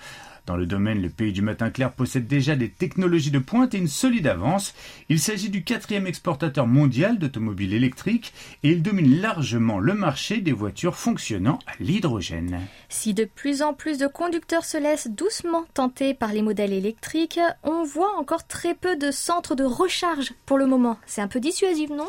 Dans 0.47 0.55
le 0.55 0.65
domaine, 0.65 1.01
le 1.01 1.09
pays 1.09 1.33
du 1.33 1.41
matin 1.41 1.69
clair 1.69 1.91
possède 1.91 2.25
déjà 2.25 2.55
des 2.55 2.69
technologies 2.69 3.31
de 3.31 3.39
pointe 3.39 3.73
et 3.73 3.79
une 3.79 3.89
solide 3.89 4.27
avance. 4.27 4.73
Il 5.09 5.19
s'agit 5.19 5.49
du 5.49 5.65
quatrième 5.65 6.07
exportateur 6.07 6.67
mondial 6.67 7.19
d'automobiles 7.19 7.73
électriques 7.73 8.33
et 8.63 8.69
il 8.69 8.81
domine 8.81 9.19
largement 9.19 9.77
le 9.77 9.93
marché 9.93 10.39
des 10.39 10.53
voitures 10.53 10.95
fonctionnant 10.95 11.59
à 11.67 11.73
l'hydrogène. 11.81 12.61
Si 12.87 13.13
de 13.13 13.25
plus 13.25 13.61
en 13.61 13.73
plus 13.73 13.97
de 13.97 14.07
conducteurs 14.07 14.63
se 14.63 14.77
laissent 14.77 15.09
doucement 15.09 15.65
tenter 15.73 16.13
par 16.13 16.31
les 16.31 16.41
modèles 16.41 16.71
électriques, 16.71 17.41
on 17.63 17.83
voit 17.83 18.17
encore 18.17 18.47
très 18.47 18.73
peu 18.73 18.95
de 18.95 19.11
centres 19.11 19.53
de 19.53 19.65
recharge 19.65 20.31
pour 20.45 20.57
le 20.57 20.65
moment. 20.65 20.97
C'est 21.07 21.19
un 21.19 21.27
peu 21.27 21.41
dissuasif, 21.41 21.89
non? 21.89 22.07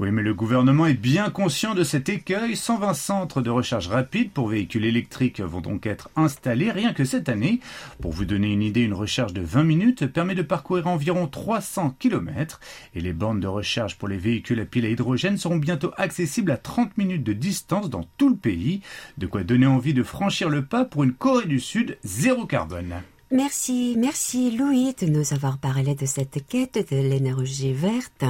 Oui, 0.00 0.10
mais 0.10 0.22
le 0.22 0.34
gouvernement 0.34 0.86
est 0.86 0.94
bien 0.94 1.30
conscient 1.30 1.76
de 1.76 1.84
cet 1.84 2.08
écueil. 2.08 2.56
120 2.56 2.94
centres 2.94 3.42
de 3.42 3.50
recharge 3.50 3.86
rapide 3.86 4.32
pour 4.32 4.48
véhicules 4.48 4.86
électriques 4.86 5.40
vont 5.40 5.60
donc 5.60 5.86
être 5.86 6.10
installés 6.16 6.72
rien 6.72 6.92
que 6.92 7.04
cette 7.04 7.28
année. 7.28 7.60
Pour 8.00 8.12
vous 8.12 8.24
donner 8.24 8.52
une 8.52 8.62
idée, 8.62 8.82
une 8.82 8.94
recharge 8.94 9.32
de 9.32 9.40
20 9.40 9.64
minutes 9.64 10.06
permet 10.06 10.34
de 10.34 10.42
parcourir 10.42 10.86
environ 10.86 11.26
300 11.26 11.96
km 11.98 12.60
et 12.94 13.00
les 13.00 13.12
bornes 13.12 13.40
de 13.40 13.46
recharge 13.46 13.96
pour 13.96 14.08
les 14.08 14.18
véhicules 14.18 14.60
à 14.60 14.64
pile 14.64 14.86
à 14.86 14.88
hydrogène 14.88 15.38
seront 15.38 15.56
bientôt 15.56 15.92
accessibles 15.96 16.50
à 16.50 16.56
30 16.56 16.96
minutes 16.98 17.24
de 17.24 17.32
distance 17.32 17.90
dans 17.90 18.04
tout 18.16 18.28
le 18.28 18.36
pays. 18.36 18.80
De 19.18 19.26
quoi 19.26 19.44
donner 19.44 19.66
envie 19.66 19.94
de 19.94 20.02
franchir 20.02 20.48
le 20.48 20.64
pas 20.64 20.84
pour 20.84 21.04
une 21.04 21.12
Corée 21.12 21.46
du 21.46 21.60
Sud 21.60 21.98
zéro 22.04 22.46
carbone. 22.46 23.02
Merci, 23.31 23.95
merci 23.97 24.51
Louis 24.51 24.93
de 24.99 25.05
nous 25.05 25.33
avoir 25.33 25.57
parlé 25.57 25.95
de 25.95 26.05
cette 26.05 26.45
quête 26.45 26.91
de 26.91 26.97
l'énergie 26.97 27.71
verte. 27.71 28.25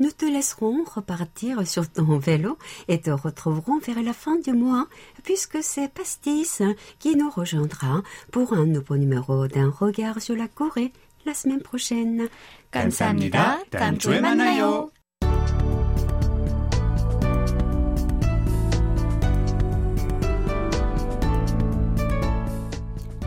Nous 0.00 0.10
te 0.10 0.24
laisserons 0.24 0.82
repartir 0.84 1.66
sur 1.66 1.90
ton 1.90 2.18
vélo 2.18 2.56
et 2.88 2.98
te 3.00 3.10
retrouverons 3.10 3.78
vers 3.80 4.02
la 4.02 4.14
fin 4.14 4.36
du 4.36 4.52
mois 4.52 4.86
puisque 5.24 5.58
c'est 5.62 5.92
Pastis 5.92 6.62
qui 6.98 7.16
nous 7.16 7.28
rejoindra 7.28 8.02
pour 8.32 8.54
un 8.54 8.64
nouveau 8.64 8.96
numéro 8.96 9.46
d'un 9.46 9.68
regard 9.68 10.22
sur 10.22 10.36
la 10.36 10.48
Corée 10.48 10.92
la 11.26 11.34
semaine 11.34 11.60
prochaine. 11.60 12.28
감사합니다. 12.70 13.64
다음 13.70 13.98
주에 13.98 14.20
만나요. 14.20 14.90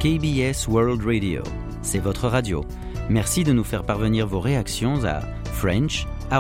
KBS 0.04 0.68
World 0.68 1.02
Radio, 1.02 1.42
c'est 1.80 1.98
votre 1.98 2.28
radio. 2.28 2.62
Merci 3.08 3.42
de 3.42 3.54
nous 3.54 3.64
faire 3.64 3.86
parvenir 3.86 4.26
vos 4.26 4.38
réactions 4.38 5.02
à 5.02 5.22
french.kbs.co.kr. 5.46 6.30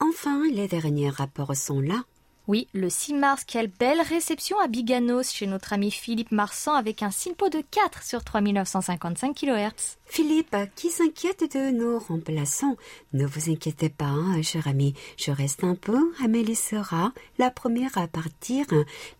Enfin, 0.00 0.42
les 0.50 0.68
derniers 0.68 1.10
rapports 1.10 1.54
sont 1.54 1.82
là. 1.82 2.02
Oui, 2.50 2.66
le 2.74 2.90
6 2.90 3.14
mars, 3.14 3.44
quelle 3.44 3.68
belle 3.68 4.00
réception 4.00 4.58
à 4.58 4.66
Biganos 4.66 5.30
chez 5.30 5.46
notre 5.46 5.72
ami 5.72 5.92
Philippe 5.92 6.32
Marsan 6.32 6.74
avec 6.74 7.00
un 7.04 7.12
SINPO 7.12 7.48
de 7.48 7.60
4 7.60 8.02
sur 8.02 8.24
3955 8.24 9.36
kHz. 9.36 9.98
Philippe, 10.04 10.56
qui 10.74 10.90
s'inquiète 10.90 11.56
de 11.56 11.70
nos 11.70 12.00
remplaçants? 12.00 12.74
Ne 13.12 13.24
vous 13.24 13.50
inquiétez 13.50 13.88
pas, 13.88 14.06
hein, 14.06 14.42
cher 14.42 14.66
ami. 14.66 14.94
Je 15.16 15.30
reste 15.30 15.62
un 15.62 15.76
peu. 15.76 16.12
Amélie 16.24 16.56
sera 16.56 17.12
la 17.38 17.52
première 17.52 17.96
à 17.96 18.08
partir, 18.08 18.66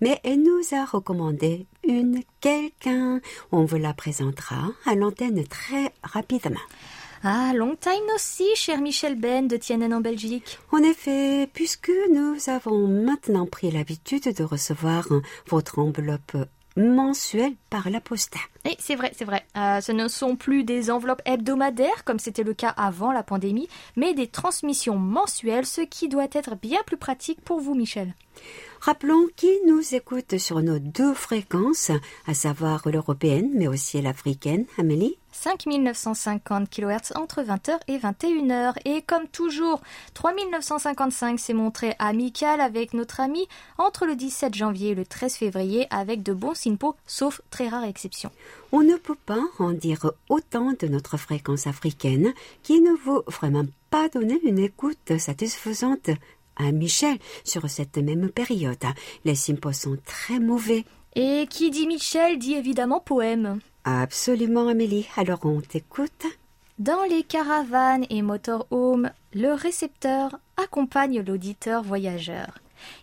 mais 0.00 0.18
elle 0.24 0.42
nous 0.42 0.62
a 0.72 0.84
recommandé 0.84 1.66
une 1.86 2.24
quelqu'un. 2.40 3.20
On 3.52 3.64
vous 3.64 3.76
la 3.76 3.94
présentera 3.94 4.72
à 4.86 4.96
l'antenne 4.96 5.46
très 5.46 5.92
rapidement. 6.02 6.58
Ah, 7.22 7.52
long 7.54 7.76
time 7.76 8.08
see, 8.16 8.56
cher 8.56 8.80
Michel 8.80 9.14
Ben 9.14 9.46
de 9.46 9.58
Tienen 9.58 9.92
en 9.92 10.00
Belgique. 10.00 10.58
En 10.72 10.82
effet, 10.82 11.46
puisque 11.52 11.92
nous 12.10 12.36
avons 12.48 12.88
maintenant 12.88 13.44
pris 13.44 13.70
l'habitude 13.70 14.34
de 14.34 14.42
recevoir 14.42 15.06
votre 15.46 15.80
enveloppe 15.80 16.34
mensuelle 16.76 17.56
par 17.68 17.90
la 17.90 18.00
poste. 18.00 18.36
Oui, 18.64 18.74
c'est 18.78 18.94
vrai, 18.94 19.12
c'est 19.14 19.26
vrai. 19.26 19.44
Euh, 19.54 19.82
ce 19.82 19.92
ne 19.92 20.08
sont 20.08 20.36
plus 20.36 20.64
des 20.64 20.90
enveloppes 20.90 21.20
hebdomadaires 21.26 22.04
comme 22.04 22.18
c'était 22.18 22.42
le 22.42 22.54
cas 22.54 22.70
avant 22.70 23.12
la 23.12 23.22
pandémie, 23.22 23.68
mais 23.96 24.14
des 24.14 24.26
transmissions 24.26 24.96
mensuelles, 24.96 25.66
ce 25.66 25.82
qui 25.82 26.08
doit 26.08 26.28
être 26.32 26.56
bien 26.56 26.80
plus 26.86 26.96
pratique 26.96 27.42
pour 27.42 27.60
vous, 27.60 27.74
Michel. 27.74 28.14
Rappelons 28.80 29.26
qui 29.36 29.50
nous 29.66 29.94
écoute 29.94 30.38
sur 30.38 30.62
nos 30.62 30.78
deux 30.78 31.12
fréquences, 31.12 31.90
à 32.26 32.32
savoir 32.32 32.88
l'européenne, 32.88 33.50
mais 33.54 33.68
aussi 33.68 34.00
l'africaine. 34.00 34.64
Amélie 34.78 35.18
5950 35.40 36.68
kHz 36.68 37.12
entre 37.14 37.42
20h 37.42 37.78
et 37.88 37.98
21h. 37.98 38.74
Et 38.84 39.02
comme 39.02 39.26
toujours, 39.26 39.80
3955 40.14 41.40
s'est 41.40 41.54
montré 41.54 41.94
amical 41.98 42.60
avec 42.60 42.92
notre 42.92 43.20
ami 43.20 43.48
entre 43.78 44.04
le 44.04 44.16
17 44.16 44.54
janvier 44.54 44.90
et 44.90 44.94
le 44.94 45.06
13 45.06 45.34
février 45.36 45.86
avec 45.90 46.22
de 46.22 46.34
bons 46.34 46.54
SINPO, 46.54 46.94
sauf 47.06 47.40
très 47.50 47.68
rare 47.68 47.84
exception. 47.84 48.30
On 48.72 48.82
ne 48.82 48.96
peut 48.96 49.16
pas 49.26 49.42
en 49.58 49.72
dire 49.72 50.12
autant 50.28 50.72
de 50.78 50.86
notre 50.88 51.16
fréquence 51.16 51.66
africaine 51.66 52.34
qui 52.62 52.80
ne 52.80 52.92
vaut 52.92 53.24
vraiment 53.26 53.64
pas 53.88 54.08
donner 54.08 54.38
une 54.44 54.58
écoute 54.58 55.18
satisfaisante 55.18 56.10
à 56.56 56.70
Michel 56.72 57.16
sur 57.44 57.68
cette 57.70 57.96
même 57.96 58.28
période. 58.28 58.84
Les 59.24 59.34
simpos 59.34 59.72
sont 59.72 59.96
très 60.04 60.38
mauvais. 60.38 60.84
Et 61.16 61.46
qui 61.48 61.70
dit 61.70 61.86
Michel 61.86 62.38
dit 62.38 62.54
évidemment 62.54 63.00
poème. 63.00 63.60
Absolument, 63.83 64.67
Amélie. 64.67 65.07
Alors 65.17 65.39
on 65.45 65.61
t'écoute. 65.61 66.25
Dans 66.79 67.03
les 67.09 67.23
caravanes 67.23 68.05
et 68.09 68.21
motorhomes, 68.21 69.11
le 69.33 69.53
récepteur 69.53 70.37
accompagne 70.57 71.21
l'auditeur 71.21 71.83
voyageur. 71.83 72.59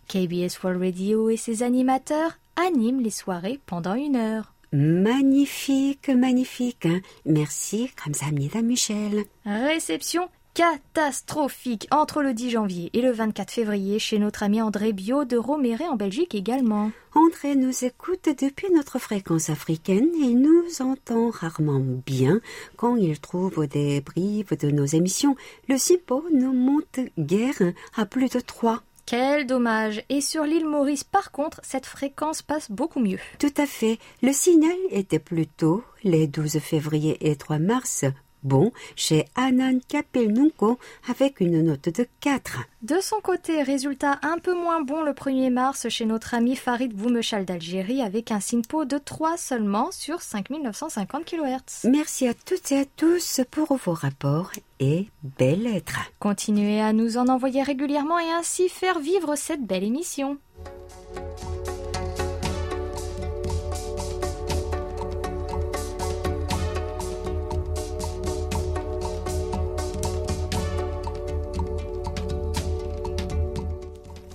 KBS 0.08 0.62
World 0.62 0.82
Radio 0.82 1.30
et 1.30 1.36
ses 1.36 1.62
animateurs 1.62 2.38
animent 2.56 3.00
les 3.00 3.10
soirées 3.10 3.60
pendant 3.66 3.94
une 3.94 4.16
heure. 4.16 4.52
Magnifique, 4.72 6.08
magnifique. 6.08 6.86
hein. 6.86 7.00
Merci, 7.26 7.90
감사합니다, 7.96 8.62
Michel. 8.62 9.24
Réception 9.44 10.28
catastrophique 10.57 11.87
entre 11.91 12.23
le 12.23 12.33
10 12.33 12.49
janvier 12.49 12.89
et 12.93 13.01
le 13.03 13.11
24 13.11 13.51
février 13.51 13.99
chez 13.99 14.17
notre 14.17 14.41
ami 14.41 14.59
André 14.59 14.91
Bio 14.91 15.23
de 15.23 15.37
Roméré 15.37 15.87
en 15.87 15.95
Belgique 15.95 16.33
également. 16.33 16.89
André 17.13 17.55
nous 17.55 17.85
écoute 17.85 18.27
depuis 18.41 18.73
notre 18.73 18.97
fréquence 18.97 19.51
africaine 19.51 20.09
et 20.19 20.33
nous 20.33 20.63
entend 20.79 21.29
rarement 21.29 21.79
bien 21.79 22.41
quand 22.75 22.95
il 22.95 23.19
trouve 23.19 23.67
des 23.67 24.01
brives 24.01 24.57
de 24.57 24.71
nos 24.71 24.85
émissions. 24.85 25.35
Le 25.69 25.77
SIPO 25.77 26.25
nous 26.33 26.53
monte 26.53 27.01
guère 27.19 27.61
à 27.95 28.07
plus 28.07 28.27
de 28.27 28.39
3. 28.39 28.81
Quel 29.05 29.45
dommage 29.45 30.03
Et 30.09 30.21
sur 30.21 30.43
l'île 30.43 30.65
Maurice, 30.65 31.03
par 31.03 31.31
contre, 31.31 31.61
cette 31.63 31.85
fréquence 31.85 32.41
passe 32.41 32.71
beaucoup 32.71 32.99
mieux. 32.99 33.19
Tout 33.37 33.53
à 33.57 33.67
fait. 33.67 33.99
Le 34.23 34.33
signal 34.33 34.75
était 34.89 35.19
plutôt 35.19 35.83
les 36.03 36.25
12 36.25 36.57
février 36.59 37.29
et 37.29 37.35
3 37.35 37.59
mars 37.59 38.05
bon 38.43 38.71
chez 38.95 39.25
Anan 39.35 39.79
Kapelnunko 39.87 40.79
avec 41.09 41.39
une 41.39 41.61
note 41.61 41.89
de 41.89 42.07
4. 42.21 42.59
De 42.81 42.99
son 43.01 43.17
côté, 43.21 43.63
résultat 43.63 44.19
un 44.21 44.37
peu 44.37 44.53
moins 44.53 44.81
bon 44.81 45.03
le 45.03 45.11
1er 45.11 45.49
mars 45.49 45.89
chez 45.89 46.05
notre 46.05 46.33
ami 46.33 46.55
Farid 46.55 46.93
Boumechal 46.93 47.45
d'Algérie 47.45 48.01
avec 48.01 48.31
un 48.31 48.39
SINPO 48.39 48.85
de 48.85 48.97
3 48.97 49.37
seulement 49.37 49.91
sur 49.91 50.21
5950 50.21 51.25
kHz. 51.25 51.89
Merci 51.89 52.27
à 52.27 52.33
toutes 52.33 52.71
et 52.71 52.81
à 52.81 52.85
tous 52.85 53.41
pour 53.51 53.75
vos 53.77 53.93
rapports 53.93 54.51
et 54.79 55.07
belles 55.37 55.63
lettres. 55.63 55.99
Continuez 56.19 56.81
à 56.81 56.93
nous 56.93 57.17
en 57.17 57.27
envoyer 57.27 57.63
régulièrement 57.63 58.19
et 58.19 58.31
ainsi 58.31 58.69
faire 58.69 58.99
vivre 58.99 59.35
cette 59.35 59.65
belle 59.65 59.83
émission. 59.83 60.37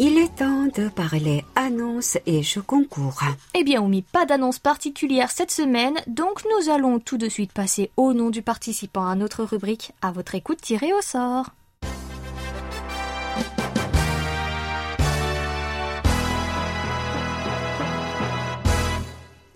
Il 0.04 0.18
est 0.18 0.34
temps 0.34 0.66
de 0.66 0.88
parler 0.88 1.44
annonces 1.54 2.18
et 2.26 2.42
jeux 2.42 2.60
concours. 2.60 3.22
Eh 3.54 3.62
bien, 3.62 3.80
Oumi, 3.80 4.02
pas 4.02 4.26
d'annonce 4.26 4.58
particulière 4.58 5.30
cette 5.30 5.52
semaine, 5.52 5.94
donc 6.08 6.42
nous 6.44 6.70
allons 6.70 6.98
tout 6.98 7.18
de 7.18 7.28
suite 7.28 7.52
passer 7.52 7.92
au 7.96 8.12
nom 8.12 8.30
du 8.30 8.42
participant 8.42 9.06
à 9.06 9.14
notre 9.14 9.44
rubrique 9.44 9.92
à 10.02 10.10
votre 10.10 10.34
écoute 10.34 10.60
tirée 10.60 10.92
au 10.92 11.00
sort. 11.02 11.50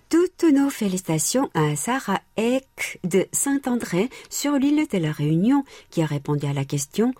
Toutes 0.07 0.49
nos 0.49 0.69
félicitations 0.69 1.49
à 1.55 1.75
Sarah 1.75 2.21
Eck 2.37 3.01
de 3.03 3.25
Saint-André 3.33 4.09
sur 4.29 4.53
l'île 4.53 4.87
de 4.89 4.97
la 4.97 5.11
Réunion 5.11 5.65
qui 5.89 6.01
a 6.01 6.05
répondu 6.05 6.45
à 6.45 6.53
la 6.53 6.63
question 6.63 7.13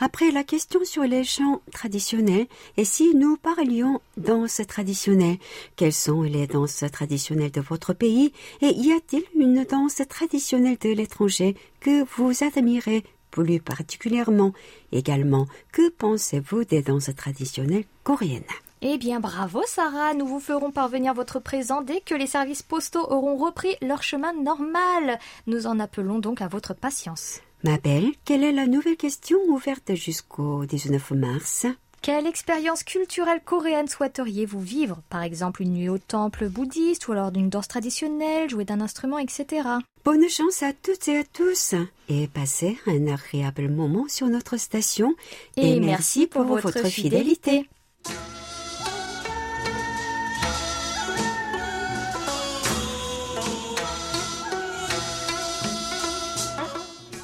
après 0.00 0.30
la 0.30 0.44
question 0.44 0.84
sur 0.84 1.02
les 1.02 1.24
chants 1.24 1.60
traditionnels, 1.72 2.46
et 2.76 2.84
si 2.84 3.14
nous 3.14 3.36
parlions 3.36 4.00
danse 4.16 4.60
traditionnelle, 4.66 5.38
quelles 5.76 5.92
sont 5.92 6.22
les 6.22 6.46
danses 6.46 6.84
traditionnelles 6.92 7.50
de 7.50 7.60
votre 7.60 7.92
pays 7.92 8.32
et 8.60 8.70
y 8.70 8.92
a-t-il 8.92 9.24
une 9.34 9.64
danse 9.64 10.02
traditionnelle 10.08 10.78
de 10.80 10.90
l'étranger 10.90 11.56
que 11.80 12.04
vous 12.16 12.32
admirez 12.44 13.04
plus 13.30 13.60
particulièrement? 13.60 14.52
Également, 14.92 15.46
que 15.72 15.90
pensez-vous 15.90 16.64
des 16.64 16.82
danses 16.82 17.10
traditionnelles 17.16 17.84
coréennes? 18.04 18.42
Eh 18.80 18.96
bien, 18.96 19.18
bravo 19.18 19.62
Sarah, 19.66 20.14
nous 20.14 20.26
vous 20.26 20.38
ferons 20.38 20.70
parvenir 20.70 21.12
votre 21.12 21.40
présent 21.40 21.82
dès 21.82 22.00
que 22.00 22.14
les 22.14 22.28
services 22.28 22.62
postaux 22.62 23.04
auront 23.10 23.36
repris 23.36 23.74
leur 23.82 24.04
chemin 24.04 24.32
normal. 24.32 25.18
Nous 25.48 25.66
en 25.66 25.80
appelons 25.80 26.20
donc 26.20 26.40
à 26.40 26.46
votre 26.46 26.74
patience. 26.74 27.40
Ma 27.64 27.76
belle, 27.76 28.12
quelle 28.24 28.44
est 28.44 28.52
la 28.52 28.66
nouvelle 28.66 28.96
question 28.96 29.38
ouverte 29.48 29.94
jusqu'au 29.94 30.64
19 30.64 31.10
mars? 31.12 31.66
Quelle 32.02 32.26
expérience 32.26 32.84
culturelle 32.84 33.40
coréenne 33.44 33.88
souhaiteriez-vous 33.88 34.60
vivre? 34.60 35.02
Par 35.08 35.22
exemple, 35.22 35.62
une 35.62 35.72
nuit 35.72 35.88
au 35.88 35.98
temple 35.98 36.48
bouddhiste 36.48 37.08
ou 37.08 37.12
alors 37.12 37.32
d'une 37.32 37.48
danse 37.48 37.66
traditionnelle, 37.66 38.48
jouer 38.48 38.64
d'un 38.64 38.80
instrument, 38.80 39.18
etc. 39.18 39.68
Bonne 40.04 40.28
chance 40.28 40.62
à 40.62 40.72
toutes 40.72 41.08
et 41.08 41.18
à 41.18 41.24
tous 41.24 41.74
et 42.08 42.28
passez 42.28 42.78
un 42.86 43.08
agréable 43.08 43.68
moment 43.68 44.06
sur 44.08 44.28
notre 44.28 44.56
station. 44.56 45.14
Et, 45.56 45.80
merci 45.80 46.28
pour, 46.28 46.44
votre, 46.44 46.86
fidélité. 46.86 47.68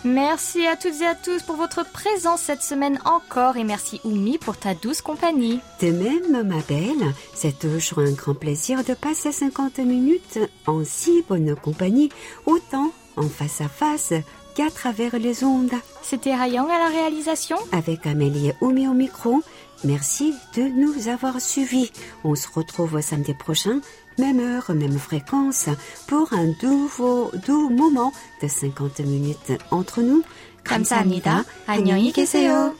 Merci 0.05 0.67
à 0.67 0.77
toutes 0.77 1.01
et 1.01 1.07
à 1.07 1.15
tous 1.15 1.43
pour 1.45 1.57
votre 1.57 1.91
présence 1.91 2.43
cette 2.43 2.63
semaine 2.63 2.99
encore 3.07 3.57
et 3.57 3.65
merci 3.65 4.03
Oumi 4.05 4.37
pour 4.37 4.59
ta 4.59 4.75
douce 4.75 5.01
compagnie. 5.01 5.61
De 5.81 5.93
même, 5.93 6.47
ma 6.47 6.61
belle, 6.61 7.15
c'est 7.35 7.59
toujours 7.59 8.01
un 8.01 8.13
grand 8.13 8.35
plaisir 8.35 8.85
de 8.85 8.93
passer 8.93 9.33
50 9.33 9.79
minutes 9.79 10.39
en 10.67 10.85
si 10.85 11.25
bonne 11.27 11.57
compagnie, 11.57 12.11
autant 12.45 12.93
en 13.17 13.31
face 13.31 13.63
à 13.63 13.69
face 13.69 14.13
qu'à 14.55 14.69
travers 14.69 15.19
les 15.19 15.43
ondes. 15.43 15.73
C'était 16.03 16.35
Rayang 16.35 16.69
à 16.69 16.79
la 16.79 16.89
réalisation. 16.89 17.57
Avec 17.73 18.07
Amélie 18.07 18.49
et 18.49 18.55
Oumi 18.61 18.87
au 18.87 18.93
micro. 18.93 19.43
Merci 19.85 20.35
de 20.57 20.63
nous 20.63 21.09
avoir 21.09 21.41
suivis. 21.41 21.91
On 22.25 22.35
se 22.35 22.49
retrouve 22.55 23.01
samedi 23.01 23.33
prochain 23.33 23.81
même 24.18 24.40
heure, 24.40 24.72
même 24.74 24.98
fréquence, 24.98 25.70
pour 26.08 26.34
un 26.34 26.54
nouveau, 26.62 27.32
doux 27.48 27.70
moment 27.70 28.12
de 28.42 28.48
50 28.48 29.00
minutes 29.02 29.54
entre 29.72 30.02
nous. 30.02 30.24
감사합니다. 30.64 31.46
안녕히 31.68 32.12
계세요. 32.12 32.76